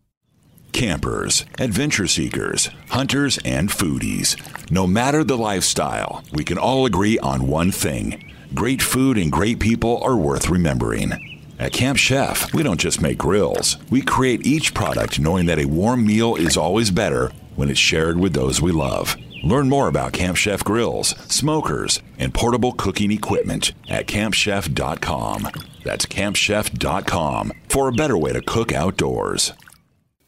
Campers, 0.72 1.44
adventure 1.59 2.07
seekers, 2.07 2.70
hunters, 2.90 3.38
and 3.44 3.68
foodies. 3.68 4.37
No 4.70 4.87
matter 4.87 5.24
the 5.24 5.37
lifestyle, 5.37 6.22
we 6.33 6.44
can 6.44 6.59
all 6.59 6.87
agree 6.87 7.18
on 7.18 7.48
one 7.48 7.72
thing 7.72 8.24
great 8.54 8.81
food 8.81 9.18
and 9.18 9.31
great 9.31 9.61
people 9.61 10.02
are 10.02 10.16
worth 10.16 10.48
remembering. 10.48 11.42
At 11.59 11.72
Camp 11.72 11.98
Chef, 11.98 12.54
we 12.54 12.62
don't 12.62 12.81
just 12.81 13.02
make 13.02 13.18
grills, 13.18 13.76
we 13.90 14.00
create 14.00 14.46
each 14.46 14.72
product 14.74 15.18
knowing 15.18 15.46
that 15.46 15.59
a 15.59 15.66
warm 15.66 16.07
meal 16.07 16.37
is 16.37 16.57
always 16.57 16.90
better 16.90 17.31
when 17.57 17.68
it's 17.68 17.78
shared 17.78 18.18
with 18.18 18.33
those 18.33 18.62
we 18.62 18.72
love. 18.72 19.16
Learn 19.42 19.68
more 19.68 19.88
about 19.88 20.12
Camp 20.12 20.37
Chef 20.37 20.64
grills, 20.64 21.11
smokers, 21.33 22.00
and 22.18 22.35
portable 22.35 22.72
cooking 22.72 23.11
equipment 23.11 23.72
at 23.88 24.07
campchef.com. 24.07 25.48
That's 25.85 26.07
campchef.com 26.07 27.52
for 27.68 27.88
a 27.88 27.92
better 27.92 28.18
way 28.18 28.33
to 28.33 28.42
cook 28.42 28.72
outdoors. 28.72 29.52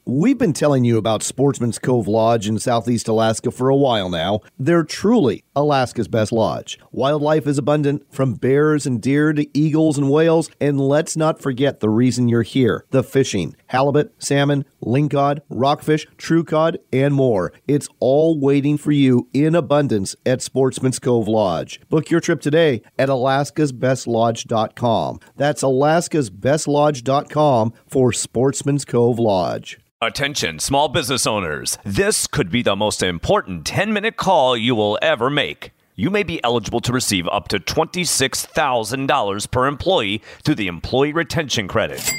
We've 0.07 0.39
been 0.39 0.55
telling 0.55 0.85
you 0.85 0.97
about 0.97 1.23
Sportsman's 1.23 1.79
Cove 1.79 2.09
Lodge 2.09 2.49
in 2.49 2.59
southeast 2.59 3.07
Alaska 3.07 3.51
for 3.51 3.69
a 3.69 3.77
while 3.77 4.09
now. 4.09 4.41
They're 4.59 4.83
truly 4.83 5.45
Alaska's 5.61 6.09
best 6.09 6.33
lodge. 6.33 6.79
Wildlife 6.93 7.47
is 7.47 7.59
abundant, 7.59 8.03
from 8.13 8.35
bears 8.35 8.87
and 8.87 9.01
deer 9.01 9.33
to 9.33 9.47
eagles 9.57 9.97
and 9.97 10.11
whales, 10.11 10.51
and 10.61 10.79
let's 10.81 11.17
not 11.17 11.41
forget 11.41 11.79
the 11.81 11.89
reason 11.89 12.29
you're 12.29 12.43
here 12.43 12.85
the 12.91 13.03
fishing. 13.03 13.57
Halibut, 13.69 14.13
salmon, 14.19 14.67
lingcod, 14.85 15.41
rockfish, 15.49 16.07
true 16.17 16.45
cod, 16.45 16.79
and 16.93 17.15
more. 17.15 17.53
It's 17.69 17.89
all 18.01 18.41
waiting 18.41 18.77
for 18.77 18.93
you 18.93 19.29
in 19.33 19.55
abundance 19.55 20.17
at 20.27 20.43
Sportsman's 20.43 20.99
Cove 20.99 21.29
Lodge. 21.29 21.81
Book 21.89 22.11
your 22.11 22.21
trip 22.21 22.41
today 22.41 22.83
at 22.99 23.09
alaskasbestlodge.com. 23.09 25.21
That's 25.37 25.63
alaskasbestlodge.com 25.63 27.73
for 27.87 28.13
Sportsman's 28.13 28.85
Cove 28.85 29.19
Lodge. 29.19 29.79
Attention, 30.03 30.59
small 30.59 30.89
business 30.89 31.27
owners. 31.27 31.77
This 31.85 32.27
could 32.27 32.51
be 32.51 32.63
the 32.63 32.75
most 32.75 33.03
important 33.03 33.67
10 33.67 33.93
minute 33.93 34.17
call 34.17 34.57
you 34.57 34.75
will 34.75 34.99
ever 35.03 35.29
make. 35.29 35.50
You 35.97 36.11
may 36.11 36.23
be 36.23 36.43
eligible 36.43 36.81
to 36.81 36.93
receive 36.93 37.29
up 37.29 37.49
to 37.49 37.59
$26,000 37.59 39.51
per 39.51 39.67
employee 39.67 40.23
through 40.43 40.55
the 40.55 40.67
Employee 40.67 41.13
Retention 41.13 41.69
Credit. 41.69 42.11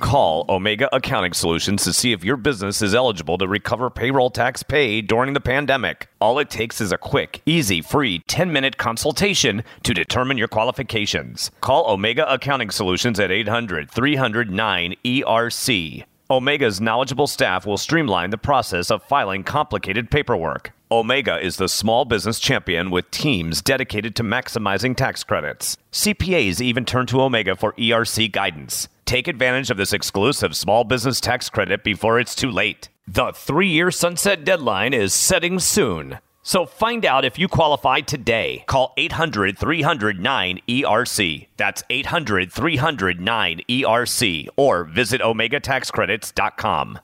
Call 0.00 0.44
Omega 0.48 0.94
Accounting 0.94 1.32
Solutions 1.32 1.84
to 1.84 1.92
see 1.92 2.12
if 2.12 2.24
your 2.24 2.36
business 2.36 2.82
is 2.82 2.94
eligible 2.94 3.38
to 3.38 3.46
recover 3.46 3.88
payroll 3.88 4.30
tax 4.30 4.62
paid 4.62 5.06
during 5.06 5.32
the 5.32 5.40
pandemic. 5.40 6.08
All 6.20 6.40
it 6.40 6.50
takes 6.50 6.80
is 6.80 6.90
a 6.90 6.98
quick, 6.98 7.40
easy, 7.46 7.80
free 7.80 8.18
10 8.26 8.52
minute 8.52 8.76
consultation 8.76 9.62
to 9.84 9.94
determine 9.94 10.36
your 10.36 10.48
qualifications. 10.48 11.52
Call 11.60 11.88
Omega 11.88 12.30
Accounting 12.30 12.70
Solutions 12.70 13.20
at 13.20 13.30
800 13.30 13.90
309 13.90 14.94
ERC. 15.04 16.04
Omega's 16.28 16.80
knowledgeable 16.80 17.26
staff 17.26 17.64
will 17.64 17.78
streamline 17.78 18.30
the 18.30 18.38
process 18.38 18.90
of 18.90 19.02
filing 19.04 19.44
complicated 19.44 20.10
paperwork. 20.10 20.72
Omega 20.92 21.42
is 21.42 21.56
the 21.56 21.70
small 21.70 22.04
business 22.04 22.38
champion 22.38 22.90
with 22.90 23.10
teams 23.10 23.62
dedicated 23.62 24.14
to 24.14 24.22
maximizing 24.22 24.94
tax 24.94 25.24
credits. 25.24 25.78
CPAs 25.90 26.60
even 26.60 26.84
turn 26.84 27.06
to 27.06 27.22
Omega 27.22 27.56
for 27.56 27.72
ERC 27.78 28.30
guidance. 28.30 28.88
Take 29.06 29.26
advantage 29.26 29.70
of 29.70 29.78
this 29.78 29.94
exclusive 29.94 30.54
small 30.54 30.84
business 30.84 31.18
tax 31.18 31.48
credit 31.48 31.82
before 31.82 32.20
it's 32.20 32.34
too 32.34 32.50
late. 32.50 32.90
The 33.08 33.32
three 33.32 33.68
year 33.68 33.90
sunset 33.90 34.44
deadline 34.44 34.92
is 34.92 35.14
setting 35.14 35.60
soon. 35.60 36.18
So 36.42 36.66
find 36.66 37.06
out 37.06 37.24
if 37.24 37.38
you 37.38 37.48
qualify 37.48 38.00
today. 38.00 38.64
Call 38.66 38.92
800 38.98 39.56
309 39.56 40.60
ERC. 40.68 41.46
That's 41.56 41.82
800 41.88 42.52
309 42.52 43.60
ERC 43.66 44.48
or 44.58 44.84
visit 44.84 45.22
OmegaTaxCredits.com. 45.22 46.98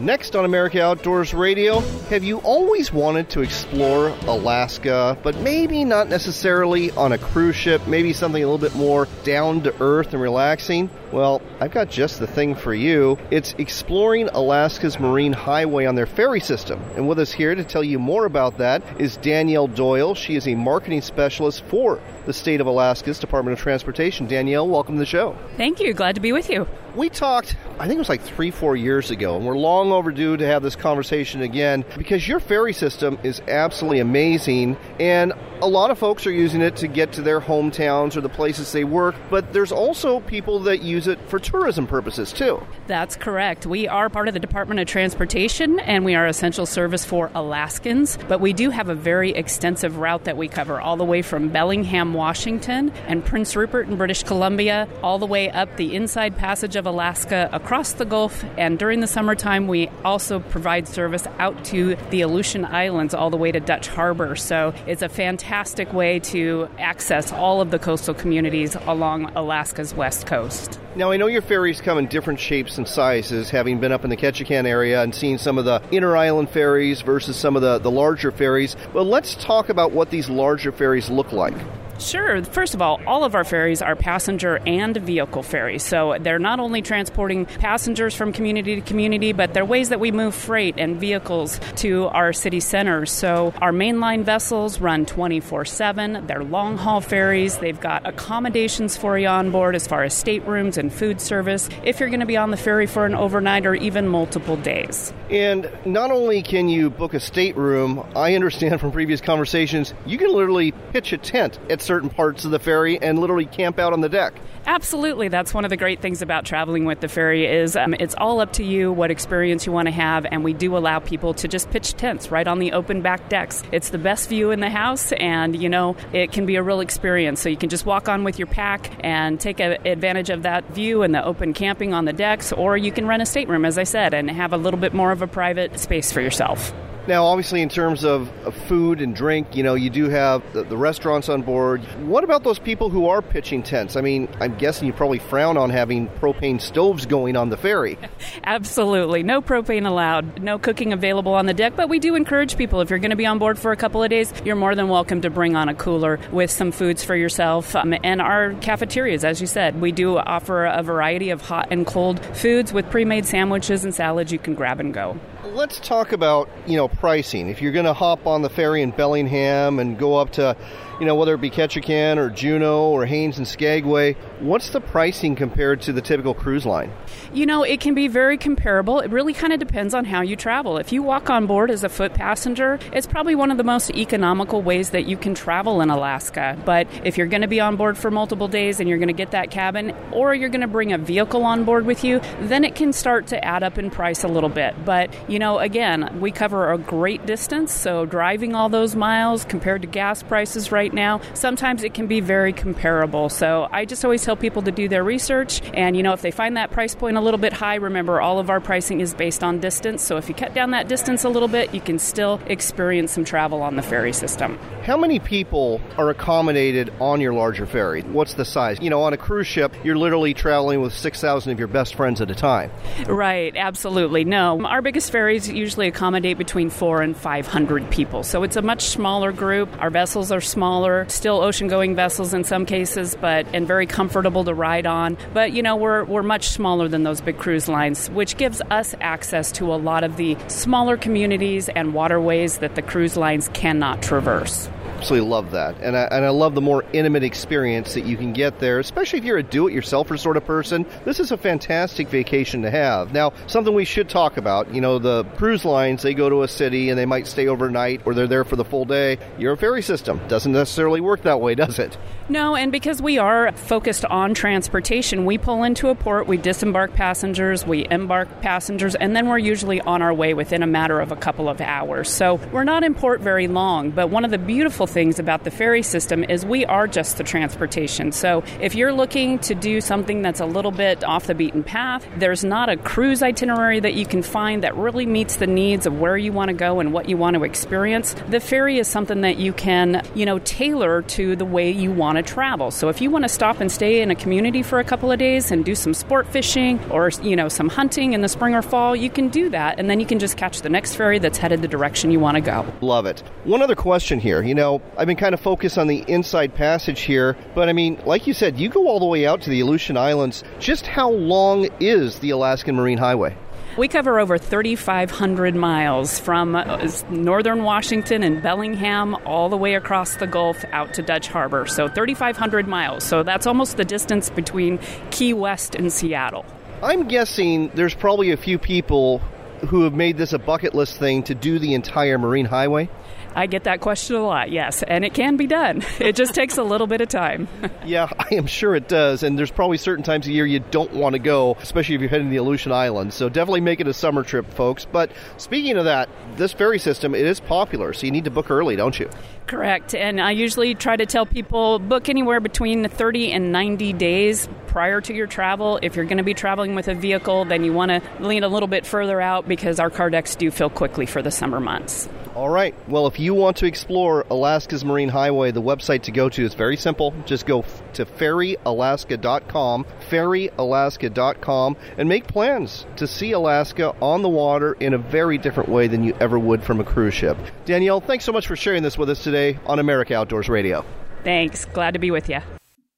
Next 0.00 0.36
on 0.36 0.44
America 0.44 0.80
Outdoors 0.80 1.34
Radio, 1.34 1.80
have 2.08 2.22
you 2.22 2.38
always 2.38 2.92
wanted 2.92 3.30
to 3.30 3.42
explore 3.42 4.10
Alaska, 4.28 5.18
but 5.24 5.34
maybe 5.38 5.84
not 5.84 6.08
necessarily 6.08 6.92
on 6.92 7.10
a 7.10 7.18
cruise 7.18 7.56
ship, 7.56 7.84
maybe 7.88 8.12
something 8.12 8.40
a 8.40 8.46
little 8.46 8.58
bit 8.58 8.76
more 8.76 9.08
down 9.24 9.62
to 9.62 9.74
earth 9.82 10.12
and 10.12 10.22
relaxing? 10.22 10.88
Well, 11.10 11.42
I've 11.58 11.72
got 11.72 11.90
just 11.90 12.20
the 12.20 12.28
thing 12.28 12.54
for 12.54 12.72
you. 12.72 13.18
It's 13.32 13.56
exploring 13.58 14.28
Alaska's 14.28 15.00
Marine 15.00 15.32
Highway 15.32 15.86
on 15.86 15.96
their 15.96 16.06
ferry 16.06 16.40
system. 16.40 16.80
And 16.94 17.08
with 17.08 17.18
us 17.18 17.32
here 17.32 17.56
to 17.56 17.64
tell 17.64 17.82
you 17.82 17.98
more 17.98 18.24
about 18.24 18.58
that 18.58 18.84
is 19.00 19.16
Danielle 19.16 19.66
Doyle. 19.66 20.14
She 20.14 20.36
is 20.36 20.46
a 20.46 20.54
marketing 20.54 21.00
specialist 21.00 21.64
for 21.64 22.00
the 22.28 22.34
state 22.34 22.60
of 22.60 22.66
Alaska's 22.66 23.18
Department 23.18 23.54
of 23.54 23.58
Transportation. 23.58 24.26
Danielle, 24.26 24.68
welcome 24.68 24.96
to 24.96 24.98
the 24.98 25.06
show. 25.06 25.34
Thank 25.56 25.80
you. 25.80 25.94
Glad 25.94 26.14
to 26.16 26.20
be 26.20 26.30
with 26.30 26.50
you. 26.50 26.68
We 26.94 27.08
talked, 27.08 27.56
I 27.78 27.86
think 27.86 27.96
it 27.96 27.98
was 27.98 28.10
like 28.10 28.20
three, 28.20 28.50
four 28.50 28.76
years 28.76 29.10
ago, 29.10 29.36
and 29.36 29.46
we're 29.46 29.56
long 29.56 29.92
overdue 29.92 30.36
to 30.36 30.46
have 30.46 30.62
this 30.62 30.76
conversation 30.76 31.40
again 31.40 31.86
because 31.96 32.28
your 32.28 32.38
ferry 32.38 32.74
system 32.74 33.18
is 33.22 33.40
absolutely 33.48 34.00
amazing, 34.00 34.76
and 35.00 35.32
a 35.60 35.68
lot 35.68 35.90
of 35.90 35.98
folks 35.98 36.26
are 36.26 36.32
using 36.32 36.60
it 36.60 36.76
to 36.76 36.88
get 36.88 37.12
to 37.12 37.22
their 37.22 37.40
hometowns 37.40 38.16
or 38.16 38.20
the 38.20 38.28
places 38.28 38.72
they 38.72 38.84
work, 38.84 39.14
but 39.30 39.52
there's 39.52 39.72
also 39.72 40.20
people 40.20 40.60
that 40.60 40.82
use 40.82 41.08
it 41.08 41.18
for 41.28 41.38
tourism 41.38 41.86
purposes 41.86 42.32
too. 42.32 42.64
That's 42.86 43.16
correct. 43.16 43.66
We 43.66 43.88
are 43.88 44.08
part 44.08 44.28
of 44.28 44.34
the 44.34 44.40
Department 44.40 44.80
of 44.80 44.86
Transportation 44.86 45.80
and 45.80 46.04
we 46.04 46.14
are 46.14 46.26
essential 46.26 46.66
service 46.66 47.04
for 47.04 47.30
Alaskans, 47.34 48.18
but 48.28 48.40
we 48.40 48.52
do 48.52 48.70
have 48.70 48.88
a 48.88 48.94
very 48.94 49.32
extensive 49.32 49.98
route 49.98 50.24
that 50.24 50.36
we 50.36 50.48
cover 50.48 50.80
all 50.80 50.96
the 50.96 51.04
way 51.04 51.22
from 51.22 51.48
Bellingham, 51.48 52.14
Washington 52.18 52.92
and 53.06 53.24
Prince 53.24 53.56
Rupert 53.56 53.88
in 53.88 53.96
British 53.96 54.22
Columbia, 54.24 54.86
all 55.02 55.18
the 55.18 55.24
way 55.24 55.48
up 55.50 55.74
the 55.76 55.94
inside 55.94 56.36
passage 56.36 56.76
of 56.76 56.84
Alaska 56.84 57.48
across 57.52 57.92
the 57.94 58.04
Gulf, 58.04 58.44
and 58.58 58.78
during 58.78 59.00
the 59.00 59.06
summertime 59.06 59.68
we 59.68 59.88
also 60.04 60.40
provide 60.40 60.86
service 60.86 61.26
out 61.38 61.64
to 61.64 61.96
the 62.10 62.20
Aleutian 62.20 62.66
Islands 62.66 63.14
all 63.14 63.30
the 63.30 63.38
way 63.38 63.50
to 63.52 63.60
Dutch 63.60 63.88
Harbor. 63.88 64.36
So 64.36 64.74
it's 64.86 65.00
a 65.00 65.08
fantastic 65.08 65.92
way 65.94 66.18
to 66.18 66.68
access 66.78 67.32
all 67.32 67.62
of 67.62 67.70
the 67.70 67.78
coastal 67.78 68.12
communities 68.14 68.76
along 68.86 69.30
Alaska's 69.34 69.94
west 69.94 70.26
coast. 70.26 70.78
Now, 70.96 71.12
I 71.12 71.16
know 71.16 71.28
your 71.28 71.42
ferries 71.42 71.80
come 71.80 71.98
in 71.98 72.06
different 72.08 72.40
shapes 72.40 72.76
and 72.76 72.88
sizes, 72.88 73.50
having 73.50 73.78
been 73.78 73.92
up 73.92 74.02
in 74.02 74.10
the 74.10 74.16
Ketchikan 74.16 74.66
area 74.66 75.00
and 75.00 75.14
seen 75.14 75.38
some 75.38 75.56
of 75.56 75.64
the 75.64 75.80
inner 75.92 76.16
island 76.16 76.50
ferries 76.50 77.02
versus 77.02 77.36
some 77.36 77.54
of 77.54 77.62
the, 77.62 77.78
the 77.78 77.90
larger 77.90 78.32
ferries. 78.32 78.74
But 78.92 79.04
let's 79.04 79.36
talk 79.36 79.68
about 79.68 79.92
what 79.92 80.10
these 80.10 80.28
larger 80.28 80.72
ferries 80.72 81.08
look 81.08 81.30
like. 81.30 81.54
Sure. 81.98 82.42
First 82.44 82.74
of 82.74 82.82
all, 82.82 83.00
all 83.06 83.24
of 83.24 83.34
our 83.34 83.44
ferries 83.44 83.82
are 83.82 83.96
passenger 83.96 84.60
and 84.66 84.96
vehicle 84.96 85.42
ferries. 85.42 85.82
So 85.82 86.16
they're 86.20 86.38
not 86.38 86.60
only 86.60 86.80
transporting 86.80 87.46
passengers 87.46 88.14
from 88.14 88.32
community 88.32 88.76
to 88.76 88.80
community, 88.80 89.32
but 89.32 89.52
they're 89.52 89.64
ways 89.64 89.88
that 89.88 89.98
we 89.98 90.12
move 90.12 90.34
freight 90.34 90.76
and 90.78 91.00
vehicles 91.00 91.60
to 91.76 92.06
our 92.08 92.32
city 92.32 92.60
centers. 92.60 93.10
So 93.10 93.52
our 93.60 93.72
mainline 93.72 94.22
vessels 94.22 94.80
run 94.80 95.06
24 95.06 95.64
7. 95.64 96.26
They're 96.26 96.44
long 96.44 96.78
haul 96.78 97.00
ferries. 97.00 97.58
They've 97.58 97.78
got 97.78 98.06
accommodations 98.06 98.96
for 98.96 99.18
you 99.18 99.26
on 99.26 99.50
board 99.50 99.74
as 99.74 99.86
far 99.86 100.04
as 100.04 100.14
staterooms 100.14 100.78
and 100.78 100.92
food 100.92 101.20
service 101.20 101.68
if 101.82 101.98
you're 101.98 102.10
going 102.10 102.20
to 102.20 102.26
be 102.26 102.36
on 102.36 102.50
the 102.50 102.56
ferry 102.56 102.86
for 102.86 103.06
an 103.06 103.14
overnight 103.14 103.66
or 103.66 103.74
even 103.74 104.06
multiple 104.06 104.56
days. 104.56 105.12
And 105.30 105.70
not 105.84 106.10
only 106.10 106.42
can 106.42 106.68
you 106.68 106.90
book 106.90 107.14
a 107.14 107.20
stateroom, 107.20 108.06
I 108.14 108.34
understand 108.34 108.80
from 108.80 108.92
previous 108.92 109.20
conversations, 109.20 109.94
you 110.06 110.16
can 110.16 110.32
literally 110.32 110.72
pitch 110.92 111.12
a 111.12 111.18
tent 111.18 111.58
at 111.68 111.82
certain 111.88 112.10
parts 112.10 112.44
of 112.44 112.50
the 112.50 112.58
ferry 112.58 113.00
and 113.00 113.18
literally 113.18 113.46
camp 113.46 113.78
out 113.78 113.94
on 113.94 114.02
the 114.02 114.10
deck. 114.10 114.34
Absolutely, 114.66 115.28
that's 115.28 115.54
one 115.54 115.64
of 115.64 115.70
the 115.70 115.76
great 115.78 116.02
things 116.02 116.20
about 116.20 116.44
traveling 116.44 116.84
with 116.84 117.00
the 117.00 117.08
ferry 117.08 117.46
is 117.46 117.74
um, 117.74 117.94
it's 117.94 118.14
all 118.18 118.40
up 118.40 118.52
to 118.52 118.62
you 118.62 118.92
what 118.92 119.10
experience 119.10 119.64
you 119.64 119.72
want 119.72 119.86
to 119.86 119.92
have, 119.92 120.26
and 120.30 120.44
we 120.44 120.52
do 120.52 120.76
allow 120.76 120.98
people 120.98 121.32
to 121.32 121.48
just 121.48 121.70
pitch 121.70 121.94
tents 121.94 122.30
right 122.30 122.46
on 122.46 122.58
the 122.58 122.72
open 122.72 123.00
back 123.00 123.30
decks. 123.30 123.62
It's 123.72 123.88
the 123.88 123.96
best 123.96 124.28
view 124.28 124.50
in 124.50 124.60
the 124.60 124.68
house, 124.68 125.12
and 125.12 125.56
you 125.56 125.70
know 125.70 125.96
it 126.12 126.30
can 126.30 126.44
be 126.44 126.56
a 126.56 126.62
real 126.62 126.80
experience. 126.80 127.40
So 127.40 127.48
you 127.48 127.56
can 127.56 127.70
just 127.70 127.86
walk 127.86 128.10
on 128.10 128.22
with 128.22 128.38
your 128.38 128.48
pack 128.48 128.92
and 129.00 129.40
take 129.40 129.58
a, 129.58 129.78
advantage 129.90 130.28
of 130.28 130.42
that 130.42 130.68
view 130.74 131.02
and 131.02 131.14
the 131.14 131.24
open 131.24 131.54
camping 131.54 131.94
on 131.94 132.04
the 132.04 132.12
decks, 132.12 132.52
or 132.52 132.76
you 132.76 132.92
can 132.92 133.06
rent 133.06 133.22
a 133.22 133.26
stateroom, 133.26 133.64
as 133.64 133.78
I 133.78 133.84
said, 133.84 134.12
and 134.12 134.30
have 134.30 134.52
a 134.52 134.58
little 134.58 134.78
bit 134.78 134.92
more 134.92 135.12
of 135.12 135.22
a 135.22 135.26
private 135.26 135.80
space 135.80 136.12
for 136.12 136.20
yourself. 136.20 136.74
Now, 137.08 137.24
obviously, 137.24 137.62
in 137.62 137.70
terms 137.70 138.04
of, 138.04 138.30
food 138.66 139.00
and 139.00 139.16
drink, 139.16 139.56
you 139.56 139.62
know, 139.62 139.74
you 139.74 139.88
do 139.88 140.10
have 140.10 140.42
the, 140.52 140.62
the, 140.62 140.76
restaurants 140.76 141.30
on 141.30 141.40
board. 141.40 141.82
What 142.06 142.22
about 142.22 142.44
those 142.44 142.58
people 142.58 142.90
who 142.90 143.08
are 143.08 143.22
pitching 143.22 143.62
tents? 143.62 143.96
I 143.96 144.02
mean, 144.02 144.28
I'm 144.40 144.56
guessing 144.56 144.86
you 144.86 144.92
probably 144.92 145.18
frown 145.18 145.56
on 145.56 145.70
having 145.70 146.08
propane 146.08 146.60
stoves 146.60 147.06
going 147.06 147.34
on 147.34 147.48
the 147.48 147.56
ferry. 147.56 147.98
Absolutely. 148.44 149.22
No 149.22 149.40
propane 149.40 149.86
allowed. 149.86 150.42
No 150.42 150.58
cooking 150.58 150.92
available 150.92 151.32
on 151.32 151.46
the 151.46 151.54
deck, 151.54 151.76
but 151.76 151.88
we 151.88 151.98
do 151.98 152.14
encourage 152.14 152.58
people 152.58 152.82
if 152.82 152.90
you're 152.90 152.98
going 152.98 153.10
to 153.10 153.16
be 153.16 153.26
on 153.26 153.38
board 153.38 153.58
for 153.58 153.72
a 153.72 153.76
couple 153.76 154.02
of 154.02 154.10
days, 154.10 154.30
you're 154.44 154.56
more 154.56 154.74
than 154.74 154.90
welcome 154.90 155.22
to 155.22 155.30
bring 155.30 155.56
on 155.56 155.70
a 155.70 155.74
cooler 155.74 156.20
with 156.30 156.50
some 156.50 156.72
foods 156.72 157.02
for 157.02 157.16
yourself. 157.16 157.74
Um, 157.74 157.94
and 158.04 158.20
our 158.20 158.52
cafeterias, 158.54 159.24
as 159.24 159.40
you 159.40 159.46
said, 159.46 159.80
we 159.80 159.92
do 159.92 160.18
offer 160.18 160.66
a 160.66 160.82
variety 160.82 161.30
of 161.30 161.40
hot 161.40 161.68
and 161.70 161.86
cold 161.86 162.22
foods 162.36 162.70
with 162.70 162.90
pre 162.90 163.06
made 163.06 163.24
sandwiches 163.24 163.84
and 163.84 163.94
salads 163.94 164.30
you 164.30 164.38
can 164.38 164.54
grab 164.54 164.78
and 164.78 164.92
go. 164.92 165.18
Let's 165.44 165.78
talk 165.78 166.10
about, 166.10 166.48
you 166.66 166.76
know, 166.76 166.88
pricing. 166.88 167.48
If 167.48 167.62
you're 167.62 167.70
going 167.70 167.84
to 167.84 167.92
hop 167.92 168.26
on 168.26 168.42
the 168.42 168.50
ferry 168.50 168.82
in 168.82 168.90
Bellingham 168.90 169.78
and 169.78 169.96
go 169.96 170.16
up 170.16 170.32
to, 170.32 170.56
you 170.98 171.06
know, 171.06 171.14
whether 171.14 171.34
it 171.34 171.40
be 171.40 171.48
Ketchikan 171.48 172.16
or 172.16 172.28
Juneau 172.28 172.90
or 172.90 173.06
Haines 173.06 173.38
and 173.38 173.46
Skagway, 173.46 174.16
what's 174.40 174.70
the 174.70 174.80
pricing 174.80 175.36
compared 175.36 175.82
to 175.82 175.92
the 175.92 176.00
typical 176.00 176.34
cruise 176.34 176.64
line? 176.64 176.92
You 177.32 177.46
know, 177.46 177.62
it 177.62 177.80
can 177.80 177.94
be 177.94 178.08
very 178.08 178.38
comparable. 178.38 179.00
It 179.00 179.10
really 179.10 179.32
kind 179.32 179.52
of 179.52 179.58
depends 179.58 179.94
on 179.94 180.04
how 180.04 180.22
you 180.22 180.36
travel. 180.36 180.78
If 180.78 180.92
you 180.92 181.02
walk 181.02 181.30
on 181.30 181.46
board 181.46 181.70
as 181.70 181.84
a 181.84 181.88
foot 181.88 182.14
passenger, 182.14 182.78
it's 182.92 183.06
probably 183.06 183.34
one 183.34 183.50
of 183.50 183.56
the 183.56 183.64
most 183.64 183.90
economical 183.90 184.62
ways 184.62 184.90
that 184.90 185.06
you 185.06 185.16
can 185.16 185.34
travel 185.34 185.80
in 185.80 185.90
Alaska. 185.90 186.56
But 186.64 186.86
if 187.04 187.18
you're 187.18 187.26
going 187.26 187.42
to 187.42 187.48
be 187.48 187.60
on 187.60 187.76
board 187.76 187.98
for 187.98 188.10
multiple 188.10 188.48
days 188.48 188.80
and 188.80 188.88
you're 188.88 188.98
going 188.98 189.08
to 189.08 189.14
get 189.14 189.32
that 189.32 189.50
cabin, 189.50 189.94
or 190.12 190.34
you're 190.34 190.48
going 190.48 190.60
to 190.60 190.66
bring 190.66 190.92
a 190.92 190.98
vehicle 190.98 191.44
on 191.44 191.64
board 191.64 191.86
with 191.86 192.04
you, 192.04 192.20
then 192.40 192.64
it 192.64 192.74
can 192.74 192.92
start 192.92 193.26
to 193.28 193.44
add 193.44 193.62
up 193.62 193.78
in 193.78 193.90
price 193.90 194.24
a 194.24 194.28
little 194.28 194.48
bit. 194.48 194.74
But, 194.84 195.12
you 195.28 195.38
know, 195.38 195.58
again, 195.58 196.20
we 196.20 196.30
cover 196.30 196.72
a 196.72 196.78
great 196.78 197.26
distance, 197.26 197.72
so 197.72 198.06
driving 198.06 198.54
all 198.54 198.68
those 198.68 198.94
miles 198.94 199.44
compared 199.44 199.82
to 199.82 199.88
gas 199.88 200.22
prices 200.22 200.70
right 200.70 200.92
now, 200.92 201.20
sometimes 201.34 201.82
it 201.82 201.94
can 201.94 202.06
be 202.06 202.20
very 202.20 202.52
comparable. 202.52 203.28
So 203.28 203.68
I 203.72 203.84
just 203.84 204.04
always 204.04 204.27
tell 204.28 204.36
people 204.36 204.60
to 204.60 204.70
do 204.70 204.88
their 204.90 205.02
research, 205.02 205.62
and, 205.72 205.96
you 205.96 206.02
know, 206.02 206.12
if 206.12 206.20
they 206.20 206.30
find 206.30 206.58
that 206.58 206.70
price 206.70 206.94
point 206.94 207.16
a 207.16 207.20
little 207.22 207.40
bit 207.40 207.54
high, 207.54 207.76
remember 207.76 208.20
all 208.20 208.38
of 208.38 208.50
our 208.50 208.60
pricing 208.60 209.00
is 209.00 209.14
based 209.14 209.42
on 209.42 209.58
distance. 209.58 210.02
So 210.02 210.18
if 210.18 210.28
you 210.28 210.34
cut 210.34 210.52
down 210.52 210.72
that 210.72 210.86
distance 210.86 211.24
a 211.24 211.30
little 211.30 211.48
bit, 211.48 211.72
you 211.74 211.80
can 211.80 211.98
still 211.98 212.38
experience 212.44 213.12
some 213.12 213.24
travel 213.24 213.62
on 213.62 213.76
the 213.76 213.82
ferry 213.82 214.12
system. 214.12 214.58
How 214.82 214.98
many 214.98 215.18
people 215.18 215.80
are 215.96 216.10
accommodated 216.10 216.92
on 217.00 217.22
your 217.22 217.32
larger 217.32 217.64
ferry? 217.64 218.02
What's 218.02 218.34
the 218.34 218.44
size? 218.44 218.78
You 218.82 218.90
know, 218.90 219.00
on 219.00 219.14
a 219.14 219.16
cruise 219.16 219.46
ship, 219.46 219.74
you're 219.82 219.96
literally 219.96 220.34
traveling 220.34 220.82
with 220.82 220.92
6,000 220.92 221.50
of 221.50 221.58
your 221.58 221.68
best 221.68 221.94
friends 221.94 222.20
at 222.20 222.30
a 222.30 222.34
time. 222.34 222.70
Right, 223.06 223.56
absolutely. 223.56 224.24
No, 224.24 224.62
our 224.66 224.82
biggest 224.82 225.10
ferries 225.10 225.48
usually 225.48 225.88
accommodate 225.88 226.36
between 226.36 226.68
four 226.68 227.00
and 227.00 227.16
500 227.16 227.90
people. 227.90 228.22
So 228.24 228.42
it's 228.42 228.56
a 228.56 228.62
much 228.62 228.82
smaller 228.82 229.32
group. 229.32 229.70
Our 229.80 229.88
vessels 229.88 230.30
are 230.30 230.42
smaller, 230.42 231.08
still 231.08 231.40
ocean-going 231.40 231.94
vessels 231.94 232.34
in 232.34 232.44
some 232.44 232.66
cases, 232.66 233.16
but 233.18 233.46
and 233.54 233.66
very 233.66 233.86
comfortable 233.86 234.17
to 234.22 234.54
ride 234.54 234.86
on. 234.86 235.16
But 235.34 235.52
you 235.52 235.62
know, 235.62 235.76
we're 235.76 236.04
we're 236.04 236.22
much 236.22 236.48
smaller 236.48 236.88
than 236.88 237.02
those 237.02 237.20
big 237.20 237.38
cruise 237.38 237.68
lines, 237.68 238.08
which 238.10 238.36
gives 238.36 238.60
us 238.70 238.94
access 239.00 239.52
to 239.52 239.72
a 239.72 239.76
lot 239.76 240.04
of 240.04 240.16
the 240.16 240.36
smaller 240.48 240.96
communities 240.96 241.68
and 241.68 241.94
waterways 241.94 242.58
that 242.58 242.74
the 242.74 242.82
cruise 242.82 243.16
lines 243.16 243.48
cannot 243.54 244.02
traverse 244.02 244.68
absolutely 244.98 245.28
love 245.28 245.52
that. 245.52 245.76
And 245.80 245.96
I, 245.96 246.02
and 246.10 246.24
I 246.24 246.30
love 246.30 246.54
the 246.54 246.60
more 246.60 246.84
intimate 246.92 247.22
experience 247.22 247.94
that 247.94 248.04
you 248.04 248.16
can 248.16 248.32
get 248.32 248.58
there, 248.58 248.80
especially 248.80 249.20
if 249.20 249.24
you're 249.24 249.38
a 249.38 249.42
do 249.42 249.68
it 249.68 249.72
yourselfer 249.72 250.18
sort 250.18 250.36
of 250.36 250.44
person. 250.44 250.84
This 251.04 251.20
is 251.20 251.30
a 251.30 251.36
fantastic 251.36 252.08
vacation 252.08 252.62
to 252.62 252.70
have. 252.70 253.12
Now, 253.12 253.32
something 253.46 253.72
we 253.72 253.84
should 253.84 254.08
talk 254.08 254.36
about 254.36 254.74
you 254.74 254.80
know, 254.80 254.98
the 254.98 255.24
cruise 255.36 255.64
lines, 255.64 256.02
they 256.02 256.14
go 256.14 256.28
to 256.28 256.42
a 256.42 256.48
city 256.48 256.90
and 256.90 256.98
they 256.98 257.06
might 257.06 257.26
stay 257.28 257.46
overnight 257.46 258.02
or 258.04 258.14
they're 258.14 258.26
there 258.26 258.44
for 258.44 258.56
the 258.56 258.64
full 258.64 258.84
day. 258.84 259.18
Your 259.38 259.56
ferry 259.56 259.82
system 259.82 260.20
doesn't 260.28 260.52
necessarily 260.52 261.00
work 261.00 261.22
that 261.22 261.40
way, 261.40 261.54
does 261.58 261.78
it? 261.78 261.96
No, 262.28 262.56
and 262.56 262.72
because 262.72 263.00
we 263.00 263.18
are 263.18 263.52
focused 263.52 264.04
on 264.04 264.34
transportation, 264.34 265.24
we 265.24 265.38
pull 265.38 265.62
into 265.62 265.88
a 265.88 265.94
port, 265.94 266.26
we 266.26 266.36
disembark 266.36 266.92
passengers, 266.92 267.64
we 267.64 267.86
embark 267.88 268.42
passengers, 268.42 268.94
and 268.96 269.14
then 269.14 269.28
we're 269.28 269.38
usually 269.38 269.80
on 269.80 270.02
our 270.02 270.12
way 270.12 270.34
within 270.34 270.62
a 270.62 270.66
matter 270.66 271.00
of 271.00 271.12
a 271.12 271.16
couple 271.16 271.48
of 271.48 271.60
hours. 271.60 272.10
So 272.10 272.34
we're 272.52 272.64
not 272.64 272.82
in 272.82 272.94
port 272.94 273.20
very 273.20 273.46
long, 273.46 273.92
but 273.92 274.10
one 274.10 274.24
of 274.24 274.30
the 274.30 274.38
beautiful 274.38 274.87
things 274.88 275.18
about 275.18 275.44
the 275.44 275.50
ferry 275.50 275.82
system 275.82 276.24
is 276.24 276.44
we 276.44 276.64
are 276.66 276.88
just 276.88 277.18
the 277.18 277.24
transportation. 277.24 278.10
So 278.10 278.42
if 278.60 278.74
you're 278.74 278.92
looking 278.92 279.38
to 279.40 279.54
do 279.54 279.80
something 279.80 280.22
that's 280.22 280.40
a 280.40 280.46
little 280.46 280.72
bit 280.72 281.04
off 281.04 281.26
the 281.26 281.34
beaten 281.34 281.62
path, 281.62 282.06
there's 282.16 282.42
not 282.42 282.68
a 282.68 282.76
cruise 282.76 283.22
itinerary 283.22 283.80
that 283.80 283.94
you 283.94 284.06
can 284.06 284.22
find 284.22 284.64
that 284.64 284.76
really 284.76 285.06
meets 285.06 285.36
the 285.36 285.46
needs 285.46 285.86
of 285.86 286.00
where 286.00 286.16
you 286.16 286.32
want 286.32 286.48
to 286.48 286.54
go 286.54 286.80
and 286.80 286.92
what 286.92 287.08
you 287.08 287.16
want 287.16 287.36
to 287.36 287.44
experience. 287.44 288.14
The 288.28 288.40
ferry 288.40 288.78
is 288.78 288.88
something 288.88 289.20
that 289.20 289.38
you 289.38 289.52
can, 289.52 290.02
you 290.14 290.26
know, 290.26 290.38
tailor 290.40 291.02
to 291.02 291.36
the 291.36 291.44
way 291.44 291.70
you 291.70 291.92
want 291.92 292.16
to 292.16 292.22
travel. 292.22 292.70
So 292.70 292.88
if 292.88 293.00
you 293.00 293.10
want 293.10 293.24
to 293.24 293.28
stop 293.28 293.60
and 293.60 293.70
stay 293.70 294.00
in 294.00 294.10
a 294.10 294.14
community 294.14 294.62
for 294.62 294.78
a 294.78 294.84
couple 294.84 295.12
of 295.12 295.18
days 295.18 295.50
and 295.50 295.64
do 295.64 295.74
some 295.74 295.94
sport 295.94 296.26
fishing 296.26 296.80
or, 296.90 297.10
you 297.22 297.36
know, 297.36 297.48
some 297.48 297.68
hunting 297.68 298.14
in 298.14 298.22
the 298.22 298.28
spring 298.28 298.54
or 298.54 298.62
fall, 298.62 298.96
you 298.96 299.10
can 299.10 299.28
do 299.28 299.48
that 299.50 299.78
and 299.78 299.88
then 299.90 300.00
you 300.00 300.06
can 300.06 300.18
just 300.18 300.36
catch 300.36 300.62
the 300.62 300.68
next 300.68 300.94
ferry 300.94 301.18
that's 301.18 301.38
headed 301.38 301.62
the 301.62 301.68
direction 301.68 302.10
you 302.10 302.20
want 302.20 302.36
to 302.36 302.40
go. 302.40 302.66
Love 302.80 303.06
it. 303.06 303.20
One 303.44 303.62
other 303.62 303.74
question 303.74 304.18
here. 304.18 304.42
You 304.42 304.54
know, 304.54 304.77
I've 304.96 305.06
been 305.06 305.16
kind 305.16 305.34
of 305.34 305.40
focused 305.40 305.78
on 305.78 305.86
the 305.86 306.04
inside 306.08 306.54
passage 306.54 307.00
here, 307.00 307.36
but 307.54 307.68
I 307.68 307.72
mean, 307.72 307.98
like 308.04 308.26
you 308.26 308.34
said, 308.34 308.58
you 308.58 308.68
go 308.68 308.88
all 308.88 309.00
the 309.00 309.06
way 309.06 309.26
out 309.26 309.42
to 309.42 309.50
the 309.50 309.60
Aleutian 309.60 309.96
Islands. 309.96 310.44
Just 310.58 310.86
how 310.86 311.10
long 311.10 311.68
is 311.80 312.18
the 312.20 312.30
Alaskan 312.30 312.76
Marine 312.76 312.98
Highway? 312.98 313.36
We 313.76 313.86
cover 313.86 314.18
over 314.18 314.38
3,500 314.38 315.54
miles 315.54 316.18
from 316.18 316.56
uh, 316.56 316.90
northern 317.10 317.62
Washington 317.62 318.24
and 318.24 318.42
Bellingham 318.42 319.14
all 319.24 319.48
the 319.48 319.56
way 319.56 319.74
across 319.74 320.16
the 320.16 320.26
Gulf 320.26 320.64
out 320.72 320.94
to 320.94 321.02
Dutch 321.02 321.28
Harbor. 321.28 321.64
So 321.66 321.86
3,500 321.86 322.66
miles. 322.66 323.04
So 323.04 323.22
that's 323.22 323.46
almost 323.46 323.76
the 323.76 323.84
distance 323.84 324.30
between 324.30 324.80
Key 325.12 325.32
West 325.32 325.76
and 325.76 325.92
Seattle. 325.92 326.44
I'm 326.82 327.06
guessing 327.06 327.70
there's 327.74 327.94
probably 327.94 328.32
a 328.32 328.36
few 328.36 328.58
people 328.58 329.20
who 329.68 329.82
have 329.82 329.94
made 329.94 330.16
this 330.16 330.32
a 330.32 330.38
bucket 330.38 330.74
list 330.74 330.98
thing 330.98 331.22
to 331.24 331.34
do 331.34 331.58
the 331.58 331.74
entire 331.74 332.18
Marine 332.18 332.46
Highway. 332.46 332.88
I 333.34 333.46
get 333.46 333.64
that 333.64 333.80
question 333.80 334.16
a 334.16 334.22
lot, 334.22 334.50
yes, 334.50 334.82
and 334.82 335.04
it 335.04 335.14
can 335.14 335.36
be 335.36 335.46
done. 335.46 335.84
It 336.00 336.16
just 336.16 336.34
takes 336.34 336.58
a 336.58 336.62
little 336.62 336.86
bit 336.86 337.00
of 337.00 337.08
time. 337.08 337.48
yeah, 337.84 338.08
I 338.18 338.34
am 338.34 338.46
sure 338.46 338.74
it 338.74 338.88
does, 338.88 339.22
and 339.22 339.38
there's 339.38 339.50
probably 339.50 339.76
certain 339.76 340.04
times 340.04 340.26
of 340.26 340.32
year 340.32 340.46
you 340.46 340.60
don't 340.60 340.92
want 340.92 341.14
to 341.14 341.18
go, 341.18 341.56
especially 341.60 341.94
if 341.94 342.00
you're 342.00 342.10
heading 342.10 342.28
to 342.28 342.30
the 342.30 342.36
Aleutian 342.38 342.72
Islands. 342.72 343.14
So 343.14 343.28
definitely 343.28 343.60
make 343.60 343.80
it 343.80 343.86
a 343.86 343.94
summer 343.94 344.22
trip, 344.22 344.52
folks. 344.54 344.84
But 344.84 345.12
speaking 345.36 345.76
of 345.76 345.84
that, 345.84 346.08
this 346.36 346.52
ferry 346.52 346.78
system 346.78 347.14
it 347.14 347.26
is 347.26 347.40
popular, 347.40 347.92
so 347.92 348.06
you 348.06 348.12
need 348.12 348.24
to 348.24 348.30
book 348.30 348.50
early, 348.50 348.76
don't 348.76 348.98
you? 348.98 349.10
Correct, 349.48 349.94
and 349.94 350.20
I 350.20 350.32
usually 350.32 350.74
try 350.74 350.94
to 350.94 351.06
tell 351.06 351.24
people 351.24 351.78
book 351.78 352.10
anywhere 352.10 352.38
between 352.38 352.86
30 352.86 353.32
and 353.32 353.50
90 353.50 353.94
days 353.94 354.46
prior 354.66 355.00
to 355.00 355.14
your 355.14 355.26
travel. 355.26 355.78
If 355.80 355.96
you're 355.96 356.04
going 356.04 356.18
to 356.18 356.22
be 356.22 356.34
traveling 356.34 356.74
with 356.74 356.86
a 356.86 356.94
vehicle, 356.94 357.46
then 357.46 357.64
you 357.64 357.72
want 357.72 357.90
to 357.90 358.02
lean 358.20 358.44
a 358.44 358.48
little 358.48 358.68
bit 358.68 358.84
further 358.84 359.22
out 359.22 359.48
because 359.48 359.80
our 359.80 359.88
car 359.88 360.10
decks 360.10 360.36
do 360.36 360.50
fill 360.50 360.68
quickly 360.68 361.06
for 361.06 361.22
the 361.22 361.30
summer 361.30 361.60
months. 361.60 362.10
All 362.34 362.50
right. 362.50 362.74
Well, 362.88 363.06
if 363.06 363.18
you 363.18 363.32
want 363.32 363.56
to 363.56 363.66
explore 363.66 364.26
Alaska's 364.30 364.84
Marine 364.84 365.08
Highway, 365.08 365.50
the 365.50 365.62
website 365.62 366.02
to 366.02 366.12
go 366.12 366.28
to 366.28 366.44
is 366.44 366.52
very 366.52 366.76
simple. 366.76 367.14
Just 367.24 367.46
go 367.46 367.64
to 367.94 368.04
ferryalaska.com, 368.04 369.86
ferryalaska.com, 370.08 371.76
and 371.96 372.08
make 372.08 372.26
plans 372.26 372.86
to 372.96 373.06
see 373.06 373.32
Alaska 373.32 373.94
on 374.00 374.22
the 374.22 374.28
water 374.28 374.74
in 374.74 374.94
a 374.94 374.98
very 374.98 375.38
different 375.38 375.68
way 375.68 375.86
than 375.86 376.04
you 376.04 376.16
ever 376.20 376.38
would 376.38 376.62
from 376.62 376.80
a 376.80 376.84
cruise 376.84 377.14
ship. 377.14 377.36
Danielle, 377.64 378.00
thanks 378.00 378.24
so 378.24 378.32
much 378.32 378.46
for 378.46 378.56
sharing 378.56 378.82
this 378.82 378.98
with 378.98 379.10
us 379.10 379.22
today 379.22 379.58
on 379.66 379.78
America 379.78 380.14
Outdoors 380.14 380.48
Radio. 380.48 380.84
Thanks. 381.24 381.64
Glad 381.64 381.94
to 381.94 381.98
be 381.98 382.10
with 382.10 382.28
you. 382.28 382.40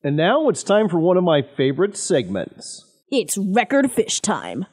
And 0.02 0.16
now 0.16 0.48
it's 0.48 0.62
time 0.62 0.88
for 0.88 0.98
one 0.98 1.16
of 1.16 1.24
my 1.24 1.42
favorite 1.56 1.96
segments. 1.96 2.84
It's 3.10 3.36
record 3.36 3.90
fish 3.90 4.20
time. 4.20 4.66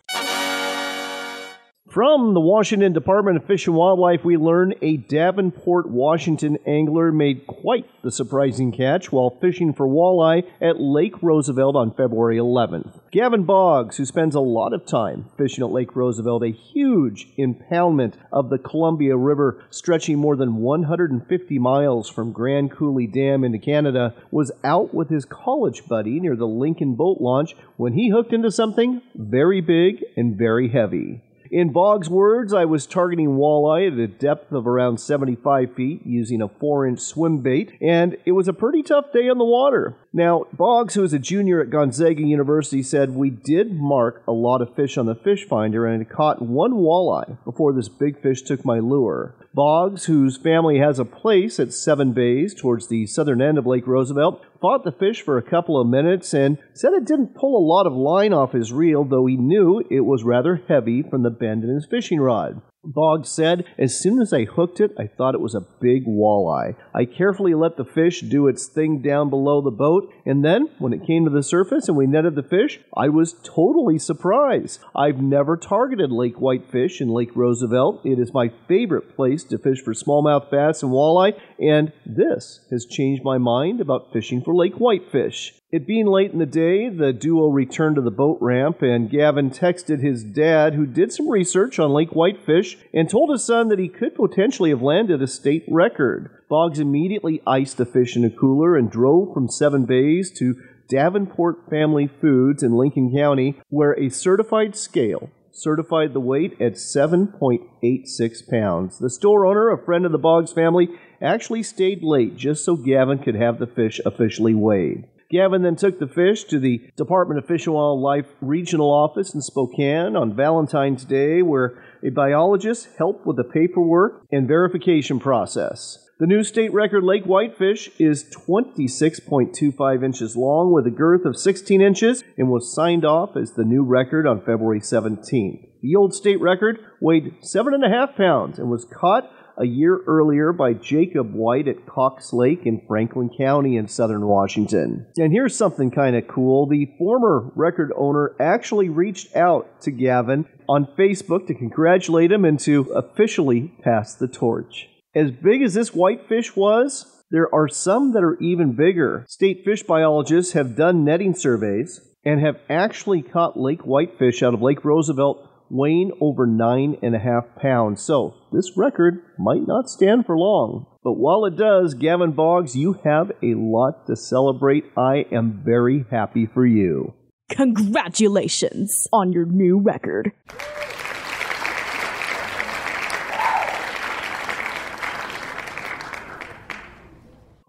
From 1.89 2.33
the 2.33 2.41
Washington 2.41 2.91
Department 2.91 3.37
of 3.37 3.45
Fish 3.45 3.65
and 3.65 3.75
Wildlife, 3.75 4.25
we 4.25 4.35
learn 4.35 4.73
a 4.81 4.97
Davenport, 4.97 5.89
Washington 5.89 6.57
angler 6.67 7.13
made 7.13 7.47
quite 7.47 7.85
the 8.03 8.11
surprising 8.11 8.73
catch 8.73 9.09
while 9.09 9.37
fishing 9.39 9.73
for 9.73 9.87
walleye 9.87 10.45
at 10.59 10.81
Lake 10.81 11.23
Roosevelt 11.23 11.77
on 11.77 11.93
February 11.93 12.35
11th. 12.35 12.99
Gavin 13.09 13.45
Boggs, 13.45 13.95
who 13.95 14.03
spends 14.03 14.35
a 14.35 14.41
lot 14.41 14.73
of 14.73 14.85
time 14.85 15.29
fishing 15.37 15.63
at 15.63 15.71
Lake 15.71 15.95
Roosevelt, 15.95 16.43
a 16.43 16.49
huge 16.49 17.33
impoundment 17.37 18.15
of 18.33 18.49
the 18.49 18.59
Columbia 18.59 19.15
River 19.15 19.63
stretching 19.69 20.17
more 20.17 20.35
than 20.35 20.57
150 20.57 21.57
miles 21.57 22.09
from 22.09 22.33
Grand 22.33 22.69
Coulee 22.69 23.07
Dam 23.07 23.45
into 23.45 23.59
Canada, 23.59 24.13
was 24.29 24.51
out 24.61 24.93
with 24.93 25.09
his 25.09 25.23
college 25.23 25.87
buddy 25.87 26.19
near 26.19 26.35
the 26.35 26.47
Lincoln 26.47 26.95
boat 26.95 27.21
launch 27.21 27.55
when 27.77 27.93
he 27.93 28.09
hooked 28.09 28.33
into 28.33 28.51
something 28.51 29.01
very 29.15 29.61
big 29.61 30.03
and 30.17 30.37
very 30.37 30.67
heavy. 30.67 31.23
In 31.51 31.71
Boggs' 31.71 32.09
words, 32.09 32.53
I 32.53 32.65
was 32.65 32.85
targeting 32.85 33.37
walleye 33.37 33.91
at 33.91 33.97
a 33.97 34.07
depth 34.07 34.51
of 34.51 34.67
around 34.67 34.99
75 34.99 35.73
feet 35.73 36.05
using 36.05 36.41
a 36.41 36.49
4 36.49 36.87
inch 36.87 36.99
swim 36.99 37.39
bait, 37.39 37.73
and 37.81 38.17
it 38.25 38.33
was 38.33 38.47
a 38.47 38.53
pretty 38.53 38.83
tough 38.83 39.11
day 39.13 39.29
on 39.29 39.37
the 39.37 39.45
water. 39.45 39.95
Now, 40.13 40.45
Boggs, 40.53 40.93
who 40.93 41.03
is 41.03 41.13
a 41.13 41.19
junior 41.19 41.61
at 41.61 41.69
Gonzaga 41.69 42.23
University, 42.23 42.81
said 42.81 43.11
we 43.11 43.29
did 43.29 43.73
mark 43.73 44.23
a 44.27 44.31
lot 44.31 44.61
of 44.61 44.73
fish 44.73 44.97
on 44.97 45.05
the 45.05 45.15
fish 45.15 45.45
finder 45.45 45.85
and 45.85 46.03
had 46.03 46.09
caught 46.09 46.41
one 46.41 46.73
walleye 46.73 47.37
before 47.43 47.73
this 47.73 47.89
big 47.89 48.21
fish 48.21 48.41
took 48.41 48.63
my 48.63 48.79
lure. 48.79 49.35
Boggs, 49.53 50.05
whose 50.05 50.37
family 50.37 50.79
has 50.79 50.99
a 50.99 51.05
place 51.05 51.59
at 51.59 51.73
Seven 51.73 52.13
Bays 52.13 52.53
towards 52.53 52.87
the 52.87 53.05
southern 53.07 53.41
end 53.41 53.57
of 53.57 53.65
Lake 53.65 53.87
Roosevelt, 53.87 54.41
fought 54.61 54.83
the 54.83 54.91
fish 54.91 55.21
for 55.21 55.37
a 55.37 55.43
couple 55.43 55.79
of 55.79 55.87
minutes 55.87 56.33
and 56.33 56.57
said 56.73 56.93
it 56.93 57.05
didn't 57.05 57.35
pull 57.35 57.57
a 57.57 57.67
lot 57.67 57.85
of 57.85 57.93
line 57.93 58.33
off 58.33 58.53
his 58.53 58.71
reel, 58.71 59.03
though 59.03 59.25
he 59.25 59.35
knew 59.35 59.83
it 59.89 60.01
was 60.01 60.23
rather 60.23 60.63
heavy 60.67 61.03
from 61.03 61.23
the 61.23 61.29
bend 61.29 61.63
in 61.63 61.69
his 61.69 61.87
fishing 61.89 62.19
rod. 62.19 62.61
Boggs 62.87 63.27
said, 63.27 63.65
As 63.77 63.99
soon 63.99 64.21
as 64.21 64.31
I 64.31 64.45
hooked 64.45 64.79
it, 64.79 64.91
I 64.97 65.07
thought 65.07 65.35
it 65.35 65.41
was 65.41 65.55
a 65.55 65.67
big 65.81 66.05
walleye. 66.05 66.75
I 66.95 67.03
carefully 67.03 67.53
let 67.53 67.75
the 67.75 67.83
fish 67.83 68.21
do 68.21 68.47
its 68.47 68.67
thing 68.67 69.01
down 69.01 69.29
below 69.29 69.61
the 69.61 69.71
boat, 69.71 70.09
and 70.25 70.43
then, 70.43 70.69
when 70.79 70.93
it 70.93 71.05
came 71.05 71.25
to 71.25 71.29
the 71.29 71.43
surface 71.43 71.89
and 71.89 71.97
we 71.97 72.07
netted 72.07 72.35
the 72.35 72.43
fish, 72.43 72.79
I 72.95 73.09
was 73.09 73.35
totally 73.43 73.99
surprised. 73.99 74.79
I've 74.95 75.21
never 75.21 75.57
targeted 75.57 76.11
lake 76.13 76.37
whitefish 76.37 77.01
in 77.01 77.09
Lake 77.09 77.35
Roosevelt. 77.35 78.05
It 78.05 78.19
is 78.19 78.33
my 78.33 78.51
favorite 78.69 79.15
place 79.15 79.43
to 79.45 79.57
fish 79.57 79.81
for 79.81 79.93
smallmouth 79.93 80.49
bass 80.49 80.81
and 80.81 80.91
walleye, 80.91 81.37
and 81.59 81.91
this 82.05 82.61
has 82.71 82.85
changed 82.85 83.23
my 83.23 83.37
mind 83.37 83.81
about 83.81 84.13
fishing 84.13 84.41
for 84.41 84.55
lake 84.55 84.75
whitefish. 84.75 85.53
It 85.69 85.85
being 85.85 86.05
late 86.05 86.31
in 86.31 86.39
the 86.39 86.45
day, 86.45 86.87
the 86.87 87.11
duo 87.11 87.49
returned 87.49 87.97
to 87.97 88.01
the 88.01 88.09
boat 88.09 88.37
ramp, 88.39 88.81
and 88.81 89.09
Gavin 89.09 89.49
texted 89.49 90.01
his 90.01 90.23
dad, 90.23 90.75
who 90.75 90.85
did 90.85 91.11
some 91.11 91.27
research 91.27 91.77
on 91.77 91.91
Lake 91.91 92.11
Whitefish, 92.11 92.77
and 92.93 93.09
told 93.09 93.31
his 93.31 93.43
son 93.43 93.67
that 93.67 93.79
he 93.79 93.89
could 93.89 94.15
potentially 94.15 94.69
have 94.69 94.81
landed 94.81 95.21
a 95.21 95.27
state 95.27 95.65
record. 95.67 96.29
Boggs 96.49 96.79
immediately 96.79 97.41
iced 97.45 97.75
the 97.75 97.85
fish 97.85 98.15
in 98.15 98.23
a 98.23 98.29
cooler 98.29 98.77
and 98.77 98.89
drove 98.89 99.33
from 99.33 99.49
Seven 99.49 99.83
Bays 99.83 100.31
to 100.37 100.55
Davenport 100.87 101.69
Family 101.69 102.07
Foods 102.07 102.63
in 102.63 102.77
Lincoln 102.77 103.13
County, 103.13 103.59
where 103.67 103.91
a 103.99 104.07
certified 104.07 104.77
scale 104.77 105.29
certified 105.51 106.13
the 106.13 106.21
weight 106.21 106.53
at 106.61 106.75
7.86 106.75 108.49
pounds. 108.49 108.99
The 108.99 109.09
store 109.09 109.45
owner, 109.45 109.69
a 109.69 109.83
friend 109.83 110.05
of 110.05 110.13
the 110.13 110.17
Boggs 110.17 110.53
family, 110.53 110.87
actually 111.21 111.63
stayed 111.63 112.03
late 112.03 112.37
just 112.37 112.63
so 112.63 112.77
Gavin 112.77 113.19
could 113.19 113.35
have 113.35 113.59
the 113.59 113.67
fish 113.67 113.99
officially 114.05 114.53
weighed. 114.53 115.09
Gavin 115.29 115.61
then 115.61 115.75
took 115.75 115.99
the 115.99 116.07
fish 116.07 116.45
to 116.45 116.59
the 116.59 116.89
Department 116.95 117.39
of 117.39 117.45
Fish 117.45 117.65
and 117.65 117.75
Wildlife 117.75 118.27
Regional 118.41 118.89
Office 118.89 119.33
in 119.33 119.41
Spokane 119.41 120.15
on 120.15 120.35
Valentine's 120.35 121.03
Day, 121.03 121.41
where 121.41 121.83
a 122.03 122.09
biologist 122.09 122.87
helped 122.97 123.25
with 123.25 123.35
the 123.35 123.43
paperwork 123.43 124.25
and 124.31 124.47
verification 124.47 125.19
process. 125.19 125.97
The 126.19 126.25
new 126.25 126.43
state 126.43 126.73
record 126.73 127.03
lake 127.03 127.25
whitefish 127.25 127.91
is 127.99 128.23
26.25 128.47 130.03
inches 130.03 130.35
long 130.35 130.73
with 130.73 130.87
a 130.87 130.95
girth 130.95 131.25
of 131.25 131.37
16 131.37 131.79
inches 131.79 132.23
and 132.37 132.49
was 132.49 132.73
signed 132.73 133.05
off 133.05 133.37
as 133.37 133.53
the 133.53 133.63
new 133.63 133.83
record 133.83 134.25
on 134.25 134.39
February 134.39 134.79
17th. 134.79 135.67
The 135.83 135.95
old 135.95 136.15
state 136.15 136.41
record 136.41 136.79
weighed 136.99 137.35
7.5 137.43 138.15
pounds 138.15 138.57
and 138.57 138.71
was 138.71 138.85
caught 138.85 139.29
a 139.57 139.65
year 139.65 140.01
earlier 140.07 140.53
by 140.53 140.73
Jacob 140.73 141.33
White 141.33 141.67
at 141.67 141.85
Cox 141.85 142.31
Lake 142.31 142.65
in 142.65 142.81
Franklin 142.87 143.29
County 143.37 143.75
in 143.75 143.87
southern 143.87 144.25
Washington. 144.25 145.07
And 145.17 145.31
here's 145.31 145.55
something 145.55 145.91
kind 145.91 146.15
of 146.15 146.27
cool. 146.27 146.67
The 146.67 146.93
former 146.97 147.51
record 147.55 147.91
owner 147.97 148.35
actually 148.39 148.89
reached 148.89 149.35
out 149.35 149.81
to 149.81 149.91
Gavin 149.91 150.45
on 150.69 150.87
Facebook 150.97 151.47
to 151.47 151.53
congratulate 151.53 152.31
him 152.31 152.45
and 152.45 152.59
to 152.61 152.81
officially 152.95 153.73
pass 153.83 154.13
the 154.15 154.27
torch. 154.27 154.89
As 155.15 155.31
big 155.31 155.63
as 155.63 155.73
this 155.73 155.93
whitefish 155.93 156.55
was, 156.55 157.23
there 157.31 157.53
are 157.53 157.67
some 157.67 158.13
that 158.13 158.23
are 158.23 158.39
even 158.39 158.75
bigger. 158.75 159.25
State 159.27 159.63
fish 159.65 159.83
biologists 159.83 160.53
have 160.53 160.75
done 160.75 161.03
netting 161.03 161.33
surveys 161.33 161.99
and 162.23 162.39
have 162.39 162.59
actually 162.69 163.21
caught 163.21 163.59
lake 163.59 163.81
whitefish 163.81 164.43
out 164.43 164.53
of 164.53 164.61
Lake 164.61 164.85
Roosevelt 164.85 165.49
weighing 165.69 166.11
over 166.21 166.45
nine 166.45 166.97
and 167.01 167.15
a 167.15 167.19
half 167.19 167.45
pounds. 167.55 168.01
So 168.01 168.35
this 168.51 168.77
record 168.77 169.21
might 169.37 169.67
not 169.67 169.89
stand 169.89 170.25
for 170.25 170.37
long. 170.37 170.85
But 171.03 171.13
while 171.13 171.45
it 171.45 171.55
does, 171.55 171.93
Gavin 171.93 172.31
Boggs, 172.31 172.75
you 172.75 172.99
have 173.03 173.31
a 173.41 173.53
lot 173.55 174.07
to 174.07 174.15
celebrate. 174.15 174.85
I 174.97 175.25
am 175.31 175.61
very 175.63 176.05
happy 176.11 176.45
for 176.45 176.65
you. 176.65 177.13
Congratulations 177.49 179.07
on 179.13 179.31
your 179.31 179.45
new 179.45 179.79
record. 179.79 180.33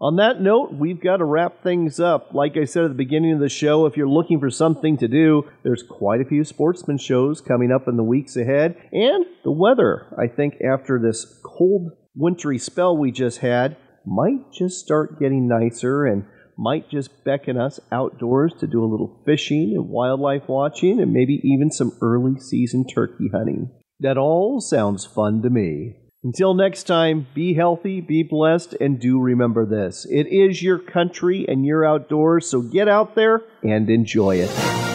On 0.01 0.15
that 0.15 0.39
note, 0.39 0.73
we've 0.73 1.01
got 1.01 1.17
to 1.17 1.25
wrap 1.25 1.61
things 1.61 1.99
up. 1.99 2.33
Like 2.33 2.55
I 2.55 2.63
said 2.63 2.85
at 2.85 2.87
the 2.87 2.93
beginning 2.93 3.33
of 3.33 3.41
the 3.41 3.49
show, 3.49 3.85
if 3.85 3.97
you're 3.97 4.07
looking 4.07 4.39
for 4.39 4.49
something 4.49 4.97
to 4.97 5.09
do, 5.09 5.43
there's 5.63 5.83
quite 5.83 6.21
a 6.21 6.25
few 6.25 6.45
sportsman 6.45 6.97
shows 6.97 7.41
coming 7.41 7.69
up 7.69 7.85
in 7.85 7.97
the 7.97 8.03
weeks 8.03 8.37
ahead. 8.37 8.77
And 8.93 9.25
the 9.43 9.51
weather, 9.51 10.07
I 10.17 10.27
think, 10.27 10.55
after 10.61 10.99
this 10.99 11.41
cold, 11.43 11.91
wintry 12.15 12.57
spell 12.57 12.95
we 12.95 13.11
just 13.11 13.39
had, 13.39 13.75
might 14.05 14.53
just 14.53 14.79
start 14.79 15.19
getting 15.19 15.49
nicer 15.49 16.05
and 16.05 16.23
might 16.57 16.89
just 16.89 17.25
beckon 17.25 17.57
us 17.57 17.81
outdoors 17.91 18.53
to 18.61 18.67
do 18.67 18.81
a 18.81 18.87
little 18.87 19.21
fishing 19.25 19.73
and 19.75 19.89
wildlife 19.89 20.47
watching 20.47 21.01
and 21.01 21.11
maybe 21.11 21.41
even 21.43 21.71
some 21.71 21.97
early 22.01 22.39
season 22.39 22.85
turkey 22.87 23.29
hunting. 23.33 23.69
That 23.99 24.17
all 24.17 24.61
sounds 24.61 25.05
fun 25.05 25.41
to 25.41 25.49
me. 25.49 25.97
Until 26.21 26.53
next 26.53 26.83
time, 26.83 27.27
be 27.33 27.53
healthy, 27.53 28.01
be 28.01 28.23
blessed, 28.23 28.73
and 28.81 28.99
do 28.99 29.21
remember 29.21 29.65
this. 29.65 30.05
It 30.09 30.27
is 30.27 30.61
your 30.61 30.77
country 30.77 31.45
and 31.47 31.65
you're 31.65 31.85
outdoors, 31.85 32.49
so 32.49 32.61
get 32.61 32.89
out 32.89 33.15
there 33.15 33.43
and 33.63 33.89
enjoy 33.89 34.35
it. 34.41 34.88